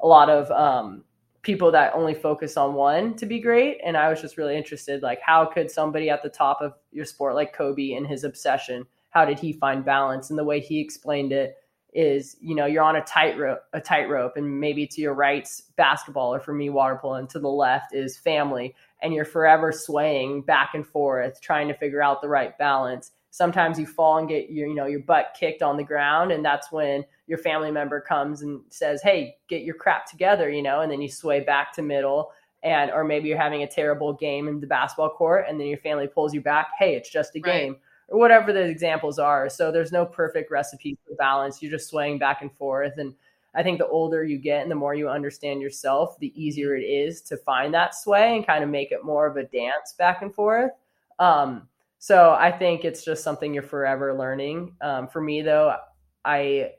a 0.00 0.06
lot 0.06 0.30
of 0.30 0.50
um, 0.50 1.04
people 1.42 1.72
that 1.72 1.92
only 1.94 2.14
focus 2.14 2.56
on 2.56 2.74
one 2.74 3.14
to 3.16 3.26
be 3.26 3.40
great. 3.40 3.78
And 3.84 3.96
i 3.96 4.08
was 4.08 4.20
just 4.20 4.38
really 4.38 4.56
interested 4.56 5.02
like 5.02 5.20
how 5.20 5.44
could 5.44 5.70
somebody 5.70 6.08
at 6.08 6.22
the 6.22 6.28
top 6.28 6.60
of 6.60 6.74
your 6.92 7.04
sport 7.04 7.34
like 7.34 7.52
kobe 7.52 7.92
and 7.92 8.06
his 8.06 8.24
obsession 8.24 8.86
how 9.12 9.26
did 9.26 9.38
he 9.38 9.52
find 9.52 9.84
balance? 9.84 10.30
And 10.30 10.38
the 10.38 10.44
way 10.44 10.58
he 10.58 10.80
explained 10.80 11.32
it 11.32 11.56
is 11.94 12.36
you 12.40 12.54
know 12.54 12.64
you're 12.64 12.82
on 12.82 12.96
a 12.96 13.02
tightrope 13.02 13.60
a 13.74 13.80
tightrope 13.80 14.38
and 14.38 14.58
maybe 14.60 14.86
to 14.86 15.02
your 15.02 15.12
right's 15.12 15.64
basketball 15.76 16.32
or 16.32 16.40
for 16.40 16.54
me 16.54 16.70
water 16.70 16.98
polo 16.98 17.16
and 17.16 17.28
to 17.28 17.38
the 17.38 17.48
left 17.48 17.94
is 17.94 18.16
family. 18.16 18.74
And 19.02 19.12
you're 19.12 19.26
forever 19.26 19.70
swaying 19.70 20.42
back 20.42 20.70
and 20.74 20.86
forth 20.86 21.40
trying 21.40 21.68
to 21.68 21.74
figure 21.74 22.02
out 22.02 22.22
the 22.22 22.28
right 22.28 22.56
balance. 22.56 23.12
Sometimes 23.30 23.78
you 23.78 23.86
fall 23.86 24.18
and 24.18 24.28
get 24.28 24.50
your 24.50 24.66
you 24.66 24.74
know 24.74 24.86
your 24.86 25.00
butt 25.00 25.36
kicked 25.38 25.62
on 25.62 25.76
the 25.76 25.84
ground 25.84 26.32
and 26.32 26.44
that's 26.44 26.72
when 26.72 27.04
your 27.32 27.38
family 27.38 27.70
member 27.70 28.00
comes 28.00 28.42
and 28.42 28.60
says 28.68 29.02
hey 29.02 29.36
get 29.48 29.62
your 29.62 29.74
crap 29.74 30.06
together 30.06 30.50
you 30.50 30.62
know 30.62 30.82
and 30.82 30.92
then 30.92 31.00
you 31.00 31.08
sway 31.08 31.40
back 31.40 31.72
to 31.72 31.82
middle 31.82 32.30
and 32.62 32.90
or 32.90 33.02
maybe 33.02 33.28
you're 33.28 33.38
having 33.38 33.62
a 33.62 33.66
terrible 33.66 34.12
game 34.12 34.46
in 34.48 34.60
the 34.60 34.66
basketball 34.66 35.10
court 35.10 35.46
and 35.48 35.58
then 35.58 35.66
your 35.66 35.78
family 35.78 36.06
pulls 36.06 36.34
you 36.34 36.40
back 36.40 36.68
hey 36.78 36.94
it's 36.94 37.10
just 37.10 37.34
a 37.36 37.40
right. 37.40 37.52
game 37.52 37.76
or 38.12 38.18
whatever 38.18 38.52
the 38.52 38.62
examples 38.62 39.18
are. 39.18 39.48
So 39.48 39.72
there's 39.72 39.90
no 39.90 40.04
perfect 40.04 40.50
recipe 40.50 40.98
for 41.04 41.14
balance. 41.16 41.62
You're 41.62 41.72
just 41.72 41.88
swaying 41.88 42.18
back 42.18 42.42
and 42.42 42.52
forth. 42.52 42.98
And 42.98 43.14
I 43.54 43.62
think 43.62 43.78
the 43.78 43.88
older 43.88 44.22
you 44.22 44.38
get 44.38 44.62
and 44.62 44.70
the 44.70 44.76
more 44.76 44.94
you 44.94 45.08
understand 45.08 45.62
yourself, 45.62 46.18
the 46.18 46.32
easier 46.40 46.76
it 46.76 46.82
is 46.82 47.22
to 47.22 47.38
find 47.38 47.72
that 47.74 47.94
sway 47.94 48.36
and 48.36 48.46
kind 48.46 48.62
of 48.62 48.70
make 48.70 48.92
it 48.92 49.04
more 49.04 49.26
of 49.26 49.36
a 49.36 49.44
dance 49.44 49.94
back 49.98 50.22
and 50.22 50.34
forth. 50.34 50.72
Um, 51.18 51.68
so 51.98 52.36
I 52.38 52.52
think 52.52 52.84
it's 52.84 53.04
just 53.04 53.24
something 53.24 53.54
you're 53.54 53.62
forever 53.62 54.12
learning. 54.14 54.74
Um, 54.80 55.08
for 55.08 55.20
me, 55.20 55.40
though, 55.40 55.76
I 56.24 56.72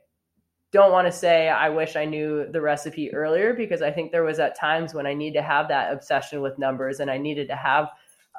don't 0.74 0.90
want 0.90 1.06
to 1.06 1.12
say 1.12 1.48
I 1.48 1.68
wish 1.68 1.94
I 1.94 2.04
knew 2.04 2.46
the 2.50 2.60
recipe 2.60 3.14
earlier 3.14 3.54
because 3.54 3.80
I 3.80 3.92
think 3.92 4.10
there 4.10 4.24
was 4.24 4.40
at 4.40 4.58
times 4.58 4.92
when 4.92 5.06
I 5.06 5.14
need 5.14 5.32
to 5.34 5.42
have 5.42 5.68
that 5.68 5.92
obsession 5.92 6.42
with 6.42 6.58
numbers 6.58 6.98
and 6.98 7.08
I 7.08 7.16
needed 7.16 7.46
to 7.48 7.54
have 7.54 7.90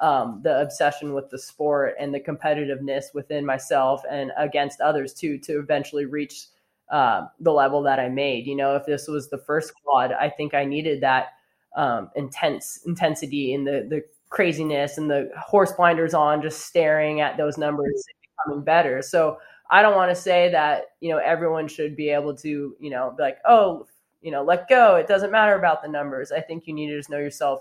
um, 0.02 0.40
the 0.44 0.60
obsession 0.60 1.14
with 1.14 1.30
the 1.30 1.38
sport 1.38 1.94
and 1.98 2.12
the 2.12 2.20
competitiveness 2.20 3.14
within 3.14 3.46
myself 3.46 4.02
and 4.10 4.32
against 4.36 4.82
others 4.82 5.14
too 5.14 5.38
to 5.38 5.58
eventually 5.58 6.04
reach 6.04 6.48
uh, 6.90 7.26
the 7.40 7.50
level 7.50 7.82
that 7.84 7.98
I 7.98 8.10
made. 8.10 8.46
You 8.46 8.54
know, 8.54 8.76
if 8.76 8.84
this 8.84 9.08
was 9.08 9.30
the 9.30 9.38
first 9.38 9.72
quad, 9.82 10.12
I 10.12 10.28
think 10.28 10.52
I 10.52 10.66
needed 10.66 11.00
that 11.00 11.28
um, 11.74 12.10
intense 12.16 12.80
intensity 12.86 13.54
and 13.54 13.66
the 13.66 13.86
the 13.88 14.04
craziness 14.28 14.98
and 14.98 15.10
the 15.10 15.30
horse 15.38 15.72
blinders 15.72 16.12
on, 16.12 16.42
just 16.42 16.66
staring 16.66 17.22
at 17.22 17.38
those 17.38 17.56
numbers 17.56 18.04
and 18.08 18.28
becoming 18.44 18.64
better. 18.64 19.00
So 19.00 19.38
I 19.70 19.82
don't 19.82 19.96
want 19.96 20.10
to 20.10 20.20
say 20.20 20.50
that 20.50 20.84
you 21.00 21.10
know 21.10 21.18
everyone 21.18 21.68
should 21.68 21.96
be 21.96 22.10
able 22.10 22.34
to 22.36 22.76
you 22.78 22.90
know 22.90 23.14
be 23.16 23.22
like 23.22 23.38
oh 23.44 23.86
you 24.20 24.30
know 24.30 24.42
let 24.42 24.68
go. 24.68 24.96
It 24.96 25.06
doesn't 25.06 25.30
matter 25.30 25.56
about 25.56 25.82
the 25.82 25.88
numbers. 25.88 26.32
I 26.32 26.40
think 26.40 26.66
you 26.66 26.74
need 26.74 26.88
to 26.88 26.96
just 26.96 27.10
know 27.10 27.18
yourself 27.18 27.60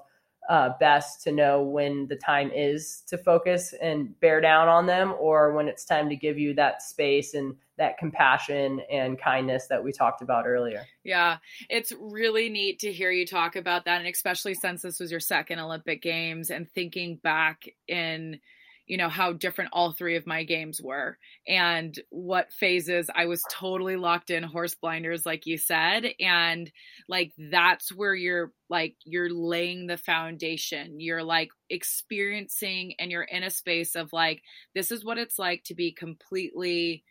uh, 0.49 0.69
best 0.79 1.23
to 1.23 1.31
know 1.31 1.63
when 1.63 2.07
the 2.07 2.15
time 2.15 2.51
is 2.51 3.01
to 3.07 3.17
focus 3.17 3.73
and 3.81 4.19
bear 4.19 4.39
down 4.39 4.67
on 4.67 4.85
them 4.85 5.15
or 5.19 5.53
when 5.53 5.67
it's 5.67 5.85
time 5.85 6.07
to 6.09 6.15
give 6.15 6.37
you 6.37 6.53
that 6.53 6.83
space 6.83 7.33
and 7.33 7.55
that 7.77 7.97
compassion 7.97 8.79
and 8.91 9.19
kindness 9.19 9.67
that 9.67 9.83
we 9.83 9.91
talked 9.91 10.21
about 10.21 10.45
earlier. 10.45 10.85
Yeah, 11.03 11.37
it's 11.69 11.91
really 11.99 12.47
neat 12.47 12.79
to 12.79 12.91
hear 12.91 13.11
you 13.11 13.25
talk 13.25 13.55
about 13.55 13.85
that. 13.85 13.99
And 13.99 14.07
especially 14.07 14.53
since 14.53 14.81
this 14.81 14.99
was 14.99 15.11
your 15.11 15.19
second 15.19 15.59
Olympic 15.59 16.01
Games 16.01 16.51
and 16.51 16.69
thinking 16.71 17.17
back 17.17 17.67
in 17.87 18.39
you 18.87 18.97
know 18.97 19.09
how 19.09 19.33
different 19.33 19.71
all 19.73 19.91
three 19.91 20.15
of 20.15 20.27
my 20.27 20.43
games 20.43 20.81
were 20.81 21.17
and 21.47 21.99
what 22.09 22.53
phases 22.53 23.09
I 23.13 23.25
was 23.25 23.43
totally 23.51 23.95
locked 23.95 24.29
in 24.29 24.43
horse 24.43 24.75
blinders 24.75 25.25
like 25.25 25.45
you 25.45 25.57
said 25.57 26.05
and 26.19 26.71
like 27.09 27.33
that's 27.37 27.93
where 27.93 28.15
you're 28.15 28.51
like 28.69 28.95
you're 29.03 29.29
laying 29.29 29.87
the 29.87 29.97
foundation. 29.97 30.99
You're 30.99 31.23
like 31.23 31.49
experiencing 31.69 32.95
and 32.99 33.11
you're 33.11 33.23
in 33.23 33.43
a 33.43 33.49
space 33.49 33.95
of 33.95 34.11
like 34.13 34.41
this 34.73 34.91
is 34.91 35.05
what 35.05 35.17
it's 35.17 35.37
like 35.37 35.63
to 35.65 35.75
be 35.75 35.91
completely 35.91 37.03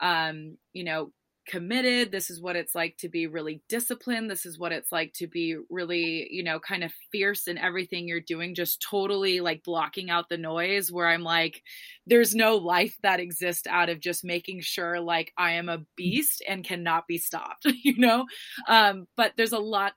um 0.00 0.56
you 0.72 0.84
know 0.84 1.12
committed. 1.46 2.12
This 2.12 2.30
is 2.30 2.40
what 2.40 2.56
it's 2.56 2.74
like 2.74 2.96
to 2.98 3.08
be 3.08 3.26
really 3.26 3.62
disciplined. 3.68 4.30
This 4.30 4.46
is 4.46 4.58
what 4.58 4.72
it's 4.72 4.92
like 4.92 5.12
to 5.14 5.26
be 5.26 5.56
really, 5.70 6.28
you 6.30 6.42
know, 6.42 6.60
kind 6.60 6.84
of 6.84 6.92
fierce 7.10 7.48
in 7.48 7.58
everything 7.58 8.06
you're 8.06 8.20
doing, 8.20 8.54
just 8.54 8.84
totally 8.88 9.40
like 9.40 9.62
blocking 9.64 10.10
out 10.10 10.28
the 10.28 10.38
noise 10.38 10.90
where 10.90 11.08
I'm 11.08 11.22
like, 11.22 11.62
there's 12.06 12.34
no 12.34 12.56
life 12.56 12.96
that 13.02 13.20
exists 13.20 13.66
out 13.66 13.88
of 13.88 14.00
just 14.00 14.24
making 14.24 14.60
sure 14.60 15.00
like 15.00 15.32
I 15.36 15.52
am 15.52 15.68
a 15.68 15.84
beast 15.96 16.42
and 16.46 16.64
cannot 16.64 17.06
be 17.06 17.18
stopped, 17.18 17.64
you 17.82 17.98
know? 17.98 18.26
Um, 18.68 19.06
but 19.16 19.32
there's 19.36 19.52
a 19.52 19.58
lot 19.58 19.92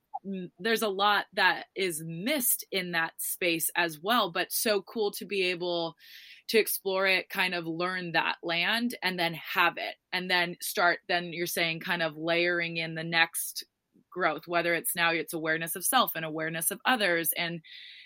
there's 0.59 0.81
a 0.81 0.89
lot 0.89 1.25
that 1.33 1.65
is 1.75 2.01
missed 2.03 2.65
in 2.71 2.93
that 2.93 3.11
space 3.17 3.69
as 3.75 3.99
well 4.01 4.31
but 4.31 4.51
so 4.51 4.81
cool 4.81 5.11
to 5.11 5.23
be 5.23 5.43
able 5.43 5.95
to 6.49 6.59
explore 6.59 7.07
it, 7.07 7.29
kind 7.29 7.55
of 7.55 7.65
learn 7.65 8.11
that 8.11 8.35
land 8.43 8.95
and 9.01 9.17
then 9.17 9.33
have 9.33 9.77
it. 9.77 9.95
And 10.13 10.29
then 10.29 10.55
start, 10.61 10.99
then 11.07 11.33
you're 11.33 11.47
saying 11.47 11.79
kind 11.79 12.03
of 12.03 12.17
layering 12.17 12.77
in 12.77 12.95
the 12.95 13.03
next 13.03 13.63
growth, 14.11 14.47
whether 14.47 14.73
it's 14.73 14.95
now 14.95 15.11
it's 15.11 15.33
awareness 15.33 15.75
of 15.75 15.85
self 15.85 16.11
and 16.15 16.23
awareness 16.23 16.71
of 16.71 16.79
others 16.85 17.31
and 17.37 17.61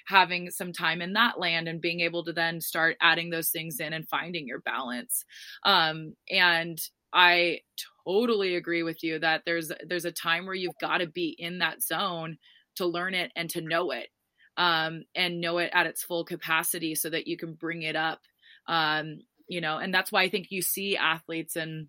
having 0.07 0.49
some 0.49 0.73
time 0.73 1.01
in 1.01 1.13
that 1.13 1.39
land 1.39 1.67
and 1.67 1.81
being 1.81 1.99
able 1.99 2.23
to 2.25 2.33
then 2.33 2.59
start 2.59 2.97
adding 2.99 3.29
those 3.29 3.49
things 3.49 3.79
in 3.79 3.93
and 3.93 4.07
finding 4.09 4.47
your 4.47 4.59
balance. 4.61 5.23
Um, 5.63 6.15
and 6.29 6.79
I 7.13 7.59
totally 8.05 8.55
agree 8.55 8.83
with 8.83 9.03
you 9.03 9.19
that 9.19 9.43
there's 9.45 9.71
there's 9.87 10.05
a 10.05 10.11
time 10.11 10.45
where 10.45 10.55
you've 10.55 10.77
got 10.81 10.97
to 10.99 11.07
be 11.07 11.35
in 11.37 11.59
that 11.59 11.83
zone 11.83 12.37
to 12.75 12.85
learn 12.85 13.13
it 13.13 13.31
and 13.35 13.49
to 13.51 13.61
know 13.61 13.91
it 13.91 14.09
um, 14.57 15.03
and 15.15 15.41
know 15.41 15.57
it 15.59 15.71
at 15.73 15.87
its 15.87 16.03
full 16.03 16.25
capacity 16.25 16.95
so 16.95 17.09
that 17.09 17.27
you 17.27 17.37
can 17.37 17.53
bring 17.53 17.83
it 17.83 17.95
up 17.95 18.21
um, 18.69 19.19
you 19.47 19.59
know 19.59 19.77
and 19.77 19.93
that's 19.93 20.11
why 20.11 20.21
i 20.21 20.29
think 20.29 20.51
you 20.51 20.61
see 20.61 20.95
athletes 20.95 21.55
and 21.57 21.87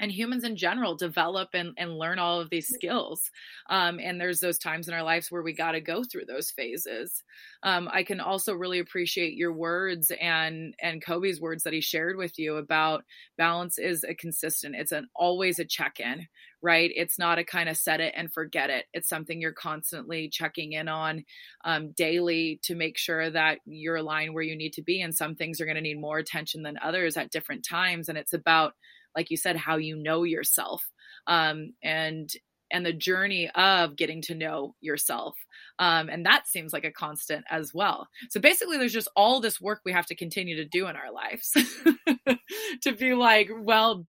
and 0.00 0.10
humans 0.10 0.44
in 0.44 0.56
general 0.56 0.96
develop 0.96 1.50
and, 1.54 1.74
and 1.76 1.98
learn 1.98 2.18
all 2.18 2.40
of 2.40 2.50
these 2.50 2.68
skills 2.68 3.30
um, 3.70 4.00
and 4.00 4.20
there's 4.20 4.40
those 4.40 4.58
times 4.58 4.88
in 4.88 4.94
our 4.94 5.02
lives 5.02 5.30
where 5.30 5.42
we 5.42 5.52
got 5.52 5.72
to 5.72 5.80
go 5.80 6.02
through 6.04 6.24
those 6.26 6.50
phases. 6.50 7.22
Um, 7.62 7.88
i 7.92 8.02
can 8.02 8.20
also 8.20 8.54
really 8.54 8.78
appreciate 8.78 9.34
your 9.34 9.52
words 9.52 10.10
and 10.20 10.74
and 10.80 11.04
kobe's 11.04 11.40
words 11.40 11.62
that 11.64 11.72
he 11.72 11.80
shared 11.80 12.16
with 12.16 12.38
you 12.38 12.56
about 12.56 13.04
balance 13.36 13.78
is 13.78 14.04
a 14.04 14.14
consistent 14.14 14.74
it's 14.76 14.92
an 14.92 15.08
always 15.14 15.58
a 15.58 15.64
check-in 15.64 16.26
right? 16.62 16.92
It's 16.94 17.18
not 17.18 17.40
a 17.40 17.44
kind 17.44 17.68
of 17.68 17.76
set 17.76 18.00
it 18.00 18.14
and 18.16 18.32
forget 18.32 18.70
it. 18.70 18.86
It's 18.92 19.08
something 19.08 19.40
you're 19.40 19.52
constantly 19.52 20.28
checking 20.28 20.72
in 20.72 20.88
on 20.88 21.24
um, 21.64 21.90
daily 21.92 22.60
to 22.62 22.76
make 22.76 22.96
sure 22.96 23.28
that 23.30 23.58
you're 23.66 23.96
aligned 23.96 24.32
where 24.32 24.44
you 24.44 24.56
need 24.56 24.74
to 24.74 24.82
be 24.82 25.02
and 25.02 25.14
some 25.14 25.34
things 25.34 25.60
are 25.60 25.64
going 25.64 25.74
to 25.74 25.82
need 25.82 26.00
more 26.00 26.18
attention 26.18 26.62
than 26.62 26.78
others 26.82 27.16
at 27.16 27.30
different 27.30 27.66
times 27.68 28.08
and 28.08 28.16
it's 28.16 28.32
about 28.32 28.74
like 29.16 29.30
you 29.30 29.36
said 29.36 29.56
how 29.56 29.76
you 29.76 29.96
know 29.96 30.22
yourself 30.24 30.90
um, 31.26 31.72
and 31.82 32.30
and 32.70 32.86
the 32.86 32.92
journey 32.92 33.50
of 33.54 33.96
getting 33.96 34.22
to 34.22 34.34
know 34.34 34.74
yourself 34.80 35.36
um, 35.78 36.08
and 36.08 36.26
that 36.26 36.46
seems 36.46 36.72
like 36.72 36.84
a 36.84 36.92
constant 36.92 37.44
as 37.50 37.72
well. 37.74 38.08
So 38.30 38.40
basically 38.40 38.78
there's 38.78 38.92
just 38.92 39.08
all 39.16 39.40
this 39.40 39.60
work 39.60 39.80
we 39.84 39.92
have 39.92 40.06
to 40.06 40.14
continue 40.14 40.56
to 40.56 40.64
do 40.64 40.86
in 40.86 40.96
our 40.96 41.10
lives 41.12 41.50
to 42.82 42.92
be 42.92 43.14
like 43.14 43.50
well 43.60 44.06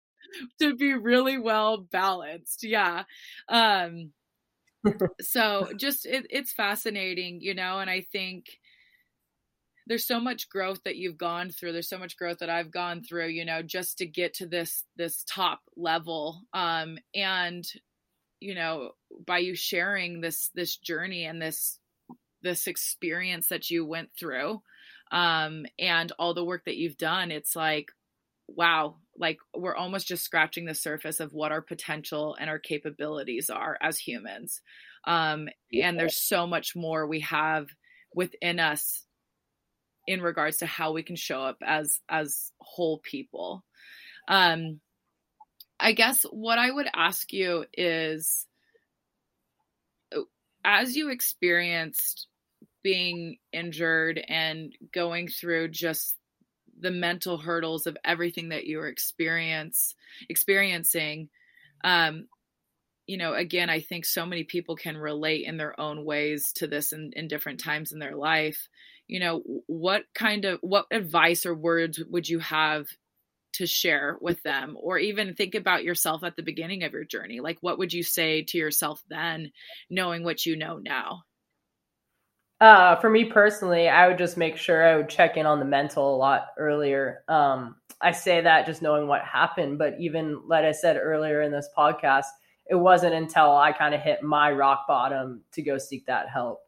to 0.60 0.76
be 0.76 0.94
really 0.94 1.38
well 1.38 1.78
balanced 1.92 2.64
yeah 2.64 3.04
um 3.50 4.12
so 5.22 5.70
just 5.78 6.06
it, 6.06 6.26
it's 6.30 6.54
fascinating 6.54 7.40
you 7.42 7.54
know 7.54 7.80
and 7.80 7.90
i 7.90 8.02
think 8.12 8.46
there's 9.88 10.06
so 10.06 10.20
much 10.20 10.50
growth 10.50 10.82
that 10.84 10.96
you've 10.96 11.18
gone 11.18 11.50
through 11.50 11.72
there's 11.72 11.90
so 11.90 11.98
much 11.98 12.18
growth 12.18 12.40
that 12.40 12.50
i've 12.50 12.72
gone 12.72 13.02
through 13.04 13.28
you 13.28 13.46
know 13.46 13.62
just 13.62 13.98
to 13.98 14.06
get 14.06 14.34
to 14.34 14.46
this 14.46 14.84
this 14.96 15.24
top 15.28 15.62
level 15.76 16.42
um 16.54 16.98
and 17.14 17.66
you 18.40 18.56
know 18.56 18.92
by 19.26 19.40
you 19.40 19.56
sharing 19.56 20.22
this 20.22 20.50
this 20.56 20.78
journey 20.78 21.26
and 21.26 21.42
this 21.42 21.80
this 22.42 22.68
experience 22.68 23.48
that 23.48 23.70
you 23.70 23.86
went 23.86 24.10
through 24.20 24.62
um 25.12 25.66
and 25.80 26.12
all 26.20 26.34
the 26.34 26.44
work 26.44 26.66
that 26.66 26.78
you've 26.78 26.98
done 26.98 27.32
it's 27.32 27.56
like 27.56 27.92
wow 28.48 28.96
like 29.18 29.38
we're 29.56 29.76
almost 29.76 30.08
just 30.08 30.26
scratching 30.26 30.66
the 30.66 30.74
surface 30.74 31.20
of 31.20 31.34
what 31.34 31.52
our 31.52 31.62
potential 31.62 32.36
and 32.40 32.50
our 32.50 32.60
capabilities 32.60 33.50
are 33.50 33.78
as 33.82 33.98
humans 33.98 34.62
um 35.06 35.48
and 35.72 35.98
there's 35.98 36.18
so 36.18 36.46
much 36.46 36.76
more 36.76 37.08
we 37.08 37.22
have 37.22 37.68
within 38.14 38.60
us 38.60 39.06
in 40.08 40.22
regards 40.22 40.58
to 40.58 40.66
how 40.66 40.92
we 40.92 41.04
can 41.04 41.16
show 41.16 41.42
up 41.42 41.58
as 41.66 42.00
as 42.10 42.52
whole 42.60 43.00
people. 43.00 43.64
Um 44.28 44.80
i 45.84 45.92
guess 45.92 46.24
what 46.32 46.58
i 46.58 46.72
would 46.72 46.88
ask 46.96 47.34
you 47.34 47.66
is 47.74 48.48
as 50.66 50.96
you 50.96 51.10
experienced 51.10 52.28
being 52.84 53.38
injured 53.52 54.24
and 54.28 54.74
going 54.94 55.28
through 55.28 55.68
just 55.68 56.16
the 56.80 56.92
mental 56.92 57.38
hurdles 57.38 57.86
of 57.86 57.98
everything 58.04 58.50
that 58.50 58.66
you 58.66 58.78
were 58.78 58.88
experience 58.88 59.96
experiencing 60.30 61.30
um 61.84 62.28
you 63.06 63.18
know 63.18 63.34
again 63.34 63.70
i 63.70 63.80
think 63.80 64.06
so 64.06 64.26
many 64.26 64.44
people 64.44 64.76
can 64.76 64.98
relate 64.98 65.46
in 65.46 65.58
their 65.58 65.80
own 65.80 66.06
ways 66.06 66.44
to 66.56 66.68
this 66.68 66.94
in, 66.94 67.12
in 67.16 67.28
different 67.28 67.60
times 67.60 67.92
in 67.92 68.00
their 68.00 68.16
life 68.16 68.68
you 69.14 69.20
know 69.20 69.44
what 69.68 70.06
kind 70.16 70.44
of 70.44 70.58
what 70.62 70.88
advice 70.90 71.46
or 71.46 71.54
words 71.54 72.02
would 72.10 72.28
you 72.28 72.40
have 72.40 72.88
to 73.54 73.68
share 73.68 74.18
with 74.20 74.42
them? 74.42 74.76
Or 74.80 74.98
even 74.98 75.36
think 75.36 75.54
about 75.54 75.84
yourself 75.84 76.24
at 76.24 76.36
the 76.36 76.42
beginning 76.42 76.84
of 76.84 76.94
your 76.94 77.04
journey. 77.04 77.40
Like 77.40 77.60
what 77.62 77.78
would 77.78 77.94
you 77.94 78.02
say 78.02 78.42
to 78.46 78.58
yourself 78.58 79.04
then 79.10 79.52
knowing 79.88 80.24
what 80.24 80.48
you 80.48 80.56
know 80.56 80.80
now? 80.80 81.26
Uh, 82.60 82.96
for 82.96 83.10
me 83.10 83.26
personally 83.26 83.90
i 83.90 84.08
would 84.08 84.18
just 84.18 84.38
make 84.38 84.56
sure 84.56 84.88
i 84.88 84.96
would 84.96 85.10
check 85.10 85.36
in 85.36 85.46
on 85.46 85.60
the 85.60 85.66
mental 85.66 86.16
a 86.16 86.18
lot 86.18 86.48
earlier. 86.58 87.24
Um, 87.28 87.76
i 88.00 88.12
say 88.12 88.40
that 88.40 88.66
just 88.66 88.82
knowing 88.82 89.06
what 89.06 89.22
happened 89.22 89.78
but 89.78 89.96
even 90.00 90.40
like 90.48 90.64
i 90.64 90.72
said 90.72 90.96
earlier 90.96 91.42
in 91.42 91.52
this 91.52 91.68
podcast 91.78 92.28
it 92.68 92.76
wasn't 92.76 93.14
until 93.14 93.54
i 93.58 93.74
kind 93.74 93.94
of 93.94 94.00
hit 94.00 94.24
my 94.24 94.50
rock 94.50 94.86
bottom 94.88 95.42
to 95.52 95.62
go 95.62 95.78
seek 95.78 96.06
that 96.06 96.30
help 96.30 96.62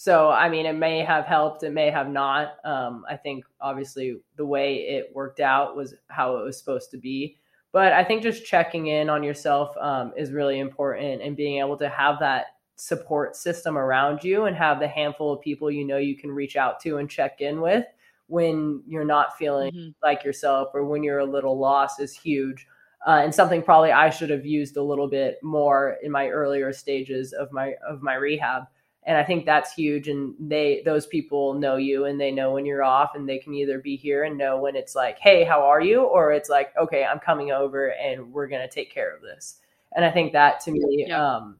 so, 0.00 0.30
I 0.30 0.48
mean, 0.48 0.64
it 0.64 0.76
may 0.76 1.00
have 1.00 1.26
helped, 1.26 1.62
it 1.62 1.74
may 1.74 1.90
have 1.90 2.08
not. 2.08 2.54
Um, 2.64 3.04
I 3.06 3.16
think 3.16 3.44
obviously 3.60 4.16
the 4.36 4.46
way 4.46 4.76
it 4.76 5.10
worked 5.14 5.40
out 5.40 5.76
was 5.76 5.94
how 6.08 6.38
it 6.38 6.42
was 6.42 6.58
supposed 6.58 6.90
to 6.92 6.96
be. 6.96 7.36
But 7.70 7.92
I 7.92 8.02
think 8.02 8.22
just 8.22 8.46
checking 8.46 8.86
in 8.86 9.10
on 9.10 9.22
yourself 9.22 9.76
um, 9.76 10.14
is 10.16 10.32
really 10.32 10.58
important 10.58 11.20
and 11.20 11.36
being 11.36 11.58
able 11.58 11.76
to 11.76 11.90
have 11.90 12.18
that 12.20 12.46
support 12.76 13.36
system 13.36 13.76
around 13.76 14.24
you 14.24 14.46
and 14.46 14.56
have 14.56 14.80
the 14.80 14.88
handful 14.88 15.34
of 15.34 15.42
people 15.42 15.70
you 15.70 15.84
know 15.84 15.98
you 15.98 16.16
can 16.16 16.30
reach 16.30 16.56
out 16.56 16.80
to 16.80 16.96
and 16.96 17.10
check 17.10 17.42
in 17.42 17.60
with 17.60 17.84
when 18.28 18.82
you're 18.88 19.04
not 19.04 19.36
feeling 19.36 19.70
mm-hmm. 19.70 19.90
like 20.02 20.24
yourself 20.24 20.68
or 20.72 20.82
when 20.82 21.02
you're 21.02 21.18
a 21.18 21.26
little 21.26 21.58
lost 21.58 22.00
is 22.00 22.16
huge. 22.16 22.66
Uh, 23.06 23.20
and 23.22 23.34
something 23.34 23.62
probably 23.62 23.92
I 23.92 24.08
should 24.08 24.30
have 24.30 24.46
used 24.46 24.78
a 24.78 24.82
little 24.82 25.08
bit 25.08 25.38
more 25.42 25.98
in 26.02 26.10
my 26.10 26.28
earlier 26.28 26.72
stages 26.72 27.34
of 27.34 27.52
my 27.52 27.74
of 27.86 28.00
my 28.00 28.14
rehab 28.14 28.62
and 29.04 29.16
i 29.16 29.22
think 29.22 29.44
that's 29.44 29.72
huge 29.72 30.08
and 30.08 30.34
they 30.38 30.82
those 30.84 31.06
people 31.06 31.54
know 31.54 31.76
you 31.76 32.04
and 32.04 32.20
they 32.20 32.30
know 32.30 32.52
when 32.52 32.66
you're 32.66 32.84
off 32.84 33.14
and 33.14 33.28
they 33.28 33.38
can 33.38 33.54
either 33.54 33.78
be 33.78 33.96
here 33.96 34.24
and 34.24 34.36
know 34.36 34.58
when 34.58 34.76
it's 34.76 34.94
like 34.94 35.18
hey 35.18 35.44
how 35.44 35.62
are 35.62 35.80
you 35.80 36.02
or 36.02 36.32
it's 36.32 36.48
like 36.48 36.72
okay 36.80 37.04
i'm 37.04 37.18
coming 37.18 37.50
over 37.50 37.92
and 37.94 38.32
we're 38.32 38.46
going 38.46 38.66
to 38.66 38.72
take 38.72 38.92
care 38.92 39.14
of 39.14 39.22
this 39.22 39.58
and 39.96 40.04
i 40.04 40.10
think 40.10 40.32
that 40.32 40.60
to 40.60 40.70
me 40.70 41.06
yeah. 41.08 41.36
um, 41.36 41.56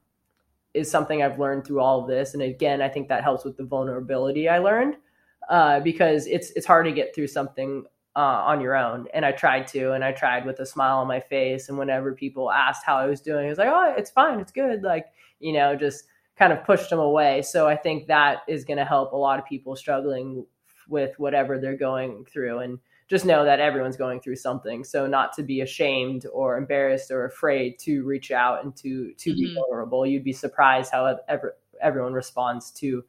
is 0.73 0.89
something 0.89 1.23
i've 1.23 1.39
learned 1.39 1.65
through 1.65 1.79
all 1.79 2.01
of 2.01 2.07
this 2.07 2.33
and 2.33 2.43
again 2.43 2.81
i 2.81 2.89
think 2.89 3.07
that 3.07 3.23
helps 3.23 3.43
with 3.43 3.57
the 3.57 3.63
vulnerability 3.63 4.47
i 4.47 4.57
learned 4.57 4.95
uh, 5.49 5.79
because 5.79 6.27
it's 6.27 6.51
it's 6.51 6.65
hard 6.65 6.85
to 6.85 6.91
get 6.91 7.13
through 7.13 7.27
something 7.27 7.83
uh, 8.15 8.19
on 8.19 8.61
your 8.61 8.75
own 8.75 9.07
and 9.13 9.25
i 9.25 9.31
tried 9.31 9.65
to 9.65 9.93
and 9.93 10.03
i 10.03 10.11
tried 10.11 10.45
with 10.45 10.59
a 10.59 10.65
smile 10.65 10.97
on 10.97 11.07
my 11.07 11.19
face 11.19 11.69
and 11.69 11.77
whenever 11.77 12.13
people 12.13 12.51
asked 12.51 12.85
how 12.85 12.97
i 12.97 13.05
was 13.05 13.21
doing 13.21 13.45
i 13.45 13.49
was 13.49 13.57
like 13.57 13.69
oh 13.69 13.93
it's 13.97 14.11
fine 14.11 14.39
it's 14.39 14.51
good 14.51 14.83
like 14.83 15.07
you 15.39 15.53
know 15.53 15.75
just 15.75 16.05
kind 16.41 16.51
of 16.51 16.63
pushed 16.65 16.89
them 16.89 16.97
away. 16.97 17.43
So 17.43 17.67
I 17.67 17.75
think 17.75 18.07
that 18.07 18.39
is 18.47 18.65
going 18.65 18.79
to 18.79 18.85
help 18.85 19.13
a 19.13 19.15
lot 19.15 19.37
of 19.37 19.45
people 19.45 19.75
struggling 19.75 20.43
with 20.89 21.19
whatever 21.19 21.59
they're 21.59 21.77
going 21.77 22.25
through 22.25 22.59
and 22.59 22.79
just 23.07 23.25
know 23.25 23.45
that 23.45 23.59
everyone's 23.59 23.95
going 23.95 24.21
through 24.21 24.37
something. 24.37 24.83
So 24.83 25.05
not 25.05 25.33
to 25.33 25.43
be 25.43 25.61
ashamed 25.61 26.25
or 26.33 26.57
embarrassed 26.57 27.11
or 27.11 27.25
afraid 27.25 27.77
to 27.81 28.03
reach 28.05 28.31
out 28.31 28.63
and 28.63 28.75
to 28.77 29.13
to 29.13 29.29
mm-hmm. 29.29 29.39
be 29.39 29.53
vulnerable. 29.53 30.03
You'd 30.03 30.23
be 30.23 30.33
surprised 30.33 30.91
how 30.91 31.19
ever, 31.29 31.57
everyone 31.79 32.13
responds 32.13 32.71
to 32.71 33.03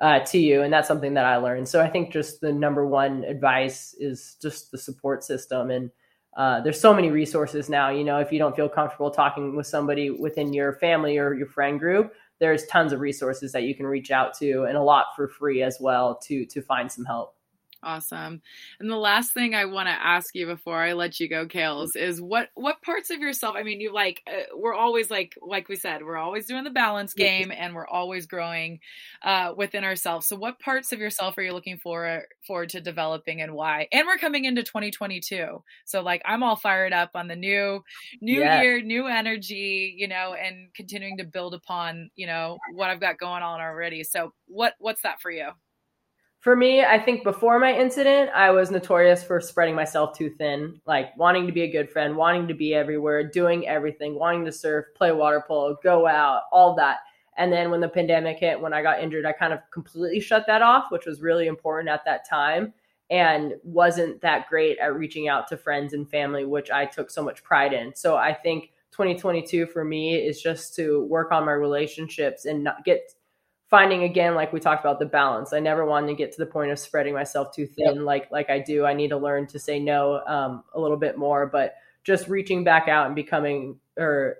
uh, 0.00 0.20
to 0.20 0.38
you, 0.38 0.62
and 0.62 0.72
that's 0.72 0.88
something 0.88 1.14
that 1.14 1.26
I 1.26 1.36
learned. 1.36 1.68
So 1.68 1.80
I 1.80 1.88
think 1.88 2.10
just 2.10 2.40
the 2.40 2.52
number 2.52 2.84
one 2.84 3.22
advice 3.22 3.94
is 4.00 4.36
just 4.42 4.72
the 4.72 4.78
support 4.78 5.22
system 5.22 5.70
and. 5.70 5.90
Uh, 6.36 6.60
there's 6.60 6.80
so 6.80 6.92
many 6.92 7.10
resources 7.10 7.68
now. 7.68 7.90
You 7.90 8.02
know, 8.02 8.18
if 8.18 8.32
you 8.32 8.40
don't 8.40 8.56
feel 8.56 8.68
comfortable 8.68 9.08
talking 9.08 9.54
with 9.54 9.68
somebody 9.68 10.10
within 10.10 10.52
your 10.52 10.72
family 10.72 11.16
or 11.16 11.32
your 11.32 11.46
friend 11.46 11.78
group, 11.78 12.12
there's 12.40 12.66
tons 12.66 12.92
of 12.92 13.00
resources 13.00 13.52
that 13.52 13.62
you 13.62 13.74
can 13.74 13.86
reach 13.86 14.10
out 14.10 14.34
to 14.34 14.64
and 14.64 14.76
a 14.76 14.82
lot 14.82 15.06
for 15.16 15.28
free 15.28 15.62
as 15.62 15.78
well 15.80 16.16
to 16.24 16.44
to 16.46 16.62
find 16.62 16.90
some 16.90 17.04
help. 17.04 17.36
Awesome. 17.84 18.40
And 18.80 18.90
the 18.90 18.96
last 18.96 19.34
thing 19.34 19.54
I 19.54 19.66
want 19.66 19.88
to 19.88 19.92
ask 19.92 20.34
you 20.34 20.46
before 20.46 20.78
I 20.78 20.94
let 20.94 21.20
you 21.20 21.28
go, 21.28 21.46
Kales, 21.46 21.96
is 21.96 22.18
what 22.20 22.48
what 22.54 22.80
parts 22.80 23.10
of 23.10 23.20
yourself? 23.20 23.56
I 23.56 23.62
mean, 23.62 23.80
you 23.80 23.92
like 23.92 24.22
uh, 24.26 24.56
we're 24.56 24.74
always 24.74 25.10
like 25.10 25.36
like 25.42 25.68
we 25.68 25.76
said, 25.76 26.02
we're 26.02 26.16
always 26.16 26.46
doing 26.46 26.64
the 26.64 26.70
balance 26.70 27.12
game, 27.12 27.52
and 27.52 27.74
we're 27.74 27.86
always 27.86 28.26
growing 28.26 28.80
uh, 29.22 29.52
within 29.54 29.84
ourselves. 29.84 30.26
So, 30.26 30.36
what 30.36 30.58
parts 30.58 30.92
of 30.92 30.98
yourself 30.98 31.36
are 31.36 31.42
you 31.42 31.52
looking 31.52 31.76
for 31.76 32.22
forward 32.46 32.70
to 32.70 32.80
developing, 32.80 33.42
and 33.42 33.52
why? 33.52 33.86
And 33.92 34.06
we're 34.06 34.16
coming 34.16 34.46
into 34.46 34.62
2022, 34.62 35.62
so 35.84 36.02
like 36.02 36.22
I'm 36.24 36.42
all 36.42 36.56
fired 36.56 36.94
up 36.94 37.10
on 37.14 37.28
the 37.28 37.36
new 37.36 37.84
new 38.22 38.40
yeah. 38.40 38.62
year, 38.62 38.80
new 38.80 39.08
energy, 39.08 39.94
you 39.94 40.08
know, 40.08 40.34
and 40.34 40.72
continuing 40.74 41.18
to 41.18 41.24
build 41.24 41.52
upon 41.52 42.10
you 42.16 42.26
know 42.26 42.56
what 42.72 42.88
I've 42.88 43.00
got 43.00 43.18
going 43.18 43.42
on 43.42 43.60
already. 43.60 44.04
So, 44.04 44.32
what 44.46 44.72
what's 44.78 45.02
that 45.02 45.20
for 45.20 45.30
you? 45.30 45.50
For 46.44 46.54
me, 46.54 46.84
I 46.84 46.98
think 46.98 47.24
before 47.24 47.58
my 47.58 47.72
incident, 47.72 48.30
I 48.34 48.50
was 48.50 48.70
notorious 48.70 49.24
for 49.24 49.40
spreading 49.40 49.74
myself 49.74 50.14
too 50.14 50.28
thin, 50.28 50.78
like 50.84 51.16
wanting 51.16 51.46
to 51.46 51.54
be 51.54 51.62
a 51.62 51.72
good 51.72 51.88
friend, 51.88 52.18
wanting 52.18 52.46
to 52.48 52.52
be 52.52 52.74
everywhere, 52.74 53.26
doing 53.26 53.66
everything, 53.66 54.18
wanting 54.18 54.44
to 54.44 54.52
surf, 54.52 54.84
play 54.94 55.10
water 55.10 55.42
polo, 55.48 55.78
go 55.82 56.06
out, 56.06 56.42
all 56.52 56.74
that. 56.74 56.98
And 57.38 57.50
then 57.50 57.70
when 57.70 57.80
the 57.80 57.88
pandemic 57.88 58.40
hit, 58.40 58.60
when 58.60 58.74
I 58.74 58.82
got 58.82 59.00
injured, 59.00 59.24
I 59.24 59.32
kind 59.32 59.54
of 59.54 59.60
completely 59.72 60.20
shut 60.20 60.44
that 60.46 60.60
off, 60.60 60.90
which 60.90 61.06
was 61.06 61.22
really 61.22 61.46
important 61.46 61.88
at 61.88 62.04
that 62.04 62.28
time 62.28 62.74
and 63.08 63.54
wasn't 63.62 64.20
that 64.20 64.46
great 64.50 64.76
at 64.80 64.94
reaching 64.94 65.28
out 65.28 65.48
to 65.48 65.56
friends 65.56 65.94
and 65.94 66.10
family, 66.10 66.44
which 66.44 66.70
I 66.70 66.84
took 66.84 67.10
so 67.10 67.22
much 67.22 67.42
pride 67.42 67.72
in. 67.72 67.94
So 67.94 68.16
I 68.16 68.34
think 68.34 68.72
2022 68.90 69.64
for 69.64 69.82
me 69.82 70.16
is 70.16 70.42
just 70.42 70.76
to 70.76 71.06
work 71.06 71.32
on 71.32 71.46
my 71.46 71.52
relationships 71.52 72.44
and 72.44 72.62
not 72.62 72.84
get 72.84 73.14
finding 73.70 74.02
again 74.02 74.34
like 74.34 74.52
we 74.52 74.60
talked 74.60 74.84
about 74.84 74.98
the 74.98 75.06
balance 75.06 75.52
i 75.52 75.60
never 75.60 75.84
wanted 75.84 76.06
to 76.06 76.14
get 76.14 76.32
to 76.32 76.38
the 76.38 76.46
point 76.46 76.70
of 76.70 76.78
spreading 76.78 77.14
myself 77.14 77.54
too 77.54 77.66
thin 77.66 77.96
yep. 77.96 78.04
like 78.04 78.30
like 78.30 78.50
i 78.50 78.58
do 78.58 78.84
i 78.84 78.92
need 78.92 79.08
to 79.08 79.16
learn 79.16 79.46
to 79.46 79.58
say 79.58 79.78
no 79.78 80.22
um, 80.26 80.62
a 80.74 80.80
little 80.80 80.96
bit 80.96 81.16
more 81.16 81.46
but 81.46 81.74
just 82.04 82.28
reaching 82.28 82.64
back 82.64 82.88
out 82.88 83.06
and 83.06 83.14
becoming 83.14 83.78
or 83.96 84.36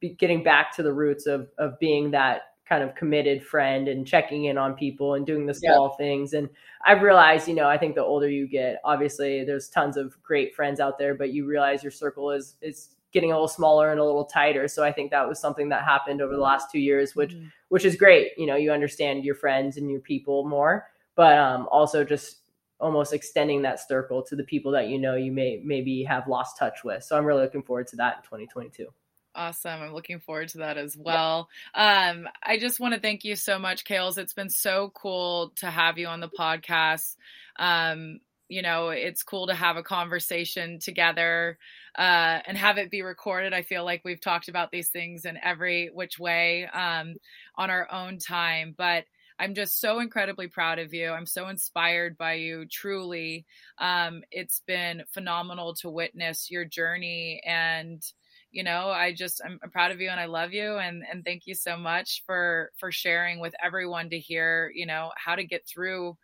be, 0.00 0.10
getting 0.10 0.42
back 0.42 0.74
to 0.76 0.82
the 0.82 0.92
roots 0.92 1.26
of 1.26 1.48
of 1.58 1.78
being 1.78 2.10
that 2.10 2.42
kind 2.68 2.82
of 2.82 2.94
committed 2.94 3.42
friend 3.42 3.88
and 3.88 4.06
checking 4.06 4.44
in 4.44 4.58
on 4.58 4.74
people 4.74 5.14
and 5.14 5.24
doing 5.24 5.46
the 5.46 5.54
small 5.54 5.88
yep. 5.88 5.98
things 5.98 6.34
and 6.34 6.50
i've 6.84 7.00
realized 7.00 7.48
you 7.48 7.54
know 7.54 7.66
i 7.66 7.78
think 7.78 7.94
the 7.94 8.04
older 8.04 8.28
you 8.28 8.46
get 8.46 8.78
obviously 8.84 9.42
there's 9.44 9.70
tons 9.70 9.96
of 9.96 10.22
great 10.22 10.54
friends 10.54 10.78
out 10.78 10.98
there 10.98 11.14
but 11.14 11.32
you 11.32 11.46
realize 11.46 11.82
your 11.82 11.90
circle 11.90 12.30
is 12.30 12.56
is 12.60 12.90
getting 13.12 13.30
a 13.32 13.34
little 13.34 13.48
smaller 13.48 13.90
and 13.90 14.00
a 14.00 14.04
little 14.04 14.24
tighter. 14.24 14.68
So 14.68 14.84
I 14.84 14.92
think 14.92 15.10
that 15.10 15.26
was 15.26 15.38
something 15.38 15.68
that 15.70 15.84
happened 15.84 16.20
over 16.20 16.34
the 16.34 16.40
last 16.40 16.70
two 16.70 16.78
years, 16.78 17.16
which 17.16 17.34
mm-hmm. 17.34 17.46
which 17.68 17.84
is 17.84 17.96
great. 17.96 18.32
You 18.36 18.46
know, 18.46 18.56
you 18.56 18.72
understand 18.72 19.24
your 19.24 19.34
friends 19.34 19.76
and 19.76 19.90
your 19.90 20.00
people 20.00 20.46
more, 20.48 20.88
but 21.16 21.38
um, 21.38 21.68
also 21.70 22.04
just 22.04 22.40
almost 22.80 23.12
extending 23.12 23.62
that 23.62 23.80
circle 23.86 24.22
to 24.22 24.36
the 24.36 24.44
people 24.44 24.70
that 24.72 24.88
you 24.88 24.98
know 24.98 25.16
you 25.16 25.32
may 25.32 25.60
maybe 25.64 26.04
have 26.04 26.28
lost 26.28 26.58
touch 26.58 26.84
with. 26.84 27.02
So 27.02 27.16
I'm 27.16 27.24
really 27.24 27.42
looking 27.42 27.62
forward 27.62 27.88
to 27.88 27.96
that 27.96 28.18
in 28.18 28.22
2022. 28.22 28.86
Awesome. 29.34 29.82
I'm 29.82 29.94
looking 29.94 30.18
forward 30.18 30.48
to 30.48 30.58
that 30.58 30.78
as 30.78 30.96
well. 30.96 31.48
Um, 31.74 32.28
I 32.42 32.58
just 32.58 32.80
want 32.80 32.94
to 32.94 33.00
thank 33.00 33.24
you 33.24 33.36
so 33.36 33.58
much, 33.58 33.84
Kales. 33.84 34.18
It's 34.18 34.32
been 34.32 34.50
so 34.50 34.90
cool 34.94 35.52
to 35.56 35.70
have 35.70 35.96
you 35.96 36.08
on 36.08 36.18
the 36.18 36.28
podcast. 36.28 37.16
Um, 37.56 38.18
you 38.48 38.62
know, 38.62 38.88
it's 38.88 39.22
cool 39.22 39.46
to 39.46 39.54
have 39.54 39.76
a 39.76 39.82
conversation 39.82 40.78
together 40.78 41.58
uh, 41.96 42.40
and 42.46 42.56
have 42.56 42.78
it 42.78 42.90
be 42.90 43.02
recorded. 43.02 43.52
I 43.52 43.62
feel 43.62 43.84
like 43.84 44.02
we've 44.04 44.20
talked 44.20 44.48
about 44.48 44.70
these 44.70 44.88
things 44.88 45.24
in 45.24 45.38
every 45.42 45.90
which 45.92 46.18
way 46.18 46.66
um, 46.66 47.14
on 47.56 47.70
our 47.70 47.90
own 47.92 48.18
time, 48.18 48.74
but 48.76 49.04
I'm 49.38 49.54
just 49.54 49.80
so 49.80 50.00
incredibly 50.00 50.48
proud 50.48 50.78
of 50.78 50.92
you. 50.92 51.10
I'm 51.10 51.26
so 51.26 51.48
inspired 51.48 52.18
by 52.18 52.34
you, 52.34 52.66
truly. 52.66 53.46
Um, 53.78 54.22
it's 54.30 54.62
been 54.66 55.04
phenomenal 55.12 55.74
to 55.76 55.90
witness 55.90 56.50
your 56.50 56.64
journey 56.64 57.40
and 57.46 58.02
you 58.50 58.62
know 58.62 58.88
i 58.88 59.12
just 59.12 59.42
I'm, 59.44 59.58
I'm, 59.62 59.70
proud 59.70 59.90
of 59.90 60.00
you 60.00 60.08
and 60.08 60.18
i 60.18 60.24
love 60.24 60.52
you 60.54 60.78
and 60.78 61.02
and 61.10 61.22
thank 61.22 61.46
you 61.46 61.54
so 61.54 61.76
much 61.76 62.22
for 62.24 62.72
for 62.78 62.90
sharing 62.90 63.40
with 63.40 63.54
everyone 63.62 64.08
to 64.10 64.18
hear 64.18 64.72
you 64.74 64.86
know 64.86 65.10
how 65.16 65.34
to 65.34 65.44
get 65.44 65.66
through 65.66 66.16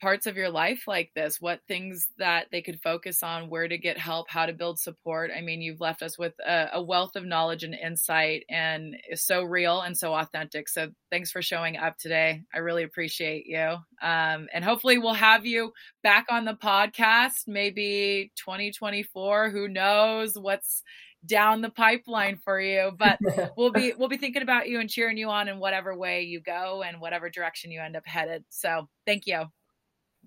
parts 0.00 0.26
of 0.26 0.36
your 0.36 0.50
life 0.50 0.84
like 0.86 1.10
this, 1.14 1.40
what 1.40 1.60
things 1.66 2.08
that 2.18 2.46
they 2.52 2.62
could 2.62 2.80
focus 2.80 3.22
on, 3.22 3.50
where 3.50 3.66
to 3.66 3.78
get 3.78 3.98
help, 3.98 4.30
how 4.30 4.46
to 4.46 4.52
build 4.52 4.78
support. 4.78 5.30
I 5.36 5.40
mean, 5.40 5.60
you've 5.60 5.80
left 5.80 6.02
us 6.02 6.18
with 6.18 6.34
a, 6.46 6.68
a 6.74 6.82
wealth 6.82 7.16
of 7.16 7.24
knowledge 7.24 7.64
and 7.64 7.74
insight 7.74 8.44
and 8.48 8.96
is 9.10 9.24
so 9.24 9.42
real 9.42 9.80
and 9.80 9.96
so 9.96 10.14
authentic. 10.14 10.68
So 10.68 10.90
thanks 11.10 11.30
for 11.30 11.42
showing 11.42 11.76
up 11.76 11.98
today. 11.98 12.42
I 12.54 12.58
really 12.58 12.84
appreciate 12.84 13.46
you. 13.46 13.76
Um, 14.02 14.48
and 14.52 14.64
hopefully 14.64 14.98
we'll 14.98 15.14
have 15.14 15.46
you 15.46 15.72
back 16.02 16.26
on 16.30 16.44
the 16.44 16.54
podcast, 16.54 17.46
maybe 17.46 18.32
2024. 18.36 19.50
Who 19.50 19.68
knows 19.68 20.38
what's 20.38 20.82
down 21.26 21.62
the 21.62 21.68
pipeline 21.68 22.36
for 22.36 22.60
you 22.60 22.92
but 22.96 23.18
we'll 23.56 23.72
be 23.72 23.92
we'll 23.98 24.08
be 24.08 24.16
thinking 24.16 24.40
about 24.40 24.68
you 24.68 24.78
and 24.78 24.88
cheering 24.88 25.16
you 25.16 25.28
on 25.28 25.48
in 25.48 25.58
whatever 25.58 25.96
way 25.96 26.22
you 26.22 26.40
go 26.40 26.82
and 26.82 27.00
whatever 27.00 27.28
direction 27.28 27.72
you 27.72 27.80
end 27.80 27.96
up 27.96 28.06
headed 28.06 28.44
so 28.50 28.88
thank 29.04 29.26
you 29.26 29.42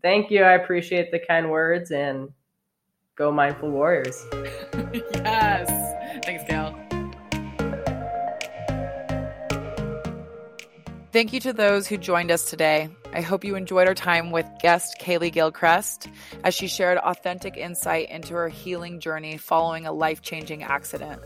thank 0.02 0.32
you. 0.32 0.44
I 0.44 0.54
appreciate 0.54 1.12
the 1.12 1.20
kind 1.20 1.50
words 1.50 1.92
and 1.92 2.30
go 3.16 3.32
mindful 3.32 3.70
warriors. 3.70 4.26
yes. 5.14 5.68
Thanks, 6.26 6.44
Gail. 6.50 6.78
Thank 11.12 11.34
you 11.34 11.42
to 11.42 11.52
those 11.52 11.88
who 11.88 11.98
joined 11.98 12.32
us 12.32 12.50
today. 12.50 12.90
I 13.12 13.20
hope 13.20 13.44
you 13.44 13.56
enjoyed 13.56 13.86
our 13.86 13.94
time 13.94 14.32
with 14.32 14.46
guest 14.62 14.96
Kaleigh 14.98 15.34
Gilchrist 15.34 16.08
as 16.46 16.56
she 16.56 16.68
shared 16.68 16.98
authentic 17.00 17.58
insight 17.58 18.10
into 18.10 18.34
her 18.36 18.48
healing 18.48 19.02
journey 19.02 19.36
following 19.36 19.86
a 19.86 19.92
life 19.92 20.22
changing 20.22 20.64
accident. 20.64 21.22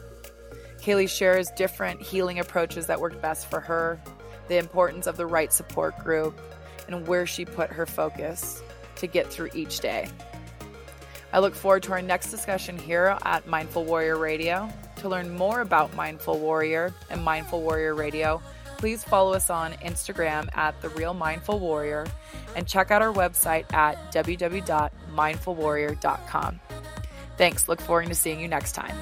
Kaleigh 0.82 1.08
shares 1.08 1.52
different 1.52 2.02
healing 2.02 2.40
approaches 2.40 2.88
that 2.88 3.00
worked 3.00 3.22
best 3.22 3.48
for 3.48 3.60
her, 3.60 4.02
the 4.48 4.58
importance 4.58 5.06
of 5.06 5.18
the 5.18 5.28
right 5.28 5.54
support 5.54 5.96
group, 6.04 6.42
and 6.88 7.08
where 7.08 7.28
she 7.28 7.46
put 7.46 7.70
her 7.70 7.86
focus 7.86 8.64
to 9.06 9.12
get 9.12 9.32
through 9.32 9.50
each 9.54 9.80
day. 9.80 10.10
I 11.32 11.40
look 11.40 11.54
forward 11.54 11.84
to 11.84 11.92
our 11.92 12.02
next 12.02 12.32
discussion 12.32 12.78
here 12.78 13.18
at 13.24 13.48
Mindful 13.48 13.84
Warrior 13.84 14.18
Radio. 14.18 14.70
To 14.98 15.10
learn 15.10 15.36
more 15.36 15.62
about 15.62 15.96
Mindful 15.96 16.40
Warrior 16.40 16.94
and 17.10 17.24
Mindful 17.24 17.62
Warrior 17.62 17.94
Radio, 17.94 18.42
please 18.78 19.04
follow 19.04 19.34
us 19.34 19.50
on 19.50 19.74
Instagram 19.74 20.48
at 20.56 20.82
The 20.82 20.90
Real 20.90 21.14
Mindful 21.14 21.60
Warrior 21.60 22.08
and 22.56 22.66
check 22.66 22.92
out 22.92 23.02
our 23.02 23.14
website 23.14 23.72
at 23.74 24.14
www.mindfulwarrior.com. 24.14 26.60
Thanks. 27.38 27.68
Look 27.68 27.82
forward 27.82 28.08
to 28.08 28.16
seeing 28.16 28.40
you 28.40 28.48
next 28.48 28.72
time. 28.72 28.96